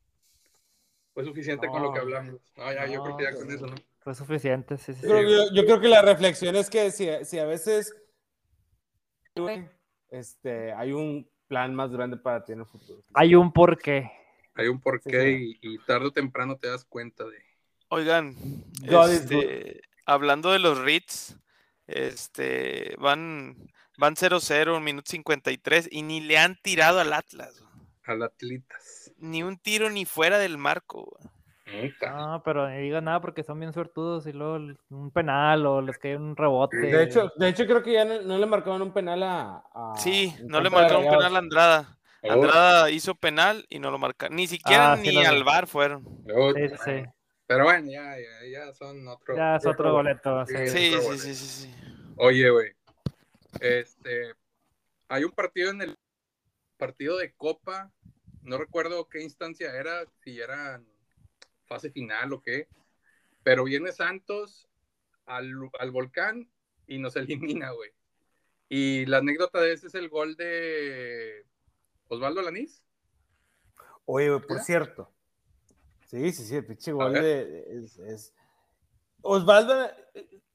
fue 1.12 1.24
suficiente 1.24 1.66
con 1.66 1.82
lo 1.82 1.92
que 1.92 2.00
hablamos. 2.00 2.40
No, 2.56 2.72
ya, 2.72 2.86
yo 2.86 3.02
creo 3.02 3.16
que 3.16 3.24
ya 3.24 3.34
con 3.34 3.50
eso, 3.50 3.66
¿no? 3.66 3.74
Fue 4.00 4.14
suficiente, 4.14 4.78
sí, 4.78 4.94
sí. 4.94 5.06
Yo, 5.06 5.64
creo 5.64 5.80
que 5.80 5.88
la 5.88 6.02
reflexión 6.02 6.56
es 6.56 6.68
que 6.68 6.90
si, 6.90 7.08
si 7.24 7.38
a 7.38 7.44
veces 7.44 7.94
este, 10.10 10.72
hay 10.72 10.92
un 10.92 11.28
plan 11.46 11.74
más 11.74 11.92
grande 11.92 12.16
para 12.16 12.44
ti 12.44 12.52
en 12.52 12.60
el 12.60 12.66
futuro. 12.66 13.02
Hay 13.14 13.34
un 13.34 13.52
porqué. 13.52 14.10
Hay 14.54 14.68
un 14.68 14.80
porqué 14.80 15.30
y, 15.30 15.58
y, 15.62 15.78
tarde 15.78 16.08
o 16.08 16.12
temprano 16.12 16.56
te 16.56 16.68
das 16.68 16.84
cuenta 16.84 17.24
de. 17.24 17.38
Oigan, 17.88 18.34
este, 18.82 19.82
hablando 20.04 20.50
de 20.50 20.58
los 20.58 20.78
Ritz, 20.78 21.36
este, 21.86 22.96
van, 22.98 23.56
van 23.98 24.16
0-0, 24.16 24.80
minuto 24.80 25.10
53 25.10 25.88
y 25.92 26.02
ni 26.02 26.20
le 26.20 26.38
han 26.38 26.58
tirado 26.62 27.00
al 27.00 27.12
Atlas 27.12 27.62
al 28.04 28.22
Atlitas. 28.22 29.12
Ni 29.18 29.42
un 29.42 29.58
tiro 29.58 29.90
ni 29.90 30.04
fuera 30.04 30.38
del 30.38 30.58
marco. 30.58 31.18
No, 32.02 32.42
pero 32.44 32.68
no 32.68 32.76
diga 32.76 33.00
nada 33.00 33.20
porque 33.20 33.42
son 33.42 33.58
bien 33.58 33.72
suertudos 33.72 34.26
y 34.26 34.32
luego 34.32 34.74
un 34.90 35.10
penal 35.10 35.64
o 35.64 35.80
les 35.80 35.96
cae 35.98 36.16
un 36.16 36.36
rebote. 36.36 36.76
De 36.76 37.02
hecho, 37.02 37.32
de 37.36 37.48
hecho 37.48 37.64
creo 37.66 37.82
que 37.82 37.92
ya 37.92 38.04
no, 38.04 38.36
le 38.38 38.46
marcaron 38.46 38.82
un 38.82 38.92
penal 38.92 39.22
a. 39.22 39.62
sí, 39.96 40.34
no 40.44 40.60
le 40.60 40.70
marcaron 40.70 41.04
un 41.04 41.10
penal 41.10 41.34
a 41.34 41.38
Andrada. 41.38 41.98
Andrada 42.22 42.90
hizo 42.90 43.14
penal 43.14 43.64
y 43.68 43.78
no 43.78 43.90
lo 43.90 43.98
marcaron. 43.98 44.36
Ni 44.36 44.46
siquiera 44.46 44.92
ah, 44.92 44.96
ni 44.96 45.24
al 45.24 45.44
bar 45.44 45.66
fueron. 45.66 46.04
Pero 47.46 47.64
bueno, 47.64 47.90
ya, 47.90 48.16
ya, 48.16 48.48
ya 48.50 48.72
son 48.72 49.06
otro. 49.08 49.36
Ya 49.36 49.56
es 49.56 49.66
otro, 49.66 49.92
boleto. 49.92 50.46
Sí, 50.46 50.68
sí, 50.68 50.94
sí, 51.00 51.18
sí, 51.18 51.34
sí, 51.34 51.74
Oye, 52.16 52.50
güey. 52.50 52.72
Este. 53.60 54.34
Hay 55.08 55.24
un 55.24 55.32
partido 55.32 55.70
en 55.70 55.82
el 55.82 55.98
partido 56.82 57.16
de 57.16 57.32
Copa, 57.34 57.92
no 58.42 58.58
recuerdo 58.58 59.08
qué 59.08 59.22
instancia 59.22 59.72
era, 59.72 60.04
si 60.24 60.40
era 60.40 60.82
fase 61.66 61.92
final 61.92 62.32
o 62.32 62.42
qué, 62.42 62.66
pero 63.44 63.62
viene 63.62 63.92
Santos 63.92 64.68
al, 65.24 65.54
volcán 65.92 66.50
y 66.88 66.98
nos 66.98 67.14
elimina, 67.16 67.70
güey. 67.70 67.92
Y 68.68 69.06
la 69.06 69.18
anécdota 69.18 69.60
de 69.60 69.74
ese 69.74 69.86
es 69.86 69.94
el 69.94 70.08
gol 70.08 70.34
de 70.34 71.46
Osvaldo 72.08 72.42
Lanís. 72.42 72.82
Oye, 74.04 74.36
por 74.40 74.58
cierto. 74.58 75.08
Sí, 76.08 76.32
sí, 76.32 76.44
sí, 76.44 76.56
el 76.56 76.66
pinche 76.66 76.90
gol 76.90 77.12
de, 77.12 77.86
es, 78.08 78.34
Osvaldo, 79.20 79.88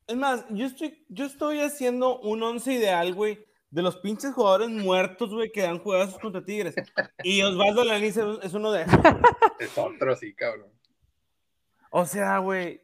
es 0.08 0.18
más, 0.18 0.46
yo 0.50 0.66
estoy, 0.66 1.06
yo 1.08 1.24
estoy 1.24 1.62
haciendo 1.62 2.20
un 2.20 2.44
once 2.44 2.74
ideal, 2.74 3.13
güey, 3.13 3.47
de 3.70 3.82
los 3.82 3.98
pinches 3.98 4.34
jugadores 4.34 4.70
muertos, 4.70 5.34
güey, 5.34 5.52
que 5.52 5.66
han 5.66 5.80
jugado 5.80 6.18
contra 6.20 6.44
Tigres. 6.44 6.76
Y 7.24 7.42
Osvaldo 7.42 7.84
Lanís 7.84 8.18
es 8.18 8.54
uno 8.54 8.72
de 8.72 8.84
esos. 8.84 9.00
Es 9.60 9.76
otro, 9.76 10.16
sí, 10.16 10.36
cabrón. 10.36 10.72
O 11.90 12.06
sea, 12.06 12.38
güey, 12.38 12.80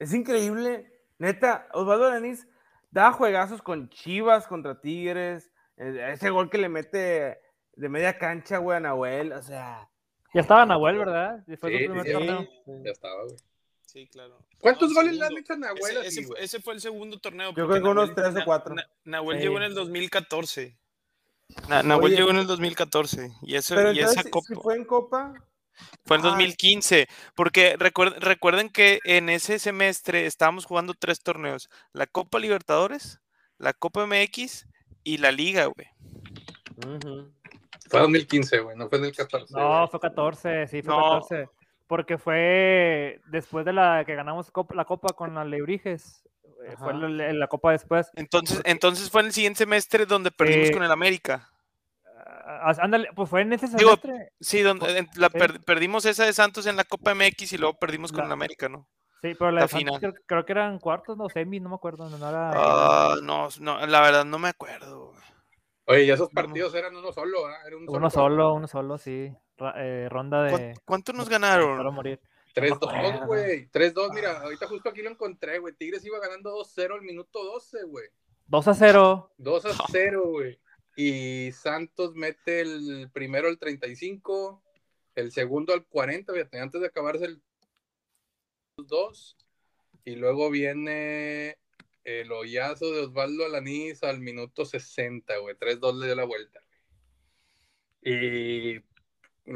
es 0.00 0.12
increíble. 0.12 0.92
Neta, 1.18 1.68
Osvaldo 1.72 2.10
Lanís 2.10 2.48
da 2.90 3.12
juegazos 3.12 3.62
con 3.62 3.88
Chivas 3.90 4.48
contra 4.48 4.80
Tigres. 4.80 5.52
E, 5.76 6.12
ese 6.12 6.30
gol 6.30 6.50
que 6.50 6.58
le 6.58 6.68
mete 6.68 7.40
de 7.76 7.88
media 7.88 8.18
cancha, 8.18 8.58
güey, 8.58 8.78
a 8.78 8.80
Nahuel. 8.80 9.32
O 9.32 9.42
sea. 9.42 9.88
Ya 10.34 10.40
estaba 10.40 10.66
Nahuel, 10.66 10.98
¿verdad? 10.98 11.44
Después 11.46 11.72
sí, 11.72 11.84
primer 11.86 12.12
torneo. 12.12 12.48
Ya 12.66 12.90
estaba, 12.90 13.22
güey. 13.24 13.36
Sí, 13.92 14.06
claro. 14.06 14.38
¿Cuántos 14.60 14.94
goles 14.94 15.16
le 15.16 15.26
han 15.26 15.36
hecho 15.36 15.54
a 15.54 15.56
Nahuel? 15.56 15.96
Ese, 16.38 16.60
fue 16.60 16.74
el 16.74 16.80
segundo 16.80 17.18
torneo. 17.18 17.52
Yo 17.56 17.66
creo 17.66 17.82
que 17.82 17.88
unos 17.88 18.14
3 18.14 18.36
o 18.36 18.44
4. 18.44 18.76
Nahuel 19.02 19.40
llegó 19.40 19.56
en 19.56 19.64
el 19.64 19.74
2014. 19.74 20.78
Nahuel 21.66 22.14
llegó 22.14 22.30
en 22.30 22.36
el 22.36 22.46
2014. 22.46 23.32
Y, 23.42 23.56
eso, 23.56 23.92
y 23.92 23.98
esa 23.98 24.22
copa. 24.30 24.54
fue 24.62 24.76
en 24.76 24.84
Copa? 24.84 25.34
Fue 26.04 26.18
en 26.18 26.22
2015, 26.22 27.08
porque 27.34 27.76
recuerden, 27.76 28.68
que 28.68 29.00
en 29.02 29.28
ese 29.28 29.58
semestre 29.58 30.26
estábamos 30.26 30.66
jugando 30.66 30.94
tres 30.94 31.20
torneos, 31.20 31.68
la 31.92 32.06
Copa 32.06 32.38
Libertadores, 32.38 33.18
la 33.58 33.72
Copa 33.72 34.06
MX 34.06 34.66
y 35.02 35.18
la 35.18 35.32
Liga, 35.32 35.64
güey. 35.64 35.88
Fue 37.88 38.00
2015, 38.00 38.60
güey, 38.60 38.76
no 38.76 38.88
fue 38.88 38.98
en 38.98 39.06
el 39.06 39.16
14. 39.16 39.52
No, 39.52 39.88
fue 39.88 39.98
14, 39.98 40.68
sí, 40.68 40.82
fue 40.82 40.94
14. 40.94 41.48
Porque 41.90 42.18
fue 42.18 43.20
después 43.26 43.66
de 43.66 43.72
la 43.72 44.04
que 44.06 44.14
ganamos 44.14 44.52
la 44.74 44.84
copa 44.84 45.08
con 45.12 45.34
las 45.34 45.44
Lebrijes. 45.44 46.22
Eh, 46.64 46.76
fue 46.78 46.94
la, 46.94 47.32
la, 47.32 47.48
copa 47.48 47.72
después. 47.72 48.08
Entonces, 48.14 48.62
entonces 48.64 49.10
fue 49.10 49.22
en 49.22 49.26
el 49.26 49.32
siguiente 49.32 49.58
semestre 49.58 50.06
donde 50.06 50.30
perdimos 50.30 50.68
eh, 50.68 50.72
con 50.72 50.84
el 50.84 50.92
América. 50.92 51.50
Ah, 52.16 52.72
ándale, 52.78 53.08
pues 53.16 53.28
fue 53.28 53.40
en 53.40 53.54
ese 53.54 53.66
semestre. 53.66 54.30
sí, 54.38 54.62
donde 54.62 55.08
la, 55.16 55.30
perdimos 55.30 56.04
esa 56.04 56.24
de 56.26 56.32
Santos 56.32 56.66
en 56.66 56.76
la 56.76 56.84
Copa 56.84 57.12
MX 57.12 57.54
y 57.54 57.58
luego 57.58 57.76
perdimos 57.76 58.12
con 58.12 58.24
el 58.24 58.30
América, 58.30 58.68
¿no? 58.68 58.86
Sí, 59.20 59.34
pero 59.36 59.50
la, 59.50 59.66
final. 59.66 60.00
Creo, 60.26 60.46
que 60.46 60.52
eran 60.52 60.78
cuartos, 60.78 61.16
no, 61.16 61.28
semis, 61.28 61.60
no 61.60 61.70
me 61.70 61.74
acuerdo. 61.74 62.08
No, 62.08 62.16
era... 62.28 62.52
Ah, 62.54 63.16
no, 63.20 63.48
no, 63.58 63.84
la 63.84 64.00
verdad 64.00 64.24
no 64.24 64.38
me 64.38 64.48
acuerdo. 64.48 65.12
Oye, 65.86 66.04
y 66.04 66.10
esos 66.12 66.30
partidos 66.30 66.72
eran 66.76 66.94
uno 66.94 67.10
solo, 67.10 67.38
uno 67.88 68.10
solo, 68.10 68.54
uno 68.54 68.68
solo, 68.68 68.96
sí. 68.96 69.34
Eh, 69.76 70.08
ronda 70.10 70.42
de. 70.44 70.74
¿Cuánto 70.84 71.12
nos 71.12 71.28
ganaron? 71.28 71.76
Para 71.76 71.90
morir. 71.90 72.20
3-2, 72.54 73.26
güey. 73.26 73.68
3-2, 73.70 74.12
mira, 74.12 74.40
ahorita 74.40 74.66
justo 74.66 74.88
aquí 74.88 75.02
lo 75.02 75.10
encontré, 75.10 75.58
güey. 75.58 75.74
Tigres 75.74 76.04
iba 76.04 76.18
ganando 76.18 76.56
2-0 76.56 76.94
al 76.94 77.02
minuto 77.02 77.44
12, 77.44 77.84
güey. 77.84 78.08
2 78.46 78.64
0. 78.76 79.32
2 79.38 79.64
0, 79.92 80.22
güey. 80.26 80.58
Y 80.96 81.52
Santos 81.52 82.14
mete 82.14 82.60
el 82.60 83.08
primero 83.12 83.48
al 83.48 83.58
35, 83.58 84.62
el 85.14 85.30
segundo 85.30 85.72
al 85.72 85.86
40, 85.86 86.32
fíjate, 86.32 86.58
antes 86.58 86.80
de 86.80 86.88
acabarse 86.88 87.24
el 87.26 87.42
2. 88.76 89.36
Y 90.04 90.16
luego 90.16 90.50
viene 90.50 91.58
el 92.04 92.32
hoyazo 92.32 92.90
de 92.92 93.02
Osvaldo 93.02 93.44
Alanís 93.44 94.02
al 94.02 94.20
minuto 94.20 94.64
60, 94.64 95.36
güey. 95.38 95.54
3-2 95.54 95.98
le 95.98 96.06
dio 96.06 96.14
la 96.16 96.24
vuelta. 96.24 96.60
Y 98.02 98.80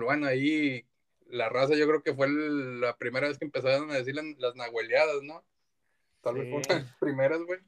bueno, 0.02 0.26
ahí 0.26 0.84
la 1.28 1.48
raza 1.48 1.74
yo 1.74 1.86
creo 1.86 2.02
que 2.02 2.14
fue 2.14 2.28
la 2.28 2.96
primera 2.96 3.28
vez 3.28 3.38
que 3.38 3.44
empezaron 3.44 3.90
a 3.90 3.94
decir 3.94 4.14
las 4.14 4.54
nahueleadas, 4.56 5.22
¿no? 5.22 5.44
Tal 6.22 6.34
vez 6.36 6.50
fue 6.50 6.62
las 6.74 6.92
primeras, 7.00 7.40
güey. 7.42 7.60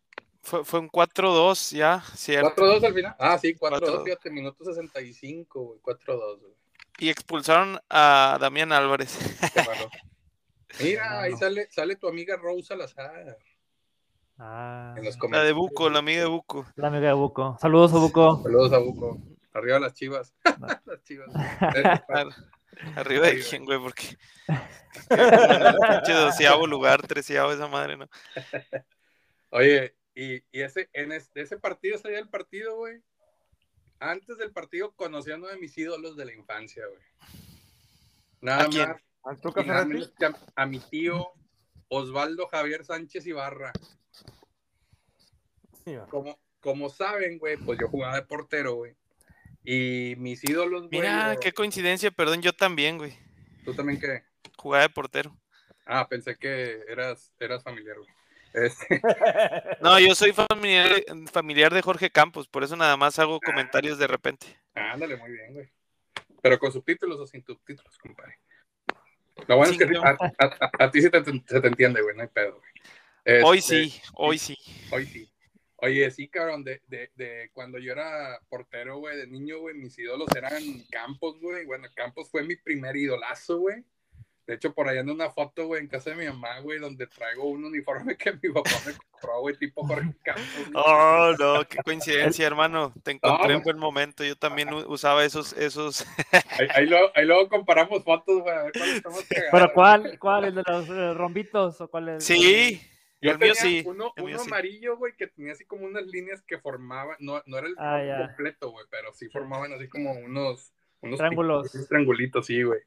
Fue, 0.42 0.64
fue 0.64 0.80
un 0.80 0.88
4-2 0.88 1.76
ya, 1.76 2.02
cierto. 2.14 2.54
4-2 2.54 2.86
al 2.86 2.94
final. 2.94 3.16
Ah, 3.18 3.38
sí, 3.38 3.54
4-2, 3.54 4.04
fíjate, 4.04 4.30
minuto 4.30 4.64
65, 4.64 5.60
güey. 5.60 5.80
4-2, 5.80 6.40
güey. 6.40 6.52
Y 6.98 7.10
expulsaron 7.10 7.78
a 7.90 8.38
Damián 8.40 8.72
Álvarez. 8.72 9.18
Mira, 10.80 11.22
ahí 11.22 11.36
sale, 11.36 11.68
sale 11.70 11.96
tu 11.96 12.08
amiga 12.08 12.36
Rosa 12.36 12.68
Salazar. 12.68 13.36
Ah. 14.38 14.94
la 15.30 15.42
de 15.42 15.52
Buco, 15.52 15.88
la 15.88 16.00
amiga 16.00 16.20
de 16.20 16.26
Buco. 16.26 16.66
La 16.76 16.88
amiga 16.88 17.08
de 17.08 17.14
Buco. 17.14 17.56
Saludos 17.60 17.92
a 17.94 17.98
Buco. 17.98 18.42
Saludos 18.42 18.72
a 18.72 18.78
Buco. 18.78 19.18
Arriba 19.56 19.78
las 19.78 19.94
chivas. 19.94 20.34
las 20.84 21.02
chivas. 21.04 21.28
Arriba 22.94 23.26
de 23.26 23.40
quién, 23.40 23.64
güey, 23.64 23.78
porque. 23.78 24.18
doceavo 26.06 26.66
lugar, 26.66 27.06
treceavo 27.06 27.52
esa 27.52 27.66
madre, 27.66 27.96
¿no? 27.96 28.06
Oye, 29.48 29.96
y, 30.14 30.36
y 30.52 30.60
ese, 30.60 30.90
en 30.92 31.12
ese 31.12 31.58
partido, 31.58 31.96
ese 31.96 32.08
día 32.08 32.18
del 32.18 32.28
partido, 32.28 32.76
güey. 32.76 33.00
Antes 33.98 34.36
del 34.36 34.52
partido 34.52 34.92
conocí 34.94 35.30
a 35.30 35.36
uno 35.36 35.46
de 35.46 35.56
mis 35.56 35.76
ídolos 35.78 36.16
de 36.16 36.26
la 36.26 36.34
infancia, 36.34 36.84
güey. 36.86 37.00
Nada 38.42 38.64
¿A 38.64 38.68
quién? 38.68 38.88
más. 38.90 40.42
a 40.54 40.66
mi 40.66 40.80
tío 40.80 41.32
Osvaldo 41.88 42.46
Javier 42.48 42.84
Sánchez 42.84 43.26
Ibarra. 43.26 43.72
Como, 46.10 46.38
como 46.60 46.90
saben, 46.90 47.38
güey, 47.38 47.56
pues 47.56 47.78
yo 47.78 47.88
jugaba 47.88 48.16
de 48.16 48.22
portero, 48.22 48.74
güey. 48.74 48.94
Y 49.68 50.14
mis 50.18 50.44
ídolos, 50.44 50.88
güey. 50.88 51.00
Mira, 51.00 51.36
qué 51.40 51.52
coincidencia, 51.52 52.12
perdón, 52.12 52.40
yo 52.40 52.52
también, 52.52 52.98
güey. 52.98 53.18
¿Tú 53.64 53.74
también 53.74 53.98
qué? 53.98 54.22
Jugaba 54.56 54.84
de 54.84 54.90
portero. 54.90 55.36
Ah, 55.84 56.06
pensé 56.08 56.36
que 56.36 56.82
eras, 56.88 57.32
eras 57.40 57.64
familiar, 57.64 57.96
güey. 57.96 58.08
Este... 58.54 59.02
No, 59.82 59.98
yo 59.98 60.14
soy 60.14 60.32
familiar, 60.32 60.88
familiar 61.32 61.74
de 61.74 61.82
Jorge 61.82 62.10
Campos, 62.10 62.46
por 62.46 62.62
eso 62.62 62.76
nada 62.76 62.96
más 62.96 63.18
hago 63.18 63.40
comentarios 63.40 63.98
de 63.98 64.06
repente. 64.06 64.46
Ándale, 64.74 65.16
muy 65.16 65.32
bien, 65.32 65.52
güey. 65.52 65.68
Pero 66.40 66.60
con 66.60 66.70
subtítulos 66.70 67.18
o 67.18 67.26
sin 67.26 67.44
subtítulos, 67.44 67.98
compadre. 67.98 68.38
Lo 69.48 69.56
bueno 69.56 69.72
es 69.72 69.78
que 69.78 69.84
a, 70.78 70.90
ti 70.92 71.02
sí 71.02 71.10
te, 71.10 71.24
se 71.24 71.60
te 71.60 71.66
entiende, 71.66 72.02
güey, 72.02 72.14
no 72.14 72.22
hay 72.22 72.28
pedo, 72.28 72.60
güey. 72.60 73.42
hoy 73.42 73.58
este, 73.58 73.88
sí, 73.88 74.00
hoy 74.14 74.38
sí. 74.38 74.56
Hoy 74.92 75.06
sí. 75.06 75.28
Oye, 75.78 76.10
sí, 76.10 76.28
cabrón, 76.28 76.64
de, 76.64 76.80
de, 76.86 77.10
de 77.16 77.50
cuando 77.52 77.78
yo 77.78 77.92
era 77.92 78.40
portero, 78.48 78.98
güey, 78.98 79.16
de 79.16 79.26
niño, 79.26 79.58
güey, 79.58 79.74
mis 79.74 79.98
ídolos 79.98 80.28
eran 80.34 80.62
Campos, 80.90 81.38
güey. 81.40 81.66
Bueno, 81.66 81.88
Campos 81.94 82.30
fue 82.30 82.42
mi 82.44 82.56
primer 82.56 82.96
idolazo, 82.96 83.58
güey. 83.58 83.84
De 84.46 84.54
hecho, 84.54 84.72
por 84.72 84.88
ahí 84.88 84.96
ando 84.96 85.12
una 85.12 85.28
foto, 85.28 85.66
güey, 85.66 85.82
en 85.82 85.88
casa 85.88 86.10
de 86.10 86.16
mi 86.16 86.26
mamá, 86.26 86.60
güey, 86.60 86.78
donde 86.78 87.08
traigo 87.08 87.44
un 87.50 87.64
uniforme 87.64 88.16
que 88.16 88.32
mi 88.32 88.48
papá 88.52 88.70
me 88.86 88.92
compró, 88.94 89.40
güey, 89.40 89.56
tipo 89.56 89.84
Jorge 89.84 90.14
Campos. 90.22 90.44
Oh, 90.72 91.34
no, 91.38 91.66
qué 91.66 91.78
coincidencia, 91.84 92.46
hermano. 92.46 92.94
Te 93.02 93.10
encontré 93.10 93.52
en 93.54 93.62
buen 93.62 93.78
momento. 93.78 94.24
Yo 94.24 94.36
también 94.36 94.72
usaba 94.72 95.24
esos, 95.24 95.52
esos. 95.54 96.06
ahí, 96.74 96.86
luego, 96.86 97.10
ahí, 97.14 97.26
luego, 97.26 97.48
comparamos 97.48 98.04
fotos, 98.04 98.40
güey, 98.40 98.54
a 98.54 98.62
ver 98.62 98.72
cuál 98.72 98.88
estamos 98.90 99.24
cagados. 99.24 99.50
¿Pero 99.52 99.72
cuál? 99.74 100.18
¿Cuál? 100.18 100.44
¿El 100.44 100.54
de 100.54 100.62
los 100.64 101.16
rombitos 101.16 101.80
o 101.80 101.88
cuál 101.88 102.08
es? 102.10 102.24
Sí. 102.24 102.80
Yo 103.26 103.38
tenía 103.38 103.54
sí. 103.54 103.82
uno, 103.86 104.12
uno 104.16 104.40
amarillo, 104.40 104.96
güey, 104.96 105.14
que 105.16 105.26
tenía 105.26 105.52
así 105.52 105.64
como 105.64 105.84
unas 105.84 106.06
líneas 106.06 106.42
que 106.42 106.58
formaban, 106.58 107.16
no, 107.20 107.42
no 107.46 107.58
era 107.58 107.68
el 107.68 107.74
ah, 107.78 108.26
completo, 108.26 108.70
güey, 108.70 108.86
pero 108.90 109.12
sí 109.12 109.28
formaban 109.28 109.72
así 109.72 109.88
como 109.88 110.12
unos, 110.12 110.72
unos 111.00 111.18
triángulos. 111.18 111.88
triangulitos, 111.88 112.46
sí, 112.46 112.62
güey. 112.62 112.80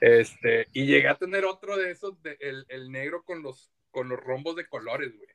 Este, 0.00 0.68
y 0.72 0.86
llegué 0.86 1.08
a 1.08 1.16
tener 1.16 1.44
otro 1.44 1.76
de 1.76 1.90
esos, 1.90 2.20
de, 2.22 2.36
el, 2.40 2.66
el, 2.68 2.90
negro 2.90 3.24
con 3.24 3.42
los, 3.42 3.70
con 3.90 4.08
los 4.08 4.18
rombos 4.18 4.56
de 4.56 4.66
colores, 4.66 5.16
güey. 5.16 5.28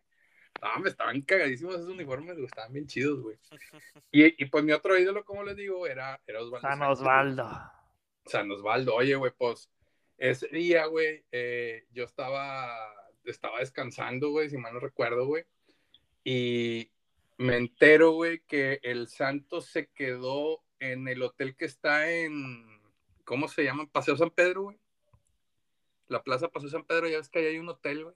Ah, 0.61 0.79
me 0.79 0.89
estaban 0.89 1.21
cagadísimos 1.21 1.75
esos 1.75 1.89
uniformes, 1.89 2.35
güey, 2.35 2.45
estaban 2.45 2.73
bien 2.73 2.87
chidos, 2.87 3.21
güey. 3.21 3.37
Y, 4.11 4.43
y, 4.43 4.45
pues 4.47 4.63
mi 4.63 4.73
otro 4.73 4.97
ídolo, 4.97 5.23
como 5.23 5.43
les 5.43 5.55
digo, 5.55 5.87
era, 5.87 6.21
era 6.27 6.41
Osvaldo. 6.41 6.67
San 6.67 6.81
Osvaldo. 6.81 7.71
San 8.25 8.51
Osvaldo, 8.51 8.95
oye, 8.95 9.15
güey, 9.15 9.31
pues 9.37 9.71
ese 10.21 10.47
día, 10.49 10.85
güey, 10.85 11.25
eh, 11.31 11.85
yo 11.91 12.03
estaba 12.03 12.93
estaba 13.26 13.59
descansando, 13.59 14.32
güey, 14.32 14.49
si 14.49 14.57
mal 14.57 14.74
no 14.74 14.80
recuerdo, 14.80 15.26
güey. 15.26 15.45
Y 16.24 16.91
me 17.38 17.57
entero, 17.57 18.11
güey, 18.11 18.41
que 18.47 18.80
el 18.84 19.07
Santos 19.07 19.65
se 19.65 19.88
quedó 19.88 20.63
en 20.80 21.07
el 21.07 21.22
hotel 21.22 21.55
que 21.55 21.65
está 21.65 22.11
en, 22.11 22.82
¿cómo 23.24 23.47
se 23.47 23.63
llama? 23.63 23.88
Paseo 23.91 24.17
San 24.17 24.32
Pedro, 24.32 24.63
güey. 24.63 24.80
La 26.07 26.24
plaza 26.24 26.49
Paseo 26.49 26.69
San 26.69 26.86
Pedro, 26.86 27.07
ya 27.07 27.17
ves 27.17 27.30
que 27.30 27.39
ahí 27.39 27.45
hay 27.45 27.59
un 27.59 27.69
hotel, 27.69 28.03
güey. 28.03 28.15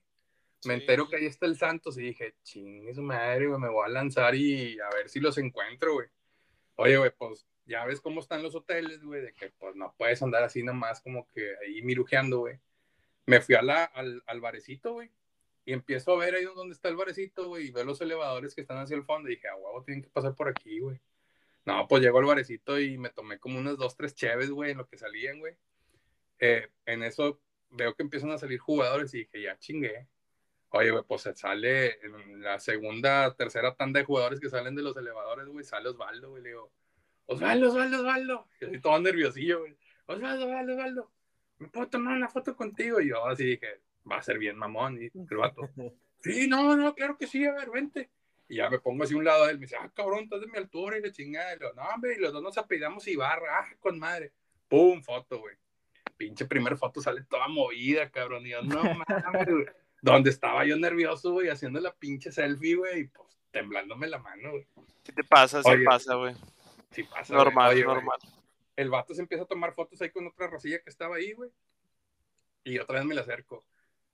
Me 0.66 0.74
entero 0.74 1.08
que 1.08 1.18
ahí 1.18 1.26
está 1.26 1.46
el 1.46 1.58
Santos 1.58 1.98
y 1.98 2.02
dije, 2.02 2.36
ching, 2.44 2.94
su 2.94 3.02
madre, 3.02 3.48
güey, 3.48 3.60
me 3.60 3.70
voy 3.70 3.86
a 3.86 3.90
lanzar 3.90 4.34
y 4.36 4.80
a 4.80 4.90
ver 4.96 5.10
si 5.10 5.20
los 5.20 5.38
encuentro, 5.38 5.94
güey. 5.94 6.08
Oye, 6.76 6.98
güey, 6.98 7.12
pues 7.16 7.48
ya 7.66 7.86
ves 7.86 8.02
cómo 8.02 8.20
están 8.20 8.42
los 8.44 8.56
hoteles, 8.56 9.04
güey, 9.04 9.22
de 9.22 9.34
que 9.34 9.52
pues 9.52 9.76
no 9.76 9.94
puedes 9.98 10.22
andar 10.22 10.44
así 10.44 10.64
nomás 10.64 11.02
como 11.02 11.28
que 11.30 11.54
ahí 11.64 11.82
mirujeando, 11.84 12.40
güey 12.40 12.60
me 13.26 13.42
fui 13.42 13.56
al, 13.56 13.70
al 13.70 14.42
barecito, 14.42 14.94
güey. 14.94 15.12
Y 15.66 15.74
empiezo 15.74 16.14
a 16.14 16.18
ver 16.18 16.36
ahí 16.36 16.44
donde 16.44 16.74
está 16.74 16.90
el 16.90 16.96
barecito, 16.96 17.48
güey, 17.48 17.68
y 17.68 17.72
veo 17.72 17.84
los 17.84 18.00
elevadores 18.00 18.54
que 18.54 18.62
están 18.62 18.78
hacia 18.78 18.96
el 18.96 19.04
fondo. 19.04 19.30
Y 19.30 19.36
dije, 19.36 19.48
ah, 19.48 19.56
huevo, 19.56 19.84
tienen 19.84 20.04
que 20.04 20.10
pasar 20.10 20.36
por 20.36 20.48
aquí, 20.48 20.80
güey. 20.80 21.00
No, 21.66 21.88
pues 21.88 22.04
llegó 22.04 22.20
al 22.20 22.26
barecito 22.26 22.80
y 22.80 22.98
me 23.00 23.10
tomé 23.10 23.40
como 23.40 23.58
unas 23.58 23.76
dos, 23.78 23.98
tres 23.98 24.14
cheves, 24.14 24.52
güey, 24.52 24.72
en 24.72 24.78
lo 24.78 24.88
que 24.88 24.98
salían, 24.98 25.40
güey. 25.40 25.56
Eh, 26.40 26.70
en 26.86 27.02
eso 27.02 27.42
veo 27.72 27.96
que 27.96 28.04
empiezan 28.04 28.30
a 28.30 28.38
salir 28.38 28.60
jugadores 28.60 29.12
y 29.16 29.20
dije, 29.20 29.42
ya 29.42 29.58
chingué. 29.58 30.08
Oye, 30.70 30.92
güey, 30.92 31.04
pues 31.08 31.24
sale 31.34 32.00
en 32.06 32.44
la 32.44 32.60
segunda, 32.60 33.34
tercera 33.36 33.76
tanda 33.76 34.00
de 34.00 34.06
jugadores 34.06 34.40
que 34.40 34.50
salen 34.50 34.76
de 34.76 34.84
los 34.84 34.96
elevadores, 34.98 35.48
güey, 35.48 35.66
sale 35.66 35.90
Osvaldo, 35.90 36.30
güey. 36.30 36.44
Le 36.44 36.50
digo, 36.50 36.72
Osvaldo, 37.26 37.70
Osvaldo, 37.70 38.00
Osvaldo. 38.02 38.48
Y 38.62 38.80
todo 38.80 39.00
nerviosillo, 39.00 39.62
güey. 39.62 39.76
Osvaldo, 40.06 40.46
Osvaldo, 40.46 40.74
Osvaldo. 40.74 41.12
¿Me 41.60 41.68
puedo 41.68 41.88
tomar 41.88 42.16
una 42.16 42.30
foto 42.30 42.56
contigo? 42.56 43.02
Y 43.02 43.10
yo 43.10 43.26
así 43.26 43.46
dije, 43.46 43.82
va 44.10 44.18
a 44.18 44.24
ser 44.24 44.38
bien 44.38 44.58
mamón. 44.58 45.02
Y 45.02 45.06
el 45.30 45.38
vato, 45.38 45.70
sí, 46.20 46.48
no, 46.48 46.76
no, 46.76 46.94
claro 46.96 47.18
que 47.18 47.28
sí, 47.28 47.46
a 47.46 47.54
ver, 47.54 47.70
vente. 47.70 48.10
Y 48.48 48.58
ya 48.58 48.70
me 48.70 48.80
pongo 48.80 49.04
así 49.04 49.16
a 49.16 49.18
un 49.18 49.26
lado 49.26 49.46
de 49.46 49.52
él, 49.52 49.58
me 49.58 49.66
dice, 49.66 49.76
ah, 49.80 49.90
cabrón, 49.94 50.26
estás 50.26 50.42
de 50.42 50.48
mi 50.48 50.58
altura 50.58 50.98
y 50.98 51.02
le 51.02 51.12
chingada. 51.12 51.56
Y 51.56 51.60
yo, 51.60 51.74
no, 51.74 51.82
hombre, 51.84 52.16
y 52.16 52.20
los 52.20 52.32
dos 52.32 52.44
nos 52.44 52.58
apellidamos 52.58 53.08
Ibarra, 53.08 53.60
ah, 53.60 53.76
con 53.80 53.98
madre. 53.98 54.34
Pum, 54.68 55.02
foto, 55.02 55.40
güey. 55.40 55.56
Pinche 56.16 56.46
primer 56.46 56.78
foto 56.78 57.02
sale 57.02 57.24
toda 57.24 57.48
movida, 57.48 58.10
cabrón. 58.10 58.46
Y 58.46 58.52
yo, 58.52 58.62
no 58.62 58.82
mames, 59.10 59.48
güey. 59.48 59.66
Donde 60.02 60.30
estaba 60.30 60.64
yo 60.66 60.78
nervioso, 60.78 61.32
güey, 61.32 61.50
haciendo 61.50 61.80
la 61.80 61.92
pinche 61.92 62.32
selfie, 62.32 62.76
güey, 62.76 63.00
y 63.02 63.08
pues 63.08 63.40
temblándome 63.50 64.08
la 64.08 64.20
mano, 64.20 64.52
güey. 64.52 64.68
¿Qué 65.04 65.12
te 65.12 65.24
pasa? 65.24 65.64
Sí 65.64 65.72
pasa, 65.84 66.14
güey. 66.14 66.36
Sí 66.92 67.04
pasa. 67.04 67.34
Normal, 67.34 67.82
normal 67.84 68.20
el 68.76 68.90
vato 68.90 69.14
se 69.14 69.22
empieza 69.22 69.44
a 69.44 69.48
tomar 69.48 69.74
fotos 69.74 70.02
ahí 70.02 70.10
con 70.10 70.28
otra 70.28 70.48
rosilla 70.48 70.82
que 70.82 70.90
estaba 70.90 71.16
ahí, 71.16 71.34
güey. 71.34 71.52
Y 72.64 72.80
otra 72.80 73.00
vez 73.00 73.06
me 73.06 73.16
le 73.16 73.22
acerco. 73.22 73.64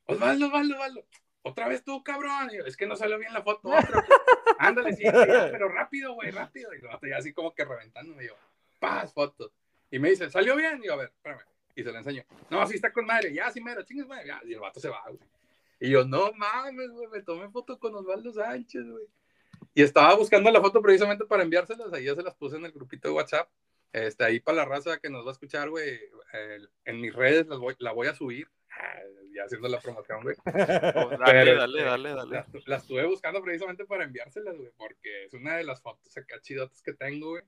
Osvaldo, 0.05 0.47
Osvaldo, 0.47 0.75
Osvaldo. 0.75 1.05
Otra 1.43 1.67
vez 1.67 1.83
tú, 1.83 2.03
cabrón. 2.03 2.49
Yo, 2.53 2.65
es 2.65 2.77
que 2.77 2.85
no 2.85 2.95
salió 2.95 3.17
bien 3.17 3.33
la 3.33 3.41
foto. 3.41 3.69
Otra, 3.69 4.05
Ándale, 4.59 4.93
sí, 4.93 5.03
pero 5.03 5.69
rápido, 5.69 6.13
güey, 6.13 6.31
rápido. 6.31 6.73
Y 6.73 6.77
el 6.77 6.87
vato 6.87 7.07
ya 7.07 7.17
así 7.17 7.33
como 7.33 7.53
que 7.53 7.65
reventándome. 7.65 8.25
Yo, 8.25 8.35
paz, 8.79 9.13
fotos. 9.13 9.51
Y 9.89 9.99
me 9.99 10.09
dice, 10.09 10.29
¿salió 10.29 10.55
bien? 10.55 10.81
Y 10.83 10.87
yo, 10.87 10.93
a 10.93 10.97
ver, 10.97 11.11
espérame. 11.15 11.41
Y 11.75 11.83
se 11.83 11.91
la 11.91 11.99
enseño. 11.99 12.23
No, 12.49 12.65
sí 12.67 12.75
está 12.75 12.91
con 12.91 13.05
madre. 13.05 13.33
Ya, 13.33 13.49
sí, 13.49 13.61
mero, 13.61 13.83
chingues, 13.83 14.07
madre. 14.07 14.27
Ya, 14.27 14.41
y 14.45 14.53
el 14.53 14.59
vato 14.59 14.79
se 14.79 14.89
va, 14.89 15.01
güey. 15.07 15.19
Y 15.79 15.89
yo, 15.89 16.05
no 16.05 16.31
mames, 16.33 16.91
güey, 16.91 17.07
me 17.07 17.21
tomé 17.23 17.49
foto 17.49 17.79
con 17.79 17.95
Osvaldo 17.95 18.31
Sánchez, 18.31 18.83
güey. 18.85 19.05
Y 19.73 19.81
estaba 19.81 20.13
buscando 20.15 20.51
la 20.51 20.61
foto 20.61 20.81
precisamente 20.81 21.25
para 21.25 21.43
enviárselas. 21.43 21.91
Ahí 21.93 22.05
ya 22.05 22.15
se 22.15 22.21
las 22.21 22.35
puse 22.35 22.57
en 22.57 22.65
el 22.65 22.71
grupito 22.71 23.07
de 23.07 23.13
WhatsApp. 23.15 23.49
Este, 23.93 24.23
ahí 24.23 24.39
para 24.39 24.57
la 24.57 24.65
raza 24.65 24.99
que 24.99 25.09
nos 25.09 25.25
va 25.25 25.29
a 25.29 25.33
escuchar, 25.33 25.69
güey. 25.69 25.99
en 26.85 27.01
mis 27.01 27.13
redes 27.13 27.47
las 27.47 27.59
voy, 27.59 27.75
la 27.79 27.91
voy 27.91 28.07
a 28.07 28.15
subir. 28.15 28.47
Ah, 28.71 28.99
ya 29.35 29.43
haciendo 29.43 29.67
la 29.67 29.79
promoción, 29.79 30.23
güey. 30.23 30.35
Oh, 30.45 31.09
dale, 31.17 31.55
dale, 31.55 31.83
dale, 31.83 32.13
dale. 32.13 32.45
La, 32.65 32.77
estuve 32.77 33.05
buscando 33.05 33.41
precisamente 33.41 33.85
para 33.85 34.05
enviárselas, 34.05 34.55
güey, 34.55 34.71
porque 34.77 35.25
es 35.25 35.33
una 35.33 35.57
de 35.57 35.63
las 35.63 35.81
fotos 35.81 36.15
acá 36.17 36.39
chidotas 36.41 36.81
que 36.81 36.93
tengo, 36.93 37.31
güey. 37.31 37.43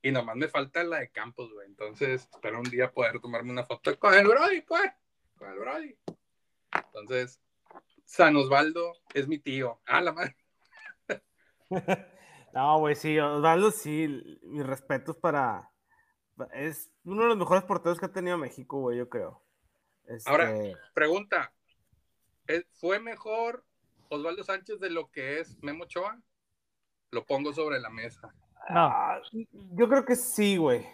Y 0.00 0.12
nomás 0.12 0.36
me 0.36 0.48
falta 0.48 0.84
la 0.84 1.00
de 1.00 1.10
Campos, 1.10 1.52
güey. 1.52 1.66
Entonces, 1.66 2.28
espero 2.32 2.58
un 2.60 2.70
día 2.70 2.92
poder 2.92 3.18
tomarme 3.20 3.50
una 3.50 3.64
foto 3.64 3.98
con 3.98 4.14
el 4.14 4.26
Brody, 4.26 4.60
pues. 4.62 4.92
Con 5.36 5.50
el 5.50 5.58
Brody. 5.58 5.96
Entonces, 6.72 7.40
San 8.04 8.36
Osvaldo 8.36 8.94
es 9.12 9.26
mi 9.26 9.38
tío. 9.38 9.80
Ah, 9.86 10.00
la 10.00 10.12
madre. 10.12 10.36
no, 12.54 12.78
güey, 12.78 12.94
sí, 12.94 13.18
Osvaldo 13.18 13.72
sí, 13.72 14.38
mis 14.42 14.64
respetos 14.64 15.16
para. 15.16 15.68
Es 16.52 16.90
uno 17.04 17.22
de 17.22 17.28
los 17.28 17.36
mejores 17.36 17.64
porteros 17.64 17.98
que 17.98 18.06
ha 18.06 18.12
tenido 18.12 18.38
México, 18.38 18.80
güey, 18.80 18.98
yo 18.98 19.08
creo. 19.08 19.42
Ahora, 20.26 20.50
este, 20.50 20.76
pregunta: 20.94 21.52
¿fue 22.72 22.98
mejor 22.98 23.64
Osvaldo 24.08 24.42
Sánchez 24.44 24.80
de 24.80 24.90
lo 24.90 25.10
que 25.10 25.40
es 25.40 25.62
Memo 25.62 25.84
Ochoa? 25.84 26.20
Lo 27.10 27.24
pongo 27.24 27.52
sobre 27.52 27.80
la 27.80 27.90
mesa. 27.90 28.34
No. 28.70 28.92
yo 29.76 29.88
creo 29.88 30.04
que 30.04 30.16
sí, 30.16 30.56
güey. 30.56 30.86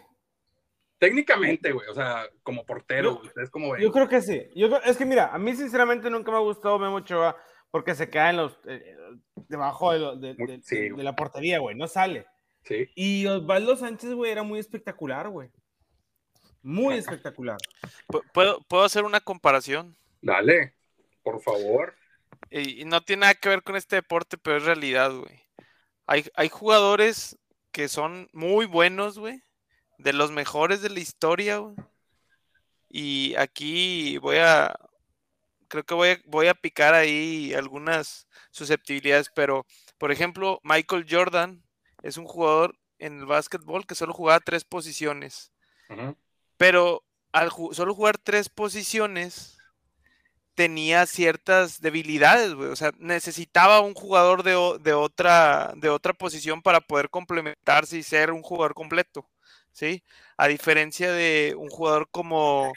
Técnicamente, 0.97 1.73
güey, 1.73 1.87
o 1.89 1.93
sea, 1.93 2.25
como 2.41 2.65
portero, 2.65 3.19
ustedes 3.21 3.49
como 3.49 3.71
ven. 3.71 3.81
Yo 3.81 3.91
creo 3.91 4.07
que 4.07 4.21
sí. 4.21 4.49
Yo, 4.55 4.67
es 4.77 4.95
que 4.95 5.05
mira, 5.05 5.33
a 5.33 5.37
mí 5.37 5.53
sinceramente 5.55 6.09
nunca 6.09 6.31
me 6.31 6.37
ha 6.37 6.41
gustado 6.41 6.79
Memo 6.79 6.95
Ochoa 6.95 7.35
porque 7.69 7.95
se 7.95 8.09
queda 8.09 8.29
en 8.29 8.37
los, 8.37 8.57
eh, 8.65 8.95
debajo 9.49 9.91
de, 9.91 10.33
de, 10.33 11.03
la 11.03 11.15
portería, 11.15 11.59
güey, 11.59 11.75
no 11.75 11.87
sale. 11.87 12.25
Sí. 12.65 12.89
Y 12.95 13.25
Osvaldo 13.27 13.75
Sánchez, 13.75 14.13
güey, 14.13 14.31
era 14.31 14.43
muy 14.43 14.59
espectacular, 14.59 15.29
güey. 15.29 15.49
Muy 16.61 16.95
espectacular. 16.95 17.57
¿Puedo, 18.33 18.61
¿Puedo 18.63 18.83
hacer 18.83 19.03
una 19.03 19.19
comparación? 19.19 19.95
Dale, 20.21 20.73
por 21.21 21.39
favor. 21.41 21.95
Y, 22.49 22.85
no 22.85 23.01
tiene 23.01 23.21
nada 23.21 23.35
que 23.35 23.49
ver 23.49 23.61
con 23.61 23.75
este 23.75 23.97
deporte, 23.97 24.37
pero 24.37 24.57
es 24.57 24.63
realidad, 24.63 25.11
güey. 25.11 25.43
Hay, 26.07 26.25
hay 26.35 26.49
jugadores 26.49 27.37
que 27.71 27.87
son 27.87 28.29
muy 28.33 28.65
buenos, 28.65 29.19
güey. 29.19 29.41
De 29.97 30.13
los 30.13 30.31
mejores 30.31 30.81
de 30.81 30.89
la 30.89 30.99
historia, 30.99 31.57
güey. 31.57 31.75
Y 32.89 33.35
aquí 33.35 34.17
voy 34.19 34.37
a. 34.37 34.75
Creo 35.67 35.83
que 35.83 35.93
voy 35.93 36.09
a, 36.09 36.21
voy 36.25 36.47
a 36.47 36.53
picar 36.53 36.93
ahí 36.93 37.53
algunas 37.53 38.27
susceptibilidades, 38.51 39.29
pero 39.35 39.65
por 39.97 40.11
ejemplo, 40.11 40.59
Michael 40.63 41.05
Jordan 41.09 41.64
es 42.05 42.17
un 42.17 42.25
jugador 42.25 42.77
en 42.99 43.19
el 43.19 43.25
básquetbol 43.25 43.87
que 43.87 43.95
solo 43.95 44.13
jugaba 44.13 44.39
tres 44.39 44.63
posiciones. 44.63 45.51
Pero 46.57 47.03
al 47.31 47.51
solo 47.71 47.95
jugar 47.95 48.19
tres 48.19 48.47
posiciones, 48.47 49.57
tenía 50.53 51.07
ciertas 51.07 51.81
debilidades, 51.81 52.53
güey. 52.53 52.69
O 52.69 52.75
sea, 52.75 52.91
necesitaba 52.99 53.81
un 53.81 53.95
jugador 53.95 54.43
de, 54.43 54.55
otra, 54.93 55.73
de 55.75 55.89
otra 55.89 56.13
posición 56.13 56.61
para 56.61 56.79
poder 56.79 57.09
complementarse 57.09 57.97
y 57.97 58.03
ser 58.03 58.31
un 58.31 58.43
jugador 58.43 58.75
completo, 58.75 59.27
¿sí? 59.71 60.03
A 60.37 60.47
diferencia 60.47 61.11
de 61.11 61.55
un 61.57 61.69
jugador 61.69 62.07
como, 62.11 62.71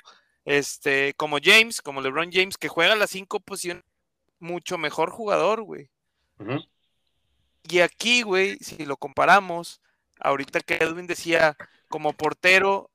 este, 0.46 1.12
como 1.14 1.36
James, 1.42 1.82
como 1.82 2.00
LeBron 2.00 2.30
James, 2.32 2.56
que 2.56 2.68
juega 2.68 2.96
las 2.96 3.10
cinco 3.10 3.40
posiciones, 3.40 3.84
mucho 4.38 4.78
mejor 4.78 5.10
jugador, 5.10 5.62
güey. 5.62 5.90
Y 7.62 7.80
aquí, 7.80 8.22
güey, 8.22 8.58
si 8.58 8.84
lo 8.84 8.96
comparamos, 8.96 9.80
ahorita 10.20 10.60
que 10.60 10.76
Edwin 10.76 11.06
decía, 11.06 11.56
como 11.88 12.12
portero, 12.12 12.90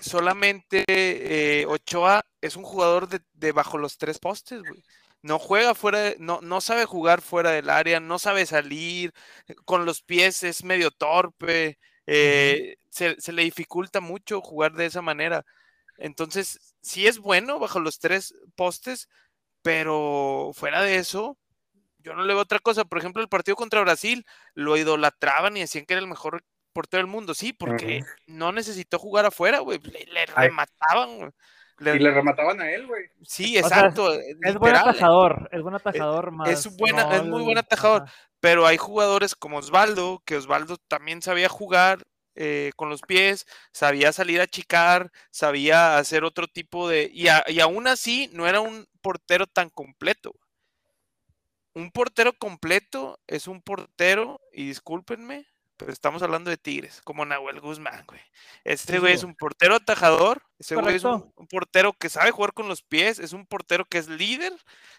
solamente 0.00 0.84
eh, 0.86 1.66
Ochoa 1.66 2.24
es 2.40 2.56
un 2.56 2.64
jugador 2.64 3.08
de, 3.08 3.52
bajo 3.52 3.78
los 3.78 3.98
tres 3.98 4.18
postes, 4.18 4.60
güey. 4.62 4.82
No 5.22 5.38
juega 5.38 5.74
fuera, 5.74 6.12
no, 6.18 6.40
no 6.42 6.60
sabe 6.60 6.84
jugar 6.84 7.22
fuera 7.22 7.50
del 7.50 7.70
área, 7.70 7.98
no 7.98 8.18
sabe 8.18 8.44
salir, 8.44 9.14
con 9.64 9.86
los 9.86 10.02
pies 10.02 10.42
es 10.42 10.64
medio 10.64 10.90
torpe, 10.90 11.78
eh, 12.06 12.76
se, 12.90 13.16
le 13.32 13.42
dificulta 13.44 14.00
mucho 14.00 14.40
jugar 14.40 14.74
de 14.74 14.86
esa 14.86 15.02
manera. 15.02 15.44
Entonces, 15.98 16.74
sí 16.82 17.06
es 17.06 17.18
bueno 17.18 17.58
bajo 17.58 17.80
los 17.80 17.98
tres 17.98 18.34
postes, 18.56 19.08
pero 19.62 20.52
fuera 20.54 20.82
de 20.82 20.96
eso, 20.96 21.38
yo 22.04 22.14
no 22.14 22.22
le 22.22 22.34
veo 22.34 22.42
otra 22.42 22.58
cosa. 22.60 22.84
Por 22.84 22.98
ejemplo, 22.98 23.22
el 23.22 23.28
partido 23.28 23.56
contra 23.56 23.80
Brasil 23.80 24.24
lo 24.54 24.76
idolatraban 24.76 25.56
y 25.56 25.60
decían 25.60 25.86
que 25.86 25.94
era 25.94 26.02
el 26.02 26.08
mejor 26.08 26.44
por 26.72 26.86
todo 26.86 27.00
el 27.00 27.06
mundo, 27.06 27.34
sí, 27.34 27.52
porque 27.52 28.02
no 28.26 28.50
necesitó 28.52 28.98
jugar 28.98 29.24
afuera, 29.24 29.60
güey, 29.60 29.78
le, 29.78 30.26
remataban, 30.26 31.32
y 31.78 31.84
le 31.84 32.10
remataban 32.10 32.60
a 32.60 32.70
él, 32.70 32.86
güey. 32.86 33.04
Sí, 33.22 33.56
exacto. 33.56 34.12
es, 34.12 34.56
buen 34.56 34.74
atajador, 34.74 35.48
es 35.52 35.62
buen 35.62 35.76
atajador 35.76 36.32
más. 36.32 36.48
Es, 36.48 36.76
buena, 36.76 37.14
es 37.14 37.24
muy 37.24 37.42
buen 37.42 37.58
atajador, 37.58 38.06
pero 38.40 38.66
hay 38.66 38.76
jugadores 38.76 39.36
como 39.36 39.58
Osvaldo, 39.58 40.20
que 40.26 40.36
Osvaldo 40.36 40.76
también 40.88 41.22
sabía 41.22 41.48
jugar 41.48 42.02
eh, 42.34 42.72
con 42.74 42.88
los 42.88 43.02
pies, 43.02 43.46
sabía 43.72 44.12
salir 44.12 44.40
a 44.40 44.48
chicar, 44.48 45.12
sabía 45.30 45.98
hacer 45.98 46.24
otro 46.24 46.48
tipo 46.48 46.88
de... 46.88 47.08
Y, 47.12 47.26
y 47.52 47.60
aún 47.60 47.86
así 47.86 48.28
no 48.32 48.48
era 48.48 48.60
un 48.60 48.86
portero 49.00 49.46
tan 49.46 49.70
completo. 49.70 50.34
Un 51.74 51.90
portero 51.90 52.32
completo 52.32 53.20
es 53.26 53.48
un 53.48 53.60
portero, 53.60 54.40
y 54.52 54.68
discúlpenme, 54.68 55.46
pero 55.76 55.92
estamos 55.92 56.22
hablando 56.22 56.50
de 56.50 56.56
Tigres, 56.56 57.00
como 57.02 57.24
Nahuel 57.24 57.60
Guzmán, 57.60 58.04
güey. 58.06 58.20
Este 58.62 59.00
güey 59.00 59.14
es 59.14 59.24
un 59.24 59.34
portero 59.34 59.74
atajador, 59.74 60.42
ese 60.58 60.76
güey 60.76 60.96
es 60.96 61.04
un, 61.04 61.32
portero 61.50 61.92
que 61.92 62.08
sabe 62.08 62.30
jugar 62.30 62.52
con 62.52 62.68
los 62.68 62.82
pies, 62.82 63.18
es 63.18 63.32
un 63.32 63.44
portero 63.44 63.84
que 63.84 63.98
es 63.98 64.08
líder. 64.08 64.52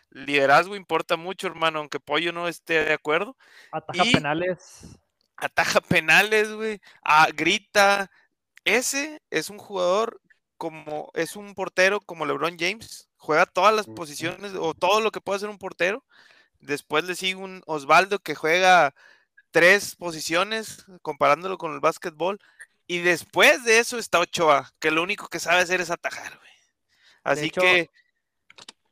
Liderazgo 0.09 0.75
importa 0.75 1.15
mucho, 1.15 1.47
hermano, 1.47 1.79
aunque 1.79 1.99
Pollo 1.99 2.33
no 2.33 2.47
esté 2.47 2.83
de 2.83 2.93
acuerdo. 2.93 3.37
Ataja 3.71 4.03
penales. 4.03 4.99
Ataja 5.37 5.81
penales, 5.81 6.51
güey. 6.51 6.81
Ah, 7.03 7.29
grita. 7.33 8.11
Ese 8.65 9.21
es 9.29 9.49
un 9.49 9.57
jugador 9.57 10.21
como, 10.57 11.09
es 11.13 11.35
un 11.35 11.53
portero 11.55 12.01
como 12.01 12.25
LeBron 12.25 12.57
James. 12.59 13.09
Juega 13.17 13.45
todas 13.45 13.73
las 13.73 13.87
posiciones 13.87 14.53
o 14.53 14.73
todo 14.73 14.99
lo 14.99 15.11
que 15.11 15.21
puede 15.21 15.37
hacer 15.37 15.49
un 15.49 15.57
portero. 15.57 16.03
Después 16.65 17.03
le 17.05 17.15
sigue 17.15 17.35
un 17.35 17.61
Osvaldo 17.65 18.19
que 18.19 18.35
juega 18.35 18.93
tres 19.51 19.95
posiciones, 19.95 20.85
comparándolo 21.01 21.57
con 21.57 21.73
el 21.73 21.79
básquetbol. 21.79 22.39
Y 22.87 22.99
después 22.99 23.63
de 23.63 23.79
eso 23.79 23.97
está 23.97 24.19
Ochoa, 24.19 24.71
que 24.79 24.91
lo 24.91 25.01
único 25.01 25.27
que 25.27 25.39
sabe 25.39 25.61
hacer 25.61 25.81
es 25.81 25.89
atajar, 25.89 26.37
güey. 26.37 26.51
Así 27.23 27.49
que 27.49 27.89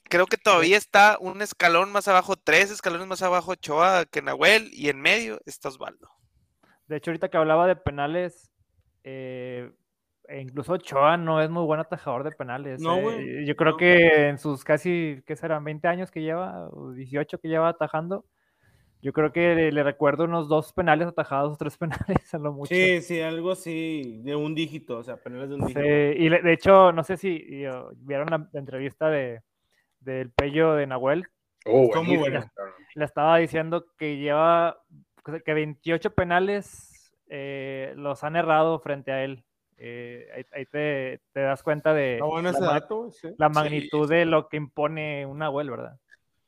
creo 0.06 0.26
que 0.26 0.38
todavía 0.38 0.78
está 0.78 1.18
un 1.20 1.42
escalón 1.42 1.92
más 1.92 2.08
abajo, 2.08 2.36
tres 2.36 2.72
escalones 2.72 3.08
más 3.08 3.22
abajo 3.22 3.52
Ochoa 3.52 4.06
que 4.06 4.22
Nahuel, 4.22 4.70
y 4.74 4.90
en 4.90 5.02
medio 5.02 5.40
está 5.46 5.70
Osvaldo. 5.70 6.10
De 6.88 6.98
hecho, 6.98 7.12
ahorita 7.12 7.30
que 7.30 7.38
hablaba 7.38 7.68
de 7.68 7.76
penales, 7.76 8.50
eh, 9.04 9.72
e 10.28 10.42
incluso 10.42 10.74
Ochoa 10.74 11.18
no 11.18 11.42
es 11.42 11.50
muy 11.50 11.64
buen 11.64 11.80
atajador 11.80 12.24
de 12.24 12.32
penales. 12.32 12.82
No, 12.82 13.12
eh, 13.12 13.44
Yo 13.46 13.56
creo 13.56 13.78
que 13.78 14.30
en 14.30 14.38
sus 14.38 14.64
casi, 14.64 15.22
¿qué 15.26 15.36
serán? 15.36 15.64
20 15.64 15.88
años 15.88 16.12
que 16.12 16.22
lleva, 16.22 16.70
o 16.70 16.92
18 16.92 17.40
que 17.40 17.48
lleva 17.48 17.70
atajando, 17.70 18.26
yo 19.02 19.12
creo 19.12 19.34
que 19.34 19.70
le, 19.70 19.84
recuerdo 19.84 20.24
unos 20.24 20.48
dos 20.48 20.72
penales 20.72 21.08
atajados, 21.10 21.58
tres 21.58 21.78
penales 21.78 22.34
a 22.34 22.38
lo 22.38 22.54
mucho. 22.54 22.74
Sí, 22.74 23.02
sí, 23.02 23.20
algo 23.20 23.52
así, 23.52 24.22
de 24.24 24.36
un 24.36 24.56
dígito, 24.56 25.00
o 25.00 25.04
sea, 25.04 25.18
penales 25.18 25.50
de 25.50 25.56
un 25.56 25.62
dígito. 25.62 25.82
Sí, 25.82 25.88
y 25.88 26.30
de 26.30 26.54
hecho, 26.54 26.94
no 26.94 27.04
sé 27.04 27.18
si 27.18 27.66
vieron 27.98 28.28
la, 28.30 28.48
entrevista 28.54 29.10
de, 29.10 29.42
del 30.00 30.32
Pello 30.32 30.76
de 30.76 30.88
Nahuel. 30.88 31.28
Oh, 31.66 31.90
bueno. 32.06 32.46
Le 32.96 33.06
estaba 33.06 33.38
diciendo 33.38 33.86
que 33.98 34.18
lleva, 34.18 34.82
que 35.46 35.54
28 35.54 36.14
penales 36.14 37.14
eh, 37.28 37.94
los 37.96 38.24
han 38.24 38.36
errado 38.36 38.80
frente 38.80 39.12
a 39.12 39.24
él. 39.24 39.44
Eh, 39.78 40.46
ahí, 40.52 40.66
te, 40.66 41.20
das 41.34 41.64
cuenta 41.64 41.94
de 41.94 42.20
la, 43.38 43.50
magnitud 43.50 44.10
de 44.10 44.26
lo 44.26 44.48
que 44.48 44.58
impone 44.58 45.26
un 45.26 45.40
Nahuel, 45.40 45.70
¿verdad? 45.70 46.00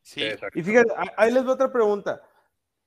Sí. 0.01 0.23
Y 0.53 0.63
fíjate, 0.63 0.93
ahí 1.17 1.31
les 1.33 1.43
doy 1.43 1.53
otra 1.53 1.71
pregunta. 1.71 2.21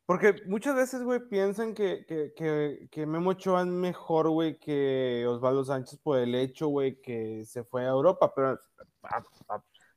Porque 0.07 0.37
muchas 0.47 0.75
veces, 0.75 1.03
güey, 1.03 1.21
piensan 1.29 1.75
que, 1.75 2.07
que, 2.07 2.33
que, 2.35 2.89
que 2.91 3.05
Memo 3.05 3.31
Ochoa 3.31 3.61
es 3.61 3.67
mejor, 3.67 4.31
güey, 4.31 4.59
que 4.59 5.27
Osvaldo 5.29 5.65
Sánchez 5.65 5.99
por 6.03 6.19
el 6.19 6.35
hecho, 6.35 6.69
güey, 6.69 6.99
que 7.03 7.45
se 7.45 7.63
fue 7.63 7.85
a 7.85 7.89
Europa. 7.91 8.33
Pero, 8.35 8.59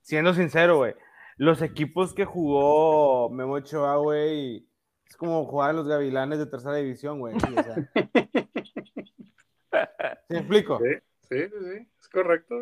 siendo 0.01 0.33
sincero, 0.33 0.79
güey, 0.79 0.95
los 1.37 1.61
equipos 1.61 2.13
que 2.13 2.25
jugó 2.25 3.29
Memo 3.29 3.53
Ochoa, 3.53 3.95
güey, 3.95 4.67
es 5.07 5.15
como 5.15 5.45
jugar 5.45 5.69
a 5.69 5.73
los 5.73 5.87
Gavilanes 5.87 6.39
de 6.39 6.45
tercera 6.45 6.75
división, 6.75 7.19
güey. 7.19 7.39
¿Sí, 7.39 7.55
o 7.57 7.63
sea. 7.63 7.75
¿Sí 10.31 10.35
me 10.35 10.39
explico? 10.39 10.79
Sí, 10.79 10.95
sí, 11.29 11.45
sí. 11.49 11.87
Es 11.99 12.07
correcto. 12.09 12.55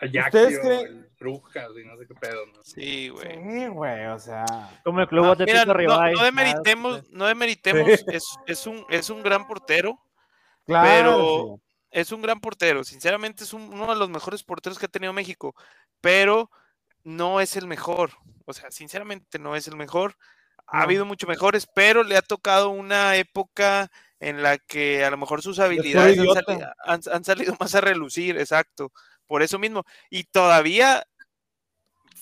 ¿Ustedes 0.00 0.58
creen? 0.58 1.08
Brujas 1.20 1.68
y 1.80 1.84
no 1.86 1.96
sé 1.96 2.06
qué 2.08 2.14
pedo, 2.16 2.46
¿no? 2.46 2.62
Sí, 2.64 3.08
güey. 3.10 3.28
Sí, 3.40 3.66
güey, 3.68 4.06
o 4.06 4.18
sea. 4.18 4.44
Como 4.82 5.00
el 5.00 5.06
club 5.06 5.36
de 5.36 5.44
Mira, 5.44 5.64
no, 5.64 5.74
Ribay. 5.74 6.14
no 6.14 6.24
demeritemos, 6.24 7.08
no 7.10 7.26
demeritemos, 7.26 7.88
es, 8.08 8.24
es, 8.46 8.66
un, 8.66 8.84
es 8.88 9.08
un 9.10 9.22
gran 9.22 9.46
portero, 9.46 10.00
Claro. 10.66 10.88
pero 10.88 11.60
es 11.92 12.10
un 12.10 12.22
gran 12.22 12.40
portero. 12.40 12.82
Sinceramente, 12.82 13.44
es 13.44 13.52
un- 13.52 13.72
uno 13.72 13.86
de 13.92 13.96
los 13.96 14.10
mejores 14.10 14.42
porteros 14.42 14.76
que 14.80 14.86
ha 14.86 14.88
tenido 14.88 15.12
México, 15.12 15.54
pero 16.00 16.50
no 17.04 17.40
es 17.40 17.54
el 17.56 17.68
mejor. 17.68 18.10
O 18.44 18.52
sea, 18.52 18.72
sinceramente, 18.72 19.38
no 19.38 19.54
es 19.54 19.68
el 19.68 19.76
mejor. 19.76 20.16
Ha 20.66 20.78
No. 20.78 20.82
habido 20.84 21.04
mucho 21.04 21.28
mejores, 21.28 21.68
pero 21.72 22.02
le 22.02 22.16
ha 22.16 22.22
tocado 22.22 22.70
una 22.70 23.14
época 23.14 23.88
en 24.22 24.42
la 24.42 24.56
que 24.56 25.04
a 25.04 25.10
lo 25.10 25.16
mejor 25.18 25.42
sus 25.42 25.58
habilidades 25.58 26.16
han, 26.18 26.24
idiota. 26.24 26.42
sali- 26.46 26.62
han- 26.84 27.00
han 27.12 27.24
salido 27.24 27.56
más 27.58 27.74
a 27.74 27.80
relucir, 27.80 28.38
exacto. 28.38 28.92
Por 29.26 29.42
eso 29.42 29.58
mismo. 29.58 29.84
Y 30.10 30.24
todavía 30.24 31.04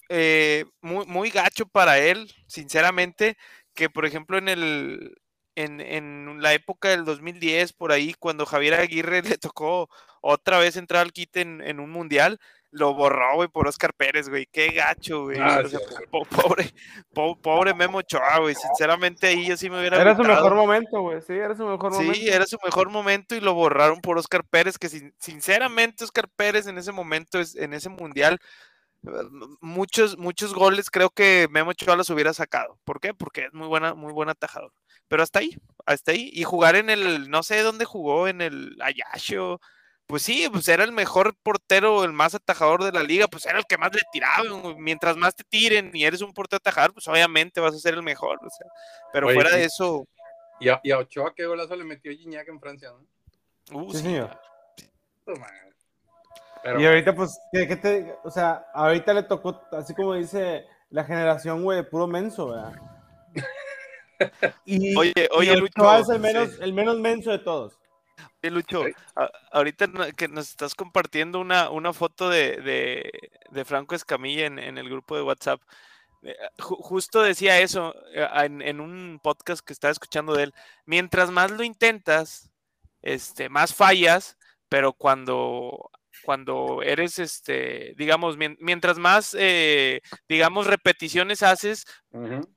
eh, 0.08 0.64
muy, 0.80 1.06
muy 1.06 1.30
gacho 1.30 1.66
para 1.66 1.98
él, 1.98 2.32
sinceramente, 2.46 3.36
que 3.74 3.88
por 3.90 4.06
ejemplo 4.06 4.38
en 4.38 4.48
el 4.48 5.14
en, 5.62 5.80
en 5.80 6.42
la 6.42 6.52
época 6.54 6.88
del 6.88 7.04
2010, 7.04 7.72
por 7.72 7.92
ahí, 7.92 8.14
cuando 8.18 8.46
Javier 8.46 8.74
Aguirre 8.74 9.22
le 9.36 9.38
tocó 9.38 9.88
otra 10.20 10.58
vez 10.58 10.76
entrar 10.76 11.02
al 11.02 11.12
quite 11.12 11.40
en, 11.40 11.60
en 11.62 11.80
un 11.80 11.90
mundial, 11.90 12.38
lo 12.72 12.94
borró, 12.94 13.34
güey, 13.34 13.48
por 13.48 13.66
Oscar 13.66 13.92
Pérez, 13.94 14.28
güey. 14.28 14.46
Qué 14.46 14.68
gacho, 14.68 15.24
güey. 15.24 15.38
Ah, 15.40 15.60
O 15.64 15.68
sea, 15.68 15.80
sí, 15.80 15.84
sí. 15.88 16.04
po- 16.08 16.24
pobre, 16.24 16.72
po- 17.12 17.36
pobre 17.36 17.74
Memo 17.74 17.98
Ochoa, 17.98 18.38
güey. 18.38 18.54
Sinceramente, 18.54 19.26
ahí 19.26 19.44
yo 19.46 19.56
sí 19.56 19.68
me 19.68 19.80
hubiera 19.80 20.00
Era 20.00 20.14
su 20.14 20.22
mejor 20.22 20.54
momento, 20.54 21.00
güey. 21.00 21.20
Sí, 21.20 21.32
era 21.32 21.56
su 21.56 21.66
mejor 21.66 21.90
momento. 21.92 22.14
Sí, 22.14 22.28
era 22.28 22.46
su 22.46 22.58
mejor 22.64 22.88
momento 22.90 23.34
y 23.34 23.40
lo 23.40 23.54
borraron 23.54 24.00
por 24.00 24.18
Oscar 24.18 24.44
Pérez, 24.48 24.78
que 24.78 24.88
sin- 24.88 25.12
sinceramente 25.18 26.04
Oscar 26.04 26.28
Pérez 26.36 26.68
en 26.68 26.78
ese 26.78 26.92
momento, 26.92 27.40
en 27.56 27.72
ese 27.74 27.88
mundial, 27.88 28.38
eh, 29.04 29.10
muchos, 29.60 30.16
muchos 30.16 30.54
goles 30.54 30.90
creo 30.90 31.10
que 31.10 31.48
Memo 31.50 31.70
Ochoa 31.70 31.96
los 31.96 32.10
hubiera 32.10 32.32
sacado. 32.34 32.78
¿Por 32.84 33.00
qué? 33.00 33.14
Porque 33.14 33.46
es 33.46 33.52
muy 33.52 33.66
buena, 33.66 33.94
muy 33.94 34.12
buen 34.12 34.28
atajador. 34.28 34.70
Pero 35.10 35.24
hasta 35.24 35.40
ahí, 35.40 35.58
hasta 35.86 36.12
ahí. 36.12 36.30
Y 36.32 36.44
jugar 36.44 36.76
en 36.76 36.88
el, 36.88 37.28
no 37.30 37.42
sé 37.42 37.62
dónde 37.62 37.84
jugó, 37.84 38.28
en 38.28 38.40
el 38.40 38.76
Ayasho. 38.80 39.60
Pues 40.06 40.22
sí, 40.22 40.48
pues 40.52 40.68
era 40.68 40.84
el 40.84 40.92
mejor 40.92 41.34
portero, 41.42 42.04
el 42.04 42.12
más 42.12 42.34
atajador 42.36 42.84
de 42.84 42.92
la 42.92 43.02
liga, 43.02 43.26
pues 43.26 43.44
era 43.44 43.58
el 43.58 43.64
que 43.66 43.76
más 43.76 43.92
le 43.92 44.00
tiraban. 44.12 44.62
güey. 44.62 44.76
Mientras 44.76 45.16
más 45.16 45.34
te 45.34 45.42
tiren 45.42 45.90
y 45.94 46.04
eres 46.04 46.20
un 46.22 46.32
portero 46.32 46.58
atajador, 46.58 46.94
pues 46.94 47.08
obviamente 47.08 47.60
vas 47.60 47.74
a 47.74 47.78
ser 47.80 47.94
el 47.94 48.04
mejor. 48.04 48.38
o 48.40 48.48
sea, 48.50 48.66
pero 49.12 49.26
Oye, 49.26 49.34
fuera 49.34 49.50
y- 49.50 49.58
de 49.60 49.64
eso, 49.64 50.06
Y 50.60 50.68
a, 50.68 50.80
y 50.84 50.92
a 50.92 50.98
Ochoa, 50.98 51.34
qué 51.34 51.44
golazo 51.46 51.74
le 51.74 51.82
metió 51.84 52.12
Gignac 52.12 52.46
en 52.48 52.60
Francia, 52.60 52.90
¿no? 52.90 53.78
uh, 53.80 53.90
Sí, 53.92 53.98
sí, 53.98 54.04
señor. 54.04 54.38
Pero, 56.62 56.80
Y 56.80 56.86
ahorita, 56.86 57.14
pues, 57.14 57.38
¿qué, 57.52 57.66
qué 57.66 57.76
te, 57.76 58.14
o 58.22 58.30
sea, 58.30 58.66
ahorita 58.74 59.12
le 59.14 59.22
tocó, 59.24 59.60
así 59.72 59.94
como 59.94 60.14
dice 60.14 60.66
la 60.90 61.04
generación, 61.04 61.62
güey, 61.64 61.88
puro 61.88 62.06
menso, 62.06 62.48
¿verdad? 62.50 62.74
Y, 64.64 64.94
Oye, 64.98 65.12
y 65.16 65.26
oye, 65.36 65.50
Ochoa 65.52 65.98
Lucho, 65.98 65.98
es 66.02 66.08
el 66.10 66.20
menos, 66.20 66.50
sí. 66.50 66.56
el 66.60 66.72
menos 66.72 66.98
menso 66.98 67.30
de 67.30 67.38
todos. 67.38 67.78
Oye, 68.42 68.50
Lucho, 68.50 68.84
Sí. 68.84 68.92
a- 69.16 69.30
ahorita 69.52 69.88
que 70.16 70.28
nos 70.28 70.50
estás 70.50 70.74
compartiendo 70.74 71.40
una, 71.40 71.70
una 71.70 71.92
foto 71.92 72.28
de, 72.28 72.56
de, 72.58 73.10
de 73.50 73.64
Franco 73.64 73.94
Escamilla 73.94 74.46
en, 74.46 74.58
en 74.58 74.78
el 74.78 74.88
grupo 74.88 75.16
de 75.16 75.22
WhatsApp. 75.22 75.60
eh, 76.22 76.36
ju- 76.58 76.76
justo 76.80 77.22
decía 77.22 77.58
eso 77.60 77.94
eh, 78.14 78.28
en, 78.44 78.60
en 78.62 78.80
un 78.80 79.20
podcast 79.22 79.64
que 79.66 79.72
estaba 79.72 79.92
escuchando 79.92 80.34
de 80.34 80.44
él. 80.44 80.54
Mientras 80.84 81.30
más 81.30 81.50
lo 81.50 81.62
intentas, 81.64 82.50
este, 83.02 83.48
más 83.48 83.74
fallas, 83.74 84.36
pero 84.68 84.92
cuando, 84.92 85.89
cuando 86.24 86.82
eres, 86.82 87.18
este, 87.18 87.94
digamos, 87.96 88.36
mien- 88.36 88.56
mientras 88.60 88.98
más, 88.98 89.34
eh, 89.38 90.00
digamos, 90.28 90.66
repeticiones 90.66 91.42
haces, 91.42 91.84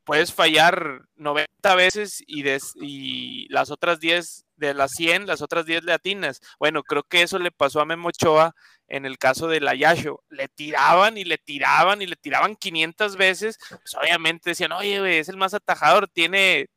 puedes 0.04 0.34
fallar 0.34 1.02
90 1.16 1.76
veces 1.76 2.24
y, 2.26 2.42
des- 2.44 2.74
y 2.82 3.48
las 3.50 3.70
otras 3.72 4.00
10, 4.00 4.46
de 4.56 4.74
las 4.74 4.92
100, 4.92 5.28
las 5.28 5.42
otras 5.42 5.66
10 5.66 5.84
le 5.84 5.94
atinas. 5.94 6.40
Bueno, 6.60 6.84
creo 6.84 7.04
que 7.04 7.22
eso 7.24 7.38
le 7.40 7.52
pasó 7.52 7.82
a 7.82 7.86
Memo 7.86 8.10
Ochoa 8.10 8.54
en 8.88 9.06
el 9.06 9.18
caso 9.18 9.48
de 9.48 9.60
la 9.60 9.76
Yasho. 9.76 10.24
Le 10.30 10.48
tiraban 10.48 11.18
y 11.18 11.24
le 11.26 11.38
tiraban 11.38 12.02
y 12.02 12.06
le 12.06 12.16
tiraban 12.16 12.56
500 12.56 13.16
veces. 13.18 13.58
Pues 13.70 13.96
obviamente 14.00 14.52
decían, 14.52 14.72
oye, 14.72 15.00
güey, 15.00 15.18
es 15.18 15.28
el 15.30 15.38
más 15.38 15.54
atajador, 15.54 16.08
tiene 16.08 16.68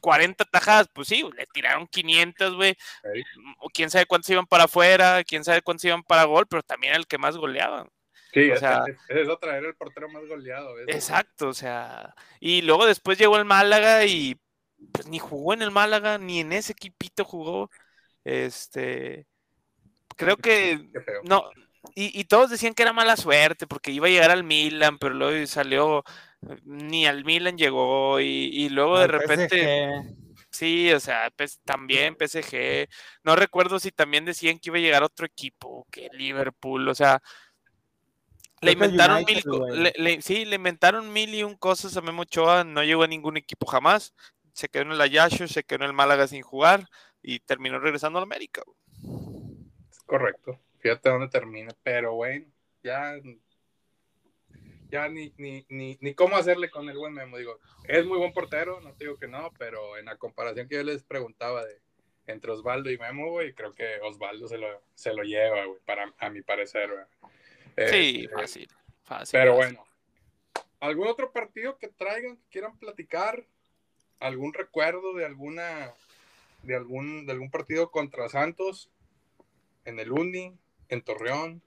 40 0.00 0.44
tajadas. 0.44 0.88
Pues 0.92 1.08
sí, 1.08 1.22
le 1.36 1.46
tiraron 1.52 1.86
500, 1.86 2.54
güey. 2.54 2.76
Ey. 3.14 3.22
O 3.58 3.68
quién 3.68 3.90
sabe 3.90 4.06
cuántos 4.06 4.30
iban 4.30 4.46
para 4.46 4.64
afuera, 4.64 5.22
quién 5.24 5.44
sabe 5.44 5.62
cuántos 5.62 5.84
iban 5.84 6.02
para 6.02 6.24
gol, 6.24 6.46
pero 6.48 6.62
también 6.62 6.92
era 6.92 6.98
el 7.00 7.06
que 7.06 7.18
más 7.18 7.36
goleaban. 7.36 7.88
Sí, 8.32 8.50
O 8.50 8.56
sea- 8.56 8.84
es, 9.08 9.28
otra, 9.28 9.56
era 9.56 9.68
el 9.68 9.76
portero 9.76 10.08
más 10.08 10.26
goleado. 10.26 10.74
¿ves? 10.74 10.86
Exacto, 10.88 11.48
o 11.48 11.54
sea, 11.54 12.14
y 12.40 12.62
luego 12.62 12.84
después 12.86 13.16
llegó 13.16 13.36
el 13.36 13.44
Málaga 13.44 14.04
y 14.06 14.36
pues 14.92 15.06
ni 15.06 15.18
jugó 15.18 15.54
en 15.54 15.62
el 15.62 15.70
Málaga, 15.70 16.18
ni 16.18 16.40
en 16.40 16.52
ese 16.52 16.72
equipito 16.72 17.24
jugó. 17.24 17.70
Este, 18.24 19.26
creo 20.16 20.36
que 20.36 20.88
no, 21.24 21.50
y, 21.94 22.18
y 22.18 22.24
todos 22.24 22.50
decían 22.50 22.74
que 22.74 22.82
era 22.82 22.92
mala 22.92 23.16
suerte 23.16 23.66
porque 23.66 23.90
iba 23.92 24.06
a 24.06 24.10
llegar 24.10 24.30
al 24.30 24.44
Milan, 24.44 24.98
pero 24.98 25.14
luego 25.14 25.46
salió, 25.46 26.02
ni 26.64 27.06
al 27.06 27.24
Milan 27.24 27.56
llegó, 27.58 28.20
y, 28.20 28.24
y 28.52 28.68
luego 28.68 28.98
de 28.98 29.06
repente, 29.06 29.66
PSG. 29.66 30.46
sí, 30.50 30.92
o 30.92 31.00
sea, 31.00 31.30
pues, 31.36 31.60
también 31.64 32.16
PSG, 32.16 32.88
no 33.24 33.36
recuerdo 33.36 33.78
si 33.78 33.90
también 33.92 34.24
decían 34.24 34.58
que 34.58 34.70
iba 34.70 34.78
a 34.78 34.80
llegar 34.80 35.02
otro 35.02 35.26
equipo, 35.26 35.86
que 35.90 36.08
Liverpool, 36.12 36.88
o 36.88 36.94
sea, 36.94 37.20
le 38.62 38.72
inventaron 38.72 39.16
United, 39.18 39.44
mil, 39.50 39.82
le- 39.82 39.92
le- 39.96 40.22
sí, 40.22 40.44
le 40.44 40.56
inventaron 40.56 41.12
mil 41.12 41.34
y 41.34 41.42
un 41.42 41.56
cosas 41.56 41.96
a 41.96 42.00
Memo 42.00 42.22
Ochoa, 42.22 42.64
no 42.64 42.82
llegó 42.82 43.02
a 43.02 43.06
ningún 43.08 43.36
equipo 43.36 43.66
jamás, 43.66 44.14
se 44.54 44.68
quedó 44.68 44.84
en 44.84 44.92
el 44.92 45.00
Ayasho, 45.00 45.46
se 45.48 45.64
quedó 45.64 45.84
en 45.84 45.90
el 45.90 45.92
Málaga 45.92 46.26
sin 46.28 46.42
jugar 46.42 46.86
y 47.22 47.40
terminó 47.40 47.78
regresando 47.78 48.18
al 48.18 48.24
América. 48.24 48.62
Correcto. 50.06 50.58
Fíjate 50.78 51.08
dónde 51.08 51.28
termina. 51.28 51.70
Pero 51.82 52.14
bueno, 52.14 52.46
ya. 52.82 53.14
Ya 54.90 55.08
ni, 55.08 55.32
ni, 55.38 55.64
ni, 55.68 55.98
ni 56.00 56.14
cómo 56.14 56.36
hacerle 56.36 56.70
con 56.70 56.88
el 56.88 56.96
buen 56.96 57.12
Memo. 57.14 57.38
Digo, 57.38 57.58
es 57.88 58.04
muy 58.06 58.18
buen 58.18 58.32
portero, 58.32 58.80
no 58.80 58.92
te 58.94 59.04
digo 59.04 59.16
que 59.18 59.26
no, 59.28 59.50
pero 59.58 59.96
en 59.98 60.04
la 60.06 60.16
comparación 60.16 60.68
que 60.68 60.76
yo 60.76 60.82
les 60.82 61.02
preguntaba 61.02 61.64
de 61.64 61.80
entre 62.26 62.52
Osvaldo 62.52 62.90
y 62.90 62.98
Memo, 62.98 63.30
güey, 63.30 63.52
creo 63.54 63.72
que 63.72 63.98
Osvaldo 64.02 64.48
se 64.48 64.56
lo, 64.58 64.82
se 64.94 65.12
lo 65.12 65.22
lleva, 65.24 65.64
güey, 65.66 65.78
para, 65.84 66.12
a 66.18 66.30
mi 66.30 66.42
parecer, 66.42 66.90
güey. 66.90 67.88
Sí, 67.90 68.22
Este, 68.24 68.28
fácil, 68.28 68.68
fácil. 69.02 69.38
Pero 69.40 69.56
fácil. 69.56 69.76
bueno, 69.76 69.86
¿algún 70.80 71.08
otro 71.08 71.32
partido 71.32 71.76
que 71.78 71.88
traigan, 71.88 72.36
que 72.36 72.48
quieran 72.50 72.78
platicar? 72.78 73.44
¿Algún 74.20 74.54
recuerdo 74.54 75.12
de 75.14 75.24
alguna 75.26 75.92
de 76.62 76.76
algún 76.76 77.26
de 77.26 77.32
algún 77.32 77.50
partido 77.50 77.90
contra 77.90 78.28
Santos 78.28 78.90
en 79.84 79.98
el 79.98 80.12
Uni, 80.12 80.56
en 80.88 81.02
Torreón? 81.02 81.62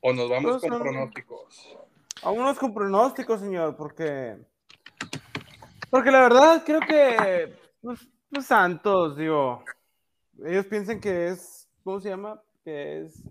¿O 0.00 0.12
nos 0.12 0.28
vamos 0.28 0.58
Pues, 0.60 0.70
con 0.70 0.80
pronósticos? 0.80 1.76
Vámonos 2.22 2.58
con 2.58 2.74
pronósticos, 2.74 3.40
señor, 3.40 3.76
porque. 3.76 4.36
Porque 5.90 6.10
la 6.10 6.20
verdad 6.22 6.62
creo 6.64 6.80
que. 6.80 7.54
Pues, 7.80 8.08
pues 8.30 8.46
Santos, 8.46 9.16
digo. 9.16 9.64
Ellos 10.44 10.66
piensan 10.66 11.00
que 11.00 11.28
es. 11.28 11.68
¿Cómo 11.84 12.00
se 12.00 12.10
llama? 12.10 12.40
Que 12.64 13.02
es 13.02 13.22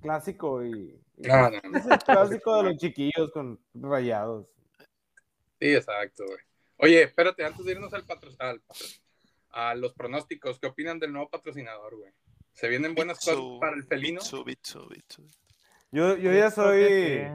clásico 0.00 0.64
y. 0.64 0.98
y 1.18 1.22
No, 1.28 1.50
no, 1.50 1.60
no. 1.62 1.78
Es 1.78 1.86
el 1.86 1.98
clásico 1.98 2.56
de 2.56 2.62
los 2.70 2.76
chiquillos 2.78 3.30
con 3.32 3.58
rayados. 3.74 4.46
Sí, 5.60 5.74
exacto, 5.74 6.24
güey. 6.26 6.38
Oye, 6.78 7.02
espérate, 7.02 7.44
antes 7.44 7.64
de 7.64 7.72
irnos 7.72 7.92
al 7.94 8.04
patro, 8.04 8.30
al 8.38 8.60
patro- 8.60 8.86
a 9.50 9.74
los 9.76 9.94
pronósticos, 9.94 10.58
¿qué 10.58 10.66
opinan 10.66 10.98
del 10.98 11.12
nuevo 11.12 11.28
patrocinador, 11.30 11.96
güey? 11.96 12.12
¿Se 12.52 12.68
vienen 12.68 12.94
buenas 12.94 13.18
Bitsu, 13.18 13.30
cosas 13.36 13.60
para 13.60 13.76
el 13.76 13.84
felino? 13.84 14.20
Bitsu, 14.20 14.44
Bitsu, 14.44 14.88
Bitsu. 14.88 15.22
Yo, 15.94 16.16
yo 16.16 16.32
ya 16.32 16.50
soy. 16.50 17.28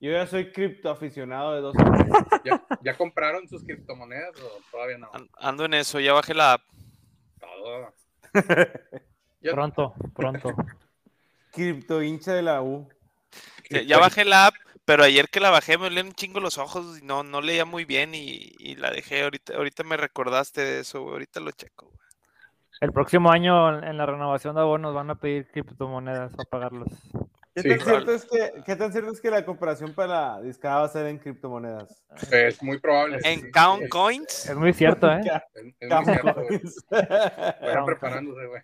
Yo 0.00 0.10
ya 0.10 0.26
soy 0.26 0.50
criptoaficionado 0.50 1.54
de 1.54 1.60
dos 1.60 1.76
años. 1.76 2.08
¿Ya, 2.44 2.60
ya 2.82 2.96
compraron 2.96 3.48
sus 3.48 3.62
criptomonedas 3.62 4.34
o 4.40 4.60
todavía 4.72 4.98
no? 4.98 5.08
An- 5.12 5.30
Ando 5.38 5.64
en 5.66 5.74
eso, 5.74 6.00
ya 6.00 6.12
bajé 6.12 6.34
la 6.34 6.54
app. 6.54 6.62
Todo. 7.38 7.94
Pronto, 9.52 9.94
pronto. 10.14 10.52
Cripto 11.52 12.02
hincha 12.02 12.34
de 12.34 12.42
la 12.42 12.60
U. 12.60 12.88
Ya, 13.70 13.82
ya 13.82 13.98
bajé 13.98 14.24
la 14.24 14.46
app, 14.48 14.54
pero 14.84 15.04
ayer 15.04 15.28
que 15.28 15.38
la 15.38 15.50
bajé 15.50 15.78
me 15.78 15.86
olían 15.86 16.06
un 16.08 16.12
chingo 16.12 16.40
los 16.40 16.58
ojos 16.58 16.98
y 17.00 17.04
no, 17.04 17.22
no 17.22 17.40
leía 17.40 17.64
muy 17.64 17.84
bien 17.84 18.14
y, 18.14 18.52
y 18.58 18.74
la 18.74 18.90
dejé. 18.90 19.22
Ahorita, 19.22 19.54
ahorita 19.56 19.84
me 19.84 19.96
recordaste 19.96 20.62
de 20.62 20.80
eso, 20.80 21.02
güey. 21.02 21.12
Ahorita 21.12 21.38
lo 21.38 21.52
checo, 21.52 21.86
güey. 21.86 21.98
El 22.80 22.92
próximo 22.92 23.30
año 23.30 23.82
en 23.82 23.96
la 23.96 24.04
renovación 24.04 24.56
de 24.56 24.62
abonos 24.62 24.92
van 24.94 25.10
a 25.10 25.14
pedir 25.14 25.48
criptomonedas 25.52 26.32
para 26.34 26.50
pagarlos. 26.50 26.88
¿Qué, 27.56 27.62
Sí, 27.62 27.68
tan 27.70 27.80
cierto 27.80 28.12
es 28.14 28.24
que, 28.26 28.52
¿Qué 28.66 28.76
tan 28.76 28.92
cierto 28.92 29.10
es 29.12 29.20
que 29.20 29.30
la 29.30 29.42
comparación 29.46 29.94
para 29.94 30.08
la 30.36 30.42
discada 30.42 30.80
va 30.80 30.84
a 30.84 30.88
ser 30.88 31.06
en 31.06 31.18
criptomonedas? 31.18 32.04
Es 32.30 32.62
muy 32.62 32.78
probable. 32.78 33.18
En 33.24 33.40
sí, 33.40 33.50
Count 33.50 33.84
es- 33.84 33.88
Coins, 33.90 34.46
Es 34.50 34.56
muy 34.56 34.74
cierto, 34.74 35.10
¿eh? 35.10 35.20
Es, 35.54 35.64
es 35.80 35.90
muy 35.90 36.04
cierto, 36.04 36.34
güey. 36.34 36.60
Vayan 37.62 37.86
preparándose, 37.86 38.46
güey. 38.46 38.62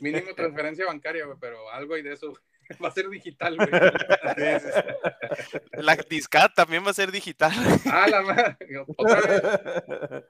mínimo 0.00 0.34
transferencia 0.34 0.86
bancaria, 0.86 1.24
güey, 1.26 1.38
pero 1.40 1.70
algo 1.70 1.94
hay 1.94 2.02
de 2.02 2.14
eso. 2.14 2.32
Va 2.84 2.88
a 2.88 2.90
ser 2.90 3.08
digital, 3.10 3.56
güey. 3.56 3.68
La 5.72 5.94
discat 5.94 6.52
también 6.52 6.84
va 6.84 6.90
a 6.90 6.94
ser 6.94 7.12
digital. 7.12 7.52
Ah, 7.84 8.08
la 8.08 8.22
madre. 8.22 8.56
Otra 8.96 9.20
vez. 9.20 9.40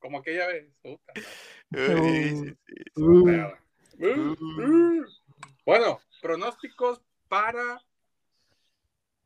Como 0.00 0.18
aquella 0.18 0.48
vez. 0.48 0.66
Puta, 0.82 1.12
bueno, 5.66 6.00
pronósticos 6.22 7.02
para. 7.28 7.82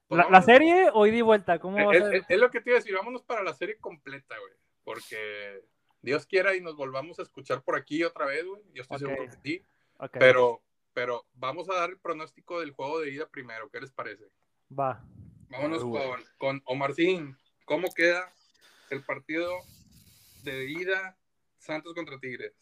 ¿La, 0.09 0.29
¿La, 0.29 0.43
serie 0.43 0.91
o 0.93 1.07
ida 1.07 1.19
y 1.19 1.21
vuelta? 1.21 1.61
¿Cómo 1.61 1.77
va 1.77 1.95
es, 1.95 2.03
a 2.03 2.11
ser? 2.11 2.25
Es, 2.29 2.39
lo 2.39 2.51
que 2.51 2.61
te 2.61 2.71
iba 2.71 2.79
a 2.79 2.81
decir, 2.81 2.97
vámonos 2.97 3.23
para 3.23 3.45
la 3.45 3.55
serie 3.55 3.79
completa, 3.79 4.37
güey. 4.39 4.55
Porque 4.83 5.63
Dios 6.03 6.27
quiera 6.27 6.57
y 6.57 6.61
nos 6.61 6.75
volvamos 6.75 7.21
a 7.21 7.23
escuchar 7.23 7.63
por 7.63 7.77
aquí 7.77 8.03
otra 8.03 8.27
vez, 8.27 8.45
güey. 8.45 8.61
Yo 8.75 8.83
estoy 8.83 8.97
Okay. 8.97 9.09
seguro 9.09 9.31
que 9.31 9.37
sí. 9.49 9.65
Ok, 9.99 10.17
Pero, 10.19 10.63
pero 10.95 11.27
vamos 11.35 11.69
a 11.71 11.75
dar 11.75 11.91
el 11.91 11.99
pronóstico 11.99 12.59
del 12.59 12.73
juego 12.73 13.01
de 13.01 13.11
ida 13.11 13.29
primero. 13.29 13.71
¿Qué 13.71 13.81
les 13.81 13.93
parece? 13.93 14.25
Va. 14.77 15.05
Vámonos 15.49 15.85
Uy. 15.85 15.93
con, 15.93 16.25
con 16.39 16.63
Omarcín. 16.65 17.37
¿Cómo 17.65 17.93
queda 17.95 18.33
el 18.91 19.05
partido 19.05 19.53
de 20.43 20.65
ida 20.71 21.17
Santos 21.59 21.95
contra 21.95 22.19
Tigres? 22.19 22.53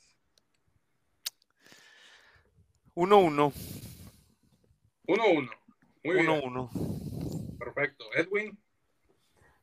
1-1. 2.98 3.52
1-1. 5.06 5.50
Muy 6.04 6.14
bien. 6.14 6.26
1-1. 6.26 7.58
Perfecto. 7.58 8.04
Edwin. 8.16 8.58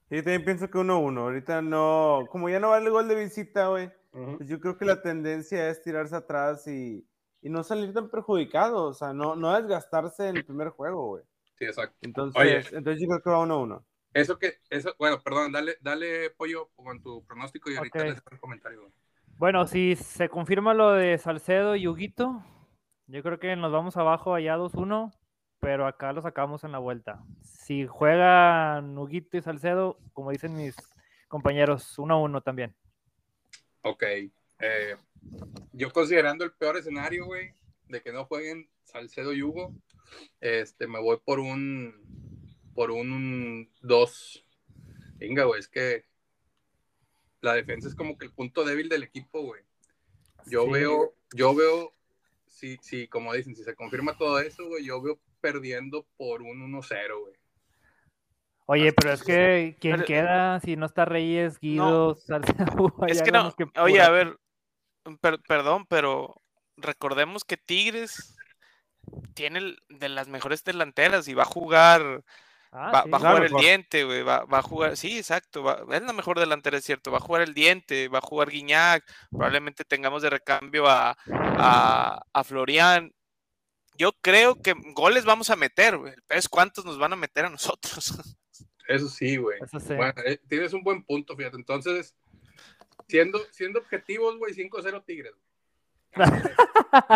Yo 0.10 0.24
también 0.24 0.46
pienso 0.46 0.70
que 0.70 0.78
1-1. 0.78 1.20
Ahorita 1.20 1.62
no, 1.62 2.26
como 2.30 2.50
ya 2.50 2.62
no 2.62 2.70
vale 2.70 2.86
el 2.86 2.92
gol 2.92 3.10
de 3.10 3.16
visita, 3.16 3.68
güey, 3.68 3.92
pues 4.12 4.48
yo 4.48 4.62
creo 4.62 4.78
que 4.78 4.86
la 4.86 5.02
tendencia 5.02 5.70
es 5.70 5.82
tirarse 5.82 6.16
atrás 6.16 6.66
y, 6.68 7.06
y 7.42 7.50
no 7.50 7.62
salir 7.64 7.94
tan 7.94 8.10
perjudicado, 8.10 8.86
o 8.86 8.94
sea, 8.94 9.12
no, 9.12 9.36
no 9.36 9.54
desgastarse 9.54 10.30
en 10.30 10.38
el 10.38 10.46
primer 10.46 10.70
juego, 10.70 11.08
güey. 11.08 11.24
Sí, 11.60 11.66
exacto. 11.66 11.98
Entonces, 12.04 12.42
Oye. 12.42 12.58
entonces 12.78 13.02
yo 13.02 13.08
creo 13.10 13.22
que 13.22 13.30
va 13.32 13.46
1-1. 13.46 13.84
Eso 14.14 14.40
que, 14.40 14.60
eso, 14.70 14.96
bueno, 14.98 15.20
perdón, 15.22 15.52
dale, 15.52 15.76
dale 15.82 16.30
pollo 16.30 16.70
con 16.78 17.02
tu 17.02 17.26
pronóstico 17.26 17.70
y 17.70 17.76
ahorita 17.76 18.00
Ok. 18.00 18.06
les 18.06 18.18
hago 18.18 18.28
el 18.32 18.40
comentario. 18.40 18.80
güey. 18.80 18.94
Bueno, 19.38 19.68
si 19.68 19.98
se 19.98 20.30
confirma 20.30 20.74
lo 20.74 20.92
de 20.94 21.18
Salcedo 21.18 21.76
y 21.76 21.88
Huguito, 21.88 22.42
yo 23.08 23.24
creo 23.24 23.40
que 23.40 23.56
nos 23.56 23.72
vamos 23.72 23.98
abajo 23.98 24.34
allá 24.34 24.58
2-1, 24.58 25.12
pero 25.60 25.88
acá 25.88 26.14
lo 26.14 26.22
sacamos 26.22 26.64
en 26.64 26.72
la 26.72 26.80
vuelta. 26.80 27.24
Si 27.42 27.88
juegan 27.88 28.98
Huguito 28.98 29.38
y 29.38 29.42
Salcedo, 29.42 29.98
como 30.14 30.32
dicen 30.32 30.56
mis 30.56 30.76
compañeros, 31.28 31.98
1-1 31.98 32.42
también. 32.44 32.76
Ok. 33.82 34.04
eh, 34.60 34.96
yo 35.74 35.92
considerando 35.92 36.46
el 36.46 36.54
peor 36.54 36.78
escenario, 36.78 37.26
güey, 37.26 37.54
de 37.90 38.02
que 38.02 38.12
no 38.14 38.26
jueguen 38.26 38.70
Salcedo 38.84 39.34
y 39.34 39.44
Hugo, 39.44 39.74
este, 40.40 40.88
me 40.88 41.00
voy 41.02 41.18
por 41.24 41.40
un, 41.40 41.94
por 42.74 42.92
un 42.92 43.70
2. 43.82 44.46
Venga, 45.18 45.44
güey, 45.46 45.60
es 45.60 45.68
que 45.68 46.06
la 47.42 47.54
defensa 47.54 47.88
es 47.88 47.96
como 47.96 48.18
que 48.18 48.26
el 48.26 48.32
punto 48.34 48.64
débil 48.64 48.90
del 48.90 49.04
equipo, 49.04 49.42
güey. 49.42 49.64
Yo 50.48 50.64
Sí. 50.66 50.72
veo, 50.72 51.14
yo 51.36 51.54
veo, 51.56 51.94
si, 52.56 52.78
si, 52.82 53.08
como 53.08 53.34
dicen, 53.34 53.56
si 53.56 53.64
se 53.64 53.76
confirma 53.76 54.18
todo 54.18 54.40
eso, 54.40 54.66
güey, 54.68 54.86
yo 54.86 55.02
veo 55.02 55.20
perdiendo 55.42 56.06
por 56.18 56.42
un 56.42 56.72
1-0, 56.72 57.20
güey. 57.22 57.34
Oye, 58.68 58.94
pero 58.94 59.14
es 59.14 59.24
que 59.24 59.78
¿quién 59.80 59.98
Pero- 59.98 60.06
queda 60.08 60.60
si 60.62 60.76
no 60.76 60.86
está 60.88 61.06
Reyes, 61.06 61.60
Guido, 61.60 62.16
Salcedo? 62.16 62.56
Es 63.08 63.22
que 63.22 63.32
no. 63.32 63.54
que 63.56 63.66
Oye, 63.80 64.02
a 64.02 64.10
ver. 64.10 64.40
per- 65.22 65.40
perdón, 65.48 65.86
pero 65.88 66.42
recordemos 66.78 67.44
que 67.44 67.58
Tigres 67.58 68.36
tiene 69.36 69.76
de 69.90 70.10
las 70.10 70.28
mejores 70.28 70.64
delanteras 70.64 71.28
y 71.28 71.34
va 71.36 71.44
a 71.44 71.46
jugar. 71.46 72.24
Ah, 72.78 72.92
va, 72.92 73.04
sí. 73.04 73.10
va 73.10 73.18
a 73.18 73.20
jugar 73.20 73.44
el 73.46 73.54
diente, 73.54 74.04
güey. 74.04 74.22
Va, 74.24 74.44
va 74.46 74.58
a 74.60 74.62
jugar. 74.62 74.98
Sí, 74.98 75.18
exacto. 75.18 75.64
va- 75.64 75.86
es 75.92 76.02
la 76.02 76.12
mejor 76.14 76.38
delantera, 76.40 76.78
es 76.78 76.84
cierto. 76.84 77.10
Va 77.12 77.18
a 77.20 77.22
jugar 77.22 77.42
el 77.42 77.54
diente, 77.54 78.10
va 78.10 78.18
a 78.20 78.22
jugar 78.22 78.50
Guiñac. 78.50 79.04
Probablemente 79.32 79.86
tengamos 79.86 80.22
de 80.22 80.30
recambio 80.30 80.88
a, 80.88 81.18
a, 81.32 82.22
a 82.34 82.44
Florian. 82.44 83.14
Yo 83.98 84.12
creo 84.22 84.62
que 84.62 84.74
goles 84.94 85.24
vamos 85.24 85.50
a 85.50 85.56
meter, 85.56 85.98
güey. 85.98 86.14
Pero 86.28 86.38
es 86.40 86.50
cuántos 86.50 86.84
nos 86.84 86.98
van 87.00 87.14
a 87.14 87.16
meter 87.16 87.46
a 87.46 87.50
nosotros. 87.50 88.14
Eso 88.88 89.08
sí, 89.10 89.38
güey. 89.38 89.58
Eso 89.64 89.80
sí. 89.80 89.94
Bueno, 89.96 90.14
eh, 90.26 90.40
tienes 90.50 90.74
un 90.74 90.84
buen 90.84 91.02
punto, 91.04 91.36
fíjate. 91.36 91.56
Entonces, 91.56 92.14
siendo, 93.08 93.40
siendo 93.52 93.80
objetivos, 93.80 94.38
güey, 94.38 94.54
5-0 94.54 95.04
Tigres. 95.06 95.34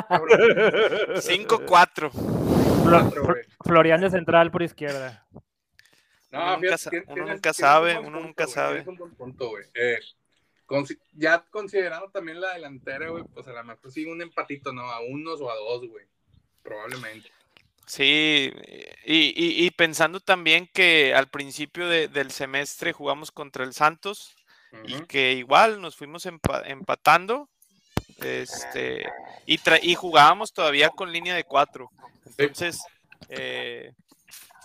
Cabrón, 0.09 0.39
5-4. 1.15 1.47
Flo- 1.47 1.65
cuatro, 1.65 2.11
Flo- 2.11 3.25
güey. 3.25 3.43
Florian 3.63 4.01
de 4.01 4.09
central 4.09 4.51
por 4.51 4.63
izquierda. 4.63 5.25
No, 6.31 6.39
Uno 6.43 6.57
nunca 6.57 6.77
fíjate, 6.77 7.03
uno 7.07 7.39
sabe, 7.53 7.97
un 7.97 8.05
uno 8.05 8.19
nunca 8.19 8.47
sabe. 8.47 8.83
un 8.87 8.95
buen 8.97 9.11
punto. 9.15 9.51
Eh, 9.73 9.99
ya 11.13 11.43
considerando 11.49 12.09
también 12.11 12.39
la 12.39 12.53
delantera, 12.53 13.09
güey, 13.09 13.23
pues 13.33 13.47
a 13.47 13.51
lo 13.53 13.63
mejor 13.63 13.91
sí 13.91 14.05
un 14.05 14.21
empatito, 14.21 14.71
¿no? 14.71 14.83
A 14.91 14.99
unos 15.01 15.41
o 15.41 15.49
a 15.49 15.55
dos, 15.55 15.87
güey. 15.87 16.05
Probablemente. 16.61 17.31
Sí, 17.87 18.53
y, 19.05 19.15
y- 19.35 19.65
y 19.65 19.71
pensando 19.71 20.19
también 20.19 20.67
que 20.71 21.15
al 21.15 21.27
principio 21.29 21.87
de- 21.87 22.07
del 22.07 22.29
semestre 22.29 22.93
jugamos 22.93 23.31
contra 23.31 23.63
el 23.63 23.73
Santos 23.73 24.35
y 24.85 25.01
que 25.07 25.33
igual 25.33 25.81
nos 25.81 25.95
fuimos 25.95 26.27
empa- 26.27 26.61
empatando 26.67 27.49
este, 28.21 29.09
y, 29.47 29.57
tra- 29.57 29.79
y 29.81 29.95
jugábamos 29.95 30.53
todavía 30.53 30.89
con 30.89 31.11
línea 31.11 31.33
de 31.33 31.43
cuatro. 31.45 31.89
Entonces, 32.37 32.79
eh, 33.29 33.93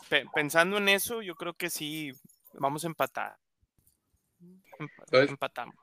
pe- 0.08 0.26
pensando 0.34 0.76
en 0.78 0.88
eso, 0.88 1.22
yo 1.22 1.34
creo 1.34 1.54
que 1.54 1.70
sí, 1.70 2.12
vamos 2.54 2.84
a 2.84 2.88
empatar. 2.88 3.36
Entonces- 4.78 5.30
empatamos. 5.30 5.74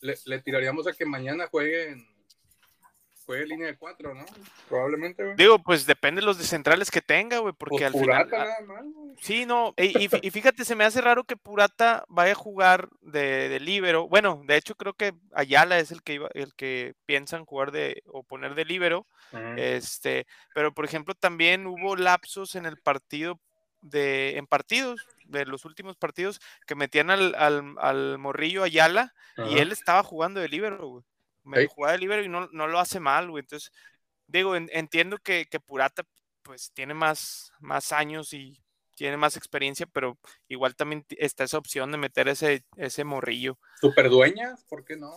Le, 0.00 0.14
le 0.26 0.40
tiraríamos 0.42 0.86
a 0.86 0.92
que 0.92 1.06
mañana 1.06 1.46
jueguen 1.46 2.06
juegue 3.24 3.46
línea 3.46 3.68
de 3.68 3.78
cuatro, 3.78 4.12
¿no? 4.14 4.26
Probablemente, 4.68 5.24
güey. 5.24 5.34
Digo, 5.36 5.58
pues 5.58 5.86
depende 5.86 6.20
de 6.20 6.26
los 6.26 6.36
de 6.36 6.44
centrales 6.44 6.90
que 6.90 7.00
tenga, 7.00 7.38
güey, 7.38 7.54
porque 7.56 7.76
Pues 7.76 7.84
al 7.86 7.92
final... 7.98 8.28
Purata 8.28 8.44
nada 8.44 8.60
más, 8.66 8.84
güey. 8.92 9.16
Sí, 9.18 9.46
no, 9.46 9.72
y, 9.78 9.84
y 10.04 10.08
fí- 10.10 10.20
y 10.22 10.30
fíjate, 10.30 10.62
se 10.66 10.74
me 10.76 10.84
hace 10.84 11.00
raro 11.00 11.24
que 11.24 11.38
Purata 11.38 12.04
vaya 12.08 12.32
a 12.32 12.34
jugar 12.34 12.90
de, 13.00 13.48
de 13.48 13.60
líbero. 13.60 14.08
Bueno, 14.08 14.42
de 14.44 14.58
hecho 14.58 14.74
creo 14.74 14.92
que 14.92 15.14
Ayala 15.32 15.78
es 15.78 15.90
el 15.90 16.02
que 16.02 16.12
iba, 16.14 16.28
el 16.34 16.54
que 16.54 16.92
piensan 17.06 17.46
jugar 17.46 17.72
de 17.72 18.02
o 18.08 18.24
poner 18.24 18.54
de 18.54 18.66
líbero. 18.66 19.06
Ujú. 19.32 19.54
Este, 19.56 20.26
pero 20.54 20.74
por 20.74 20.84
ejemplo, 20.84 21.14
también 21.14 21.66
hubo 21.66 21.96
lapsos 21.96 22.56
en 22.56 22.66
el 22.66 22.76
partido 22.76 23.40
de, 23.84 24.36
en 24.38 24.46
partidos, 24.46 25.00
de 25.26 25.44
los 25.46 25.64
últimos 25.64 25.96
partidos, 25.96 26.40
que 26.66 26.74
metían 26.74 27.10
al, 27.10 27.34
al, 27.34 27.74
al 27.78 28.18
morrillo 28.18 28.62
Ayala 28.62 29.14
y 29.36 29.58
él 29.58 29.72
estaba 29.72 30.02
jugando 30.02 30.40
de 30.40 30.48
líbero, 30.48 30.86
güey. 30.88 31.04
Me 31.44 31.58
jugaba 31.68 31.92
de 31.92 31.98
líbero 31.98 32.22
y 32.24 32.28
no, 32.28 32.48
no 32.52 32.66
lo 32.66 32.78
hace 32.78 33.00
mal, 33.00 33.30
güey. 33.30 33.42
Entonces, 33.42 33.70
digo, 34.26 34.56
en- 34.56 34.70
entiendo 34.72 35.18
que, 35.18 35.46
que 35.46 35.60
Purata 35.60 36.04
pues 36.42 36.72
tiene 36.72 36.94
más, 36.94 37.52
más 37.60 37.92
años 37.92 38.32
y 38.32 38.58
tiene 38.96 39.16
más 39.16 39.36
experiencia, 39.36 39.86
pero 39.86 40.18
igual 40.48 40.76
también 40.76 41.04
está 41.10 41.44
esa 41.44 41.58
opción 41.58 41.90
de 41.92 41.98
meter 41.98 42.28
ese, 42.28 42.64
ese 42.76 43.04
morrillo. 43.04 43.58
Superdueñas, 43.80 44.64
¿por 44.64 44.84
qué 44.84 44.96
no? 44.96 45.14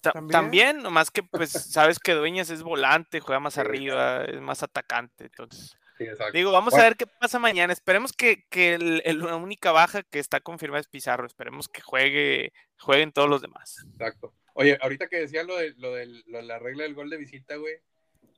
Ta- 0.00 0.12
¿También? 0.12 0.32
También, 0.32 0.82
nomás 0.82 1.10
que 1.10 1.22
pues 1.22 1.50
sabes 1.72 1.98
que 1.98 2.12
Dueñas 2.12 2.50
es 2.50 2.62
volante, 2.62 3.20
juega 3.20 3.40
más 3.40 3.56
arriba, 3.56 4.24
es 4.24 4.40
más 4.40 4.62
atacante. 4.62 5.24
Entonces, 5.26 5.76
Sí, 5.96 6.06
digo, 6.32 6.50
vamos 6.50 6.74
a 6.74 6.82
ver 6.82 6.96
qué 6.96 7.06
pasa 7.06 7.38
mañana. 7.38 7.72
Esperemos 7.72 8.12
que, 8.12 8.44
que 8.50 8.74
el- 8.74 9.02
el- 9.04 9.18
la 9.20 9.36
única 9.36 9.70
baja 9.72 10.02
que 10.02 10.18
está 10.18 10.40
confirmada 10.40 10.80
es 10.80 10.88
Pizarro. 10.88 11.26
Esperemos 11.26 11.68
que 11.68 11.80
juegue, 11.82 12.52
jueguen 12.78 13.12
todos 13.12 13.28
los 13.30 13.40
demás. 13.42 13.84
Exacto. 13.92 14.34
Oye, 14.54 14.76
ahorita 14.80 15.08
que 15.08 15.18
decía 15.20 15.42
lo 15.44 15.56
de, 15.56 15.72
lo 15.76 15.92
de, 15.94 16.06
lo 16.26 16.38
de 16.38 16.42
la 16.44 16.58
regla 16.58 16.82
del 16.84 16.94
gol 16.94 17.10
de 17.10 17.16
visita, 17.16 17.56
güey. 17.56 17.74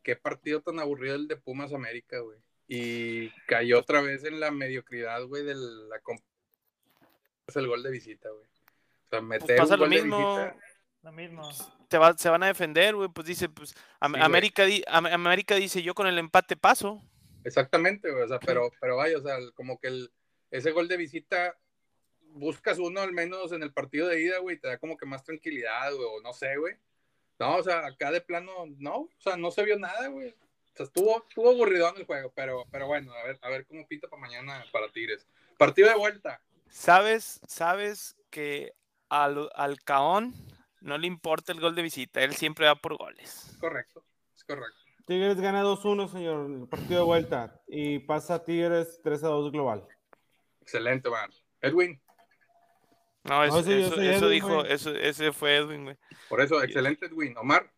Qué 0.02 0.16
partido 0.16 0.60
tan 0.60 0.78
aburrido 0.80 1.14
el 1.16 1.28
de 1.28 1.36
Pumas 1.36 1.72
América, 1.72 2.18
güey. 2.20 2.38
Y 2.68 3.30
cayó 3.46 3.78
otra 3.78 4.00
vez 4.00 4.24
en 4.24 4.38
la 4.40 4.50
mediocridad, 4.50 5.22
güey, 5.24 5.44
de 5.44 5.54
la 5.54 6.00
es 7.46 7.56
el 7.56 7.66
gol 7.68 7.82
de 7.82 7.90
visita, 7.90 8.28
güey. 8.30 8.44
O 8.44 9.08
sea, 9.08 9.20
meter 9.20 9.46
Pues 9.46 9.58
pasa 9.60 9.74
un 9.74 9.80
lo 9.80 9.86
gol 9.86 9.90
de 9.94 10.02
mismo. 10.02 10.36
visita, 10.36 10.56
Lo 11.02 11.12
mismo. 11.12 11.48
Te 11.88 11.98
va- 11.98 12.18
se 12.18 12.28
van 12.28 12.42
a 12.42 12.46
defender, 12.48 12.96
güey. 12.96 13.08
Pues 13.08 13.26
dice, 13.28 13.48
pues 13.48 13.70
Sí. 13.70 13.76
América, 14.00 14.64
di- 14.64 14.82
Am- 14.88 15.06
América 15.06 15.54
dice, 15.54 15.80
yo 15.82 15.94
con 15.94 16.08
el 16.08 16.18
empate 16.18 16.56
paso. 16.56 17.00
Exactamente, 17.46 18.10
güey. 18.10 18.24
O 18.24 18.28
sea, 18.28 18.40
pero, 18.40 18.72
pero 18.80 18.96
vaya, 18.96 19.16
o 19.16 19.22
sea, 19.22 19.38
como 19.54 19.78
que 19.78 19.86
el, 19.86 20.10
ese 20.50 20.72
gol 20.72 20.88
de 20.88 20.96
visita 20.96 21.56
buscas 22.32 22.78
uno 22.78 23.00
al 23.00 23.12
menos 23.12 23.52
en 23.52 23.62
el 23.62 23.72
partido 23.72 24.08
de 24.08 24.20
ida, 24.20 24.38
güey, 24.38 24.58
te 24.58 24.66
da 24.66 24.78
como 24.78 24.96
que 24.96 25.06
más 25.06 25.22
tranquilidad, 25.22 25.94
güey, 25.94 26.08
o 26.10 26.20
no 26.20 26.32
sé, 26.32 26.56
güey. 26.56 26.74
No, 27.38 27.56
o 27.56 27.62
sea, 27.62 27.86
acá 27.86 28.10
de 28.10 28.20
plano, 28.20 28.66
no, 28.78 28.96
o 28.96 29.20
sea, 29.20 29.36
no 29.36 29.52
se 29.52 29.64
vio 29.64 29.78
nada, 29.78 30.08
güey. 30.08 30.30
O 30.30 30.76
sea, 30.76 30.86
estuvo, 30.86 31.24
estuvo 31.28 31.50
aburridón 31.50 31.96
el 31.96 32.04
juego, 32.04 32.32
pero, 32.34 32.66
pero 32.72 32.88
bueno, 32.88 33.12
a 33.12 33.22
ver, 33.22 33.38
a 33.40 33.48
ver 33.48 33.64
cómo 33.64 33.86
pinta 33.86 34.08
para 34.08 34.20
mañana 34.20 34.64
para 34.72 34.90
Tigres. 34.90 35.24
Partido 35.56 35.88
de 35.88 35.94
vuelta. 35.94 36.42
¿Sabes, 36.68 37.40
sabes 37.46 38.16
que 38.28 38.72
al, 39.08 39.50
al 39.54 39.80
Caón 39.84 40.34
no 40.80 40.98
le 40.98 41.06
importa 41.06 41.52
el 41.52 41.60
gol 41.60 41.76
de 41.76 41.82
visita, 41.82 42.22
él 42.22 42.34
siempre 42.34 42.66
va 42.66 42.74
por 42.74 42.96
goles. 42.96 43.56
Correcto, 43.60 44.04
es 44.34 44.42
correcto. 44.42 44.85
Tigres 45.06 45.40
gana 45.40 45.62
2-1, 45.62 46.08
señor, 46.08 46.50
el 46.50 46.68
partido 46.68 47.00
de 47.00 47.06
vuelta. 47.06 47.60
Y 47.68 48.00
pasa 48.00 48.42
Tigres 48.42 49.00
3-2 49.04 49.52
global. 49.52 49.86
Excelente, 50.60 51.08
man. 51.08 51.30
Edwin. 51.60 52.00
No, 53.22 53.44
eso, 53.44 53.60
eso, 53.60 54.28
dijo, 54.28 54.64
eso, 54.64 54.94
ese 54.94 55.32
fue 55.32 55.56
Edwin, 55.56 55.84
güey. 55.84 55.96
Por 56.28 56.40
eso, 56.40 56.60
excelente 56.62 57.06
Edwin. 57.06 57.36
Omar. 57.38 57.70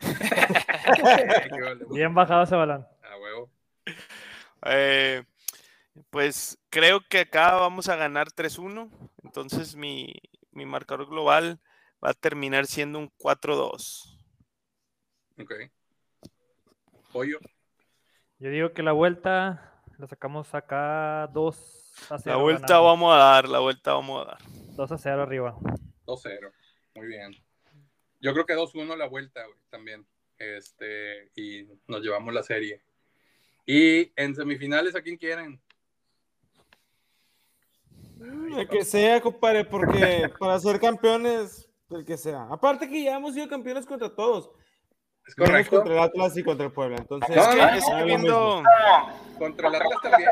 Bien 1.90 2.14
bajado 2.14 2.44
ese 2.44 2.56
balón. 2.56 2.86
A 3.02 3.18
huevo. 3.18 3.50
Eh, 4.64 5.22
pues 6.08 6.58
creo 6.70 7.00
que 7.06 7.20
acá 7.20 7.56
vamos 7.56 7.88
a 7.88 7.96
ganar 7.96 8.28
3-1. 8.28 8.90
Entonces 9.22 9.76
mi, 9.76 10.14
mi, 10.52 10.64
marcador 10.64 11.06
global 11.06 11.60
va 12.02 12.10
a 12.10 12.14
terminar 12.14 12.66
siendo 12.66 12.98
un 12.98 13.10
4-2. 13.18 14.18
Ok. 15.40 15.52
Pollo. 17.12 17.38
Yo 18.38 18.50
digo 18.50 18.72
que 18.72 18.82
la 18.82 18.92
vuelta 18.92 19.82
la 19.98 20.06
sacamos 20.06 20.54
acá 20.54 21.28
2 21.32 22.06
a 22.10 22.18
0. 22.18 22.36
La 22.36 22.42
vuelta 22.42 22.78
vamos 22.78 23.12
a 23.12 23.16
dar, 23.16 23.48
la 23.48 23.58
vuelta 23.58 23.92
vamos 23.92 24.22
a 24.22 24.30
dar. 24.30 24.38
2 24.76 24.92
a 24.92 24.98
0 24.98 25.22
arriba. 25.22 25.56
2-0. 26.06 26.52
Muy 26.94 27.06
bien. 27.06 27.36
Yo 28.20 28.32
creo 28.32 28.46
que 28.46 28.54
2-1 28.54 28.96
la 28.96 29.08
vuelta, 29.08 29.44
güey, 29.44 29.58
también. 29.68 30.06
Este, 30.38 31.30
y 31.34 31.68
nos 31.86 32.02
llevamos 32.02 32.32
la 32.32 32.42
serie. 32.42 32.82
Y 33.66 34.10
en 34.16 34.34
semifinales, 34.34 34.94
¿a 34.94 35.02
quién 35.02 35.16
quieren? 35.16 35.60
El 38.56 38.68
que 38.68 38.84
sea, 38.84 39.20
compadre, 39.20 39.64
porque 39.64 40.30
para 40.38 40.58
ser 40.58 40.80
campeones, 40.80 41.68
el 41.90 42.04
que 42.04 42.16
sea. 42.16 42.48
Aparte 42.50 42.88
que 42.88 43.04
ya 43.04 43.16
hemos 43.16 43.34
sido 43.34 43.48
campeones 43.48 43.86
contra 43.86 44.14
todos. 44.14 44.50
Es 45.30 45.36
correcto. 45.36 45.76
Contra 45.76 45.94
el 45.94 46.00
Atlas 46.00 46.36
y 46.36 46.42
contra 46.42 46.66
el 46.66 46.72
Puebla. 46.72 46.96
Entonces, 46.96 47.36
no, 47.36 47.54
no, 47.54 47.68
es 47.68 47.84
que 47.84 48.02
viendo... 48.02 48.62
Contra 49.38 49.68
el 49.68 49.74
Atlas 49.76 49.98
también. 50.02 50.30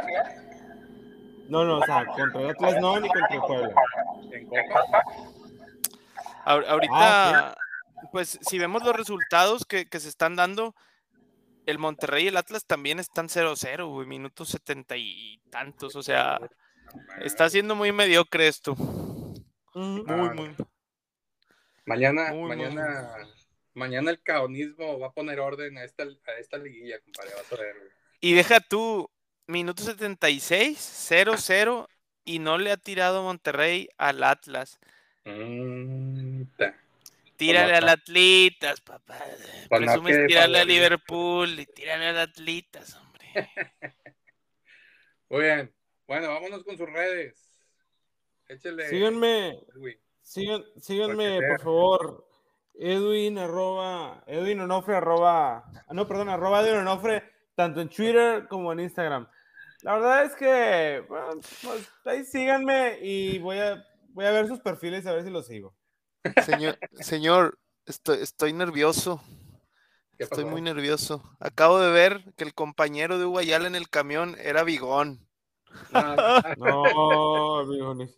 No, 1.48 1.64
no, 1.64 1.78
o 1.78 1.84
sea, 1.84 2.04
contra 2.04 2.40
el 2.40 2.50
Atlas 2.50 2.80
no, 2.80 2.98
ni 2.98 3.08
contra 3.08 3.34
el 3.36 3.40
Puebla. 3.40 3.74
En 4.32 4.46
Copa. 4.48 5.02
Ahorita, 6.44 7.50
ah, 7.50 7.56
pues 8.10 8.40
si 8.42 8.58
vemos 8.58 8.82
los 8.82 8.96
resultados 8.96 9.64
que, 9.64 9.86
se 9.88 10.08
están 10.08 10.34
dando, 10.34 10.74
el 11.66 11.78
Monterrey 11.78 12.24
y 12.24 12.28
el 12.28 12.36
Atlas 12.36 12.66
también 12.66 12.98
están 12.98 13.28
0-0, 13.28 13.88
güey, 13.88 14.06
minutos 14.08 14.48
setenta 14.48 14.96
y 14.96 15.40
tantos, 15.50 15.94
o 15.94 16.02
sea, 16.02 16.40
está 17.20 17.48
siendo 17.50 17.76
muy 17.76 17.92
mediocre 17.92 18.48
esto. 18.48 18.74
Muy, 19.74 20.02
muy. 20.34 20.56
Mañana, 21.86 22.32
mañana, 22.32 23.28
mañana 23.78 24.10
el 24.10 24.20
caonismo 24.22 24.98
va 24.98 25.08
a 25.08 25.12
poner 25.12 25.40
orden 25.40 25.78
a 25.78 25.84
esta, 25.84 26.02
a 26.02 26.32
esta 26.38 26.58
liguilla, 26.58 27.00
compadre, 27.00 27.30
vas 27.34 27.52
a 27.52 27.56
ver, 27.56 27.76
Y 28.20 28.34
deja 28.34 28.60
tú, 28.60 29.10
minuto 29.46 29.82
76, 29.82 30.78
0-0, 31.10 31.88
y 32.24 32.40
no 32.40 32.58
le 32.58 32.72
ha 32.72 32.76
tirado 32.76 33.22
Monterrey 33.22 33.88
al 33.96 34.22
Atlas. 34.22 34.78
Mm, 35.24 36.42
Tírale 37.36 37.74
al 37.76 37.88
Atlitas, 37.88 38.80
papá. 38.80 39.16
Presumes 39.70 40.26
tirarle 40.26 40.58
a 40.58 40.64
Liverpool 40.64 41.60
y 41.60 41.66
tírale 41.66 42.06
al 42.06 42.18
Atlitas, 42.18 42.96
hombre. 42.96 43.32
Muy 45.30 45.44
bien. 45.44 45.74
Bueno, 46.06 46.28
vámonos 46.28 46.64
con 46.64 46.76
sus 46.76 46.90
redes. 46.90 47.48
Échale. 48.48 48.88
Síganme. 48.88 49.60
síganme, 50.22 51.40
por 51.48 51.60
favor. 51.60 52.27
Edwin 52.78 53.38
arroba, 53.38 54.22
Edwin 54.26 54.60
Onofre 54.60 54.96
arroba, 54.96 55.64
ah, 55.86 55.92
no, 55.92 56.06
perdón, 56.06 56.28
arroba 56.28 56.60
Edwin 56.60 56.80
Onofre, 56.80 57.24
tanto 57.54 57.80
en 57.80 57.88
Twitter 57.88 58.46
como 58.48 58.72
en 58.72 58.80
Instagram. 58.80 59.28
La 59.82 59.94
verdad 59.94 60.24
es 60.24 60.34
que, 60.36 61.04
bueno, 61.08 61.40
pues 61.62 61.88
ahí 62.04 62.24
síganme 62.24 62.98
y 63.02 63.38
voy 63.38 63.58
a, 63.58 63.84
voy 64.10 64.26
a 64.26 64.30
ver 64.30 64.46
sus 64.46 64.60
perfiles 64.60 65.06
a 65.06 65.12
ver 65.12 65.24
si 65.24 65.30
los 65.30 65.46
sigo. 65.46 65.74
Señor, 66.44 66.78
señor 67.00 67.58
estoy, 67.86 68.22
estoy 68.22 68.52
nervioso. 68.52 69.22
Estoy 70.18 70.44
muy 70.44 70.60
nervioso. 70.60 71.22
Acabo 71.38 71.78
de 71.78 71.92
ver 71.92 72.34
que 72.36 72.42
el 72.42 72.52
compañero 72.52 73.18
de 73.18 73.26
Uguayala 73.26 73.68
en 73.68 73.76
el 73.76 73.88
camión 73.88 74.36
era 74.40 74.64
Bigón. 74.64 75.26
No, 76.58 77.66
Bigón. 77.66 78.10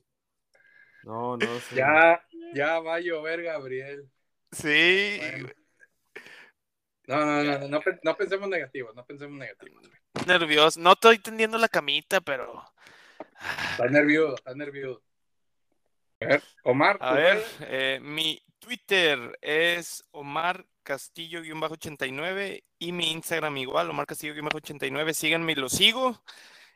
No, 1.02 1.36
no. 1.36 1.46
Ya, 1.74 2.22
ya 2.54 2.80
va 2.80 2.96
a 2.96 3.00
llover, 3.00 3.42
Gabriel. 3.42 4.11
Sí. 4.53 5.20
No, 7.07 7.24
no, 7.24 7.42
no, 7.42 7.68
no, 7.68 7.80
no, 8.03 8.16
pensemos 8.16 8.48
negativos, 8.48 8.94
no 8.94 9.05
pensemos 9.05 9.36
negativos. 9.36 9.82
Nervioso. 10.26 10.78
No 10.80 10.92
estoy 10.92 11.18
tendiendo 11.18 11.59
la 11.59 11.68
camita, 11.68 12.20
pero. 12.20 12.64
Está 13.72 13.86
nervioso, 13.88 14.36
está 14.36 14.55
nervioso. 14.55 15.03
A 16.20 16.26
ver, 16.26 16.42
Omar. 16.64 16.98
A 17.01 17.12
ver, 17.14 17.42
eh, 17.62 17.98
mi 18.01 18.40
Twitter 18.59 19.38
es 19.40 20.05
Omar 20.12 20.66
Castillo-89 20.82 22.62
y 22.78 22.92
mi 22.92 23.11
Instagram 23.11 23.57
igual, 23.57 23.90
Omar 23.90 24.07
Castillo-89. 24.07 25.12
Síganme 25.12 25.53
y 25.53 25.57
lo 25.57 25.68
sigo. 25.68 26.22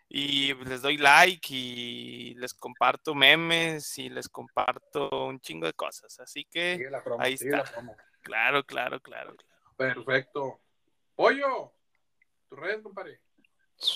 Y 0.09 0.55
les 0.55 0.83
doy 0.83 0.97
like 0.97 1.49
y 1.51 2.35
les 2.35 2.55
comparto 2.55 3.15
memes 3.15 3.99
y 3.99 4.09
les 4.11 4.29
comparto 4.29 5.27
un 5.27 5.41
chingo 5.41 5.67
de 5.67 5.73
cosas. 5.73 6.21
Así 6.21 6.45
que 6.45 6.89
ahí 7.19 7.35
está. 7.35 7.65
Claro, 8.21 8.65
claro, 8.65 9.01
claro, 9.01 9.01
claro. 9.01 9.35
Perfecto. 9.77 10.61
Pollo, 11.15 11.73
tu 12.49 12.57
redes, 12.57 12.83
compadre. 12.83 13.21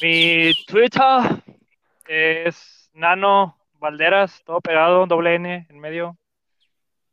Mi 0.02 0.52
Twitter 0.66 1.42
es 2.06 2.90
Nano 2.92 3.59
Valderas, 3.74 4.42
todo 4.44 4.61
pegado, 4.61 5.06
doble 5.06 5.36
N 5.36 5.66
en 5.68 5.78
medio. 5.78 6.18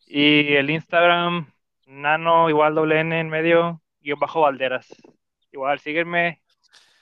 Y 0.07 0.55
el 0.55 0.69
Instagram, 0.69 1.51
nano, 1.85 2.49
igual 2.49 2.75
doble 2.75 2.99
N 2.99 3.19
en 3.19 3.29
medio, 3.29 3.81
guion 3.99 4.19
bajo 4.19 4.41
Valderas. 4.41 4.87
Igual, 5.51 5.79
sígueme, 5.79 6.41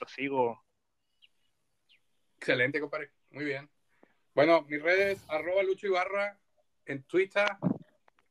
lo 0.00 0.06
sigo. 0.06 0.63
Excelente, 2.44 2.80
compadre. 2.80 3.10
Muy 3.30 3.44
bien. 3.44 3.68
Bueno, 4.34 4.62
mis 4.68 4.82
redes, 4.82 5.24
arroba 5.28 5.62
Lucho 5.62 5.86
Ibarra 5.86 6.38
en 6.86 7.02
Twitter. 7.04 7.46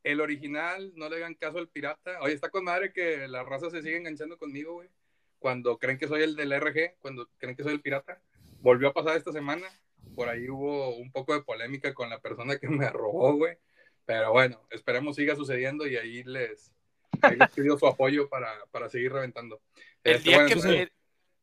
El 0.04 0.22
original, 0.22 0.92
no 0.96 1.10
le 1.10 1.18
hagan 1.18 1.36
caso 1.36 1.58
al 1.58 1.70
pirata. 1.70 2.20
Oye, 2.22 2.34
está 2.34 2.50
con 2.50 2.66
madre 2.66 2.92
que 2.92 3.28
la 3.28 3.44
raza 3.44 3.70
se 3.70 3.82
sigue 3.82 3.98
enganchando 3.98 4.38
conmigo, 4.38 4.74
güey. 4.74 4.90
Cuando 5.40 5.78
creen 5.78 5.98
que 5.98 6.08
soy 6.08 6.24
el 6.24 6.36
del 6.36 6.54
RG, 6.54 6.98
cuando 7.00 7.30
creen 7.38 7.56
que 7.56 7.64
soy 7.64 7.74
el 7.74 7.82
pirata. 7.82 8.22
Volvió 8.60 8.90
a 8.90 8.94
pasar 8.94 9.18
esta 9.18 9.32
semana 9.32 9.68
por 10.16 10.30
ahí 10.30 10.50
hubo 10.50 10.96
un 10.96 11.12
poco 11.12 11.34
de 11.34 11.42
polémica 11.42 11.94
con 11.94 12.10
la 12.10 12.20
persona 12.20 12.58
que 12.58 12.68
me 12.68 12.90
robó, 12.90 13.34
güey. 13.34 13.58
Pero 14.06 14.32
bueno, 14.32 14.62
esperemos 14.70 15.16
siga 15.16 15.36
sucediendo 15.36 15.88
y 15.88 15.96
ahí 15.96 16.24
les, 16.24 16.72
pido 17.56 17.78
su 17.78 17.88
apoyo 17.88 18.28
para, 18.30 18.50
para 18.72 18.90
seguir 18.90 19.14
reventando. 19.14 19.62
El, 20.04 20.16
este, 20.18 20.30
día 20.30 20.46
que, 20.46 20.54
el, 20.54 20.92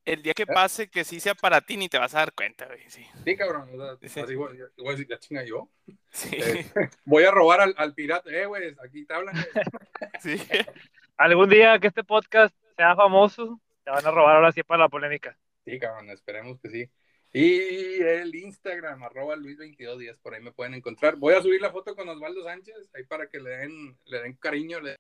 día 0.05 0.35
que 0.35 0.43
¿Eh? 0.43 0.47
pase, 0.47 0.89
que 0.89 1.05
sí 1.05 1.21
sea 1.21 1.35
para 1.35 1.61
ti, 1.61 1.77
ni 1.77 1.89
te 1.89 1.99
vas 1.99 2.15
a 2.15 2.19
dar 2.19 2.33
cuenta, 2.33 2.67
güey. 2.67 2.89
Sí, 2.89 3.07
sí 3.25 3.37
cabrón. 3.37 3.69
O 3.73 4.09
sea, 4.09 4.25
así 4.25 4.35
voy, 4.35 4.59
a 4.59 4.91
decir, 4.91 5.07
la 5.09 5.19
chinga 5.19 5.45
yo. 5.45 5.69
Sí. 6.11 6.31
Eh, 6.33 6.71
voy 7.05 7.25
a 7.25 7.31
robar 7.31 7.61
al, 7.61 7.75
al, 7.77 7.95
pirata. 7.95 8.31
Eh, 8.31 8.47
güey, 8.47 8.75
aquí 8.85 9.05
te 9.05 9.15
hablan. 9.15 9.35
Sí. 10.21 10.37
Algún 11.17 11.49
día 11.49 11.79
que 11.79 11.87
este 11.87 12.05
podcast 12.05 12.55
sea 12.77 12.95
famoso, 12.97 13.61
te 13.85 13.91
van 13.91 14.07
a 14.07 14.11
robar 14.11 14.37
ahora 14.37 14.53
sí 14.53 14.63
para 14.63 14.85
la 14.85 14.89
polémica. 14.89 15.37
Sí, 15.65 15.79
cabrón, 15.79 16.11
esperemos 16.11 16.59
que 16.61 16.71
sí. 16.71 16.91
Y 17.33 18.03
el 18.03 18.35
Instagram, 18.35 19.05
arroba 19.05 19.37
Luis2210, 19.37 20.19
por 20.21 20.35
ahí 20.35 20.43
me 20.43 20.53
pueden 20.53 20.75
encontrar. 20.75 21.17
Voy 21.17 21.35
a 21.35 21.43
subir 21.43 21.61
la 21.61 21.71
foto 21.71 21.95
con 21.95 22.09
Osvaldo 22.09 22.43
Sánchez, 22.43 22.91
ahí 22.95 23.05
para 23.05 23.29
que 23.29 23.39
le 23.39 23.51
den, 23.51 23.99
le 24.07 24.23
den 24.23 24.35
cariño. 24.35 24.81
Le... 24.81 24.97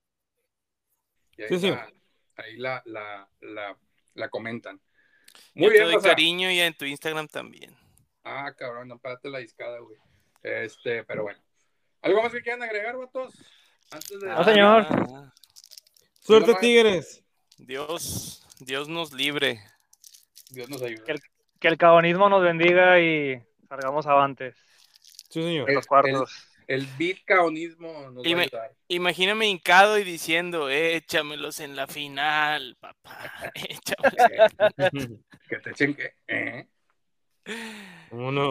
Y 1.37 1.43
ahí, 1.43 1.61
La, 1.61 1.93
ahí 2.37 2.57
la, 2.57 2.83
la, 2.85 3.29
la, 3.41 3.77
la, 4.15 4.29
comentan. 4.29 4.81
Muy 5.55 5.71
bien. 5.71 5.87
Te 5.87 5.93
doy 5.93 6.03
cariño 6.03 6.51
y 6.51 6.61
en 6.61 6.75
tu 6.75 6.85
Instagram 6.85 7.29
también. 7.29 7.77
Ah, 8.25 8.53
cabrón, 8.57 8.89
no 8.89 8.99
párate 8.99 9.29
la 9.31 9.39
discada, 9.39 9.79
güey. 9.79 9.97
Este, 10.43 11.05
pero 11.05 11.25
bueno. 11.25 11.41
¿Algo 12.03 12.23
más 12.23 12.33
que 12.33 12.43
quieran 12.43 12.63
agregar, 12.63 12.97
vatos? 12.97 13.35
Antes 13.91 14.21
de... 14.21 14.29
No, 14.29 14.45
señor. 14.45 14.87
Suerte, 16.21 16.55
Tigres. 16.61 17.25
Dios, 17.59 18.47
Dios 18.61 18.89
nos 18.89 19.13
libre. 19.13 19.61
Dios 20.51 20.69
nos 20.69 20.83
ayude 20.83 21.21
que 21.61 21.69
el 21.69 21.77
cabonismo 21.77 22.29
nos 22.29 22.43
bendiga 22.43 22.99
y 22.99 23.41
salgamos 23.69 24.07
avantes. 24.07 24.57
Sí, 25.29 25.43
señor. 25.43 25.69
El, 25.69 25.77
los 25.77 25.87
cuartos. 25.87 26.31
El, 26.33 26.50
bitcaonismo 26.99 28.11
nos 28.11 28.25
va 28.25 28.39
a 28.39 28.43
ayudar. 28.43 28.73
Imagíname 28.89 29.49
hincado 29.49 29.99
y 29.99 30.05
diciendo, 30.05 30.69
échamelos 30.71 31.61
en 31.61 31.75
la 31.77 31.87
final, 31.87 32.77
papá. 32.81 33.53
que 35.49 35.57
te 35.59 35.71
echen 35.71 35.95
que. 35.95 36.13
¿eh? 36.29 36.67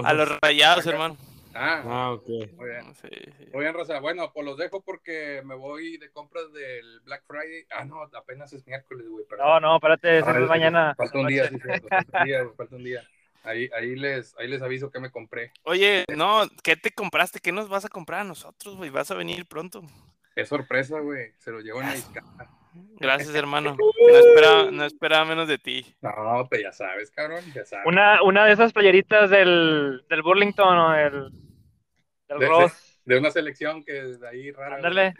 A 0.04 0.14
los 0.14 0.40
rayados, 0.42 0.86
hermano. 0.86 1.18
Ah, 1.54 1.82
Ah, 1.86 2.12
ok. 2.12 2.28
muy 2.56 2.70
bien. 2.70 2.94
Sí, 2.96 3.08
sí. 3.38 3.46
Muy 3.54 3.62
bien, 3.64 3.74
Rosa. 3.74 4.00
Bueno, 4.00 4.32
pues 4.34 4.46
los 4.46 4.56
dejo 4.58 4.84
porque 4.84 5.42
me 5.44 5.56
voy 5.56 5.98
de 5.98 6.12
compras 6.12 6.52
del 6.54 7.00
Black 7.02 7.24
Friday. 7.26 7.66
Ah, 7.72 7.86
no, 7.86 8.04
apenas 8.04 8.54
es 8.54 8.66
miércoles, 8.68 9.08
güey. 9.10 9.26
perdón. 9.26 9.48
No, 9.48 9.60
no, 9.60 9.76
espérate, 9.78 10.20
Ah, 10.20 10.40
es 10.40 10.48
mañana. 10.48 10.94
Falta 10.96 11.18
un 11.20 11.28
día, 11.28 11.50
sí, 11.50 11.58
falta 11.60 12.20
un 12.20 12.26
día, 12.26 12.50
falta 12.56 12.76
un 12.76 12.84
día. 12.84 13.10
Ahí, 13.44 13.70
ahí, 13.76 13.96
les, 13.96 14.36
ahí 14.38 14.48
les 14.48 14.62
aviso 14.62 14.92
que 14.92 15.00
me 15.00 15.12
compré. 15.12 15.52
Oye, 15.64 16.06
no, 16.16 16.42
¿qué 16.64 16.76
te 16.76 16.92
compraste? 16.92 17.40
¿Qué 17.40 17.52
nos 17.52 17.70
vas 17.70 17.86
a 17.86 17.90
comprar 17.90 18.22
a 18.22 18.24
nosotros, 18.26 18.76
güey? 18.76 18.90
Vas 18.90 19.10
a 19.12 19.16
venir 19.16 19.46
pronto. 19.46 19.82
Es 20.36 20.50
sorpresa, 20.50 21.00
güey. 21.00 21.32
Se 21.40 21.52
lo 21.52 21.60
llevo 21.62 21.82
en 21.82 21.88
la 21.88 21.94
discada. 21.94 22.50
Gracias, 23.00 23.34
hermano. 23.36 23.76
No 24.10 24.18
esperaba, 24.18 24.72
no 24.72 24.86
esperaba 24.86 25.26
menos 25.26 25.48
de 25.48 25.58
ti. 25.60 25.86
No, 26.02 26.48
pues 26.50 26.64
ya 26.64 26.72
sabes, 26.72 27.12
cabrón, 27.12 27.44
ya 27.54 27.64
sabes. 27.64 27.86
Una, 27.86 28.24
una 28.24 28.46
de 28.46 28.54
esas 28.54 28.74
playeritas 28.74 29.30
del, 29.30 30.04
del 30.10 30.22
Burlington 30.24 30.78
o 30.78 30.92
del, 30.94 31.30
del 32.28 32.40
De- 32.40 32.48
Ross. 32.48 33.00
De 33.06 33.18
una 33.18 33.30
selección 33.32 33.84
que 33.84 33.94
de 33.94 34.28
ahí 34.28 34.52
rara. 34.52 34.76
Ándale. 34.78 35.14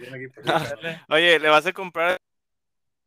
Oye, 1.10 1.40
le 1.40 1.50
vas 1.50 1.66
a 1.68 1.74
comprar 1.74 2.18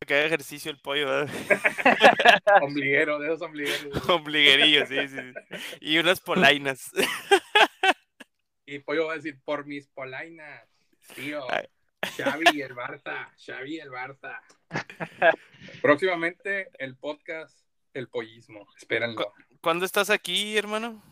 que 0.04 0.14
haga 0.14 0.26
ejercicio 0.26 0.70
el 0.70 0.78
pollo, 0.78 1.06
¿verdad? 1.06 1.34
Ombliguero, 2.62 3.18
de 3.18 3.26
esos 3.28 3.42
ombligueros. 3.42 4.08
Ombliguerillo, 4.08 4.86
sí, 4.86 5.08
sí. 5.08 5.32
Y 5.80 5.98
unas 5.98 6.20
polainas. 6.20 6.90
Y 8.64 8.78
Pollo 8.78 9.06
va 9.06 9.12
a 9.12 9.16
decir, 9.16 9.38
por 9.44 9.66
mis 9.66 9.86
polainas, 9.88 10.66
tío. 11.14 11.44
Ay. 11.50 11.66
Xavi 12.16 12.44
y 12.54 12.62
el 12.62 12.74
Barça, 12.74 13.28
Xavi 13.36 13.76
y 13.76 13.80
el 13.80 13.90
Barça. 13.90 14.40
Próximamente 15.82 16.70
el 16.78 16.96
podcast 16.96 17.60
El 17.92 18.08
Pollismo, 18.08 18.66
espérenlo. 18.76 19.32
¿Cuándo 19.60 19.84
estás 19.84 20.08
aquí, 20.08 20.56
hermano? 20.56 21.02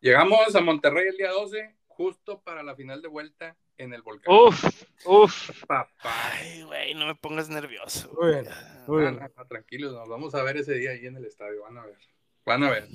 Llegamos 0.00 0.54
a 0.56 0.60
Monterrey 0.60 1.08
el 1.08 1.16
día 1.16 1.30
12, 1.30 1.75
justo 1.96 2.42
para 2.42 2.62
la 2.62 2.74
final 2.76 3.00
de 3.02 3.08
vuelta 3.08 3.56
en 3.78 3.92
el 3.94 4.02
volcán. 4.02 4.34
Uf, 4.34 4.64
uf. 5.04 5.64
Papá. 5.66 5.90
Ay, 6.32 6.62
güey, 6.62 6.94
no 6.94 7.06
me 7.06 7.14
pongas 7.14 7.48
nervioso. 7.48 8.12
Muy 8.20 8.32
bien. 8.32 8.44
Muy 8.86 9.02
No, 9.04 9.10
bien. 9.10 9.16
no, 9.20 9.28
no, 9.36 9.46
tranquilos, 9.46 9.92
nos 9.94 10.08
vamos 10.08 10.34
a 10.34 10.42
ver 10.42 10.58
ese 10.58 10.74
día 10.74 10.90
ahí 10.90 11.06
en 11.06 11.16
el 11.16 11.24
estadio, 11.24 11.62
van 11.62 11.78
a 11.78 11.86
ver. 11.86 11.98
Van 12.44 12.62
a 12.62 12.70
ver, 12.70 12.86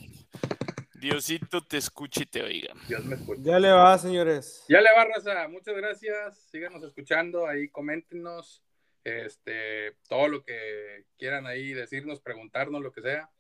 Diosito 0.93 1.65
te 1.65 1.77
escuche 1.77 2.23
y 2.23 2.25
te 2.27 2.43
oiga. 2.43 2.73
Dios 2.87 3.03
me 3.05 3.15
escucha. 3.15 3.41
Ya 3.43 3.59
le 3.59 3.71
va, 3.71 3.97
señores. 3.97 4.63
Ya 4.69 4.79
le 4.81 4.89
va, 4.95 5.03
raza. 5.05 5.47
Muchas 5.47 5.75
gracias. 5.75 6.37
Síganos 6.51 6.83
escuchando. 6.83 7.47
Ahí 7.47 7.67
coméntenos 7.69 8.63
este, 9.03 9.97
todo 10.07 10.27
lo 10.27 10.43
que 10.43 11.05
quieran 11.17 11.47
ahí 11.47 11.73
decirnos, 11.73 12.21
preguntarnos, 12.21 12.81
lo 12.81 12.91
que 12.91 13.01
sea. 13.01 13.31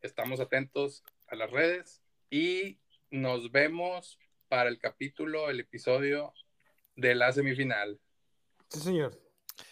Estamos 0.00 0.38
atentos 0.38 1.02
a 1.26 1.34
las 1.34 1.50
redes 1.50 2.00
y 2.30 2.78
nos 3.10 3.50
vemos 3.50 4.18
para 4.48 4.68
el 4.68 4.78
capítulo, 4.78 5.50
el 5.50 5.60
episodio 5.60 6.32
de 6.96 7.14
la 7.14 7.32
semifinal. 7.32 7.98
Sí, 8.68 8.80
señor. 8.80 9.18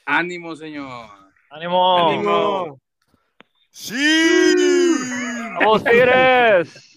Ánimo, 0.04 0.54
señor. 0.56 1.10
¡Ánimo! 1.50 2.08
¡Ánimo! 2.08 2.80
¡Sí! 3.70 4.54
¡Vamos, 5.58 5.84
Tigres! 5.84 6.95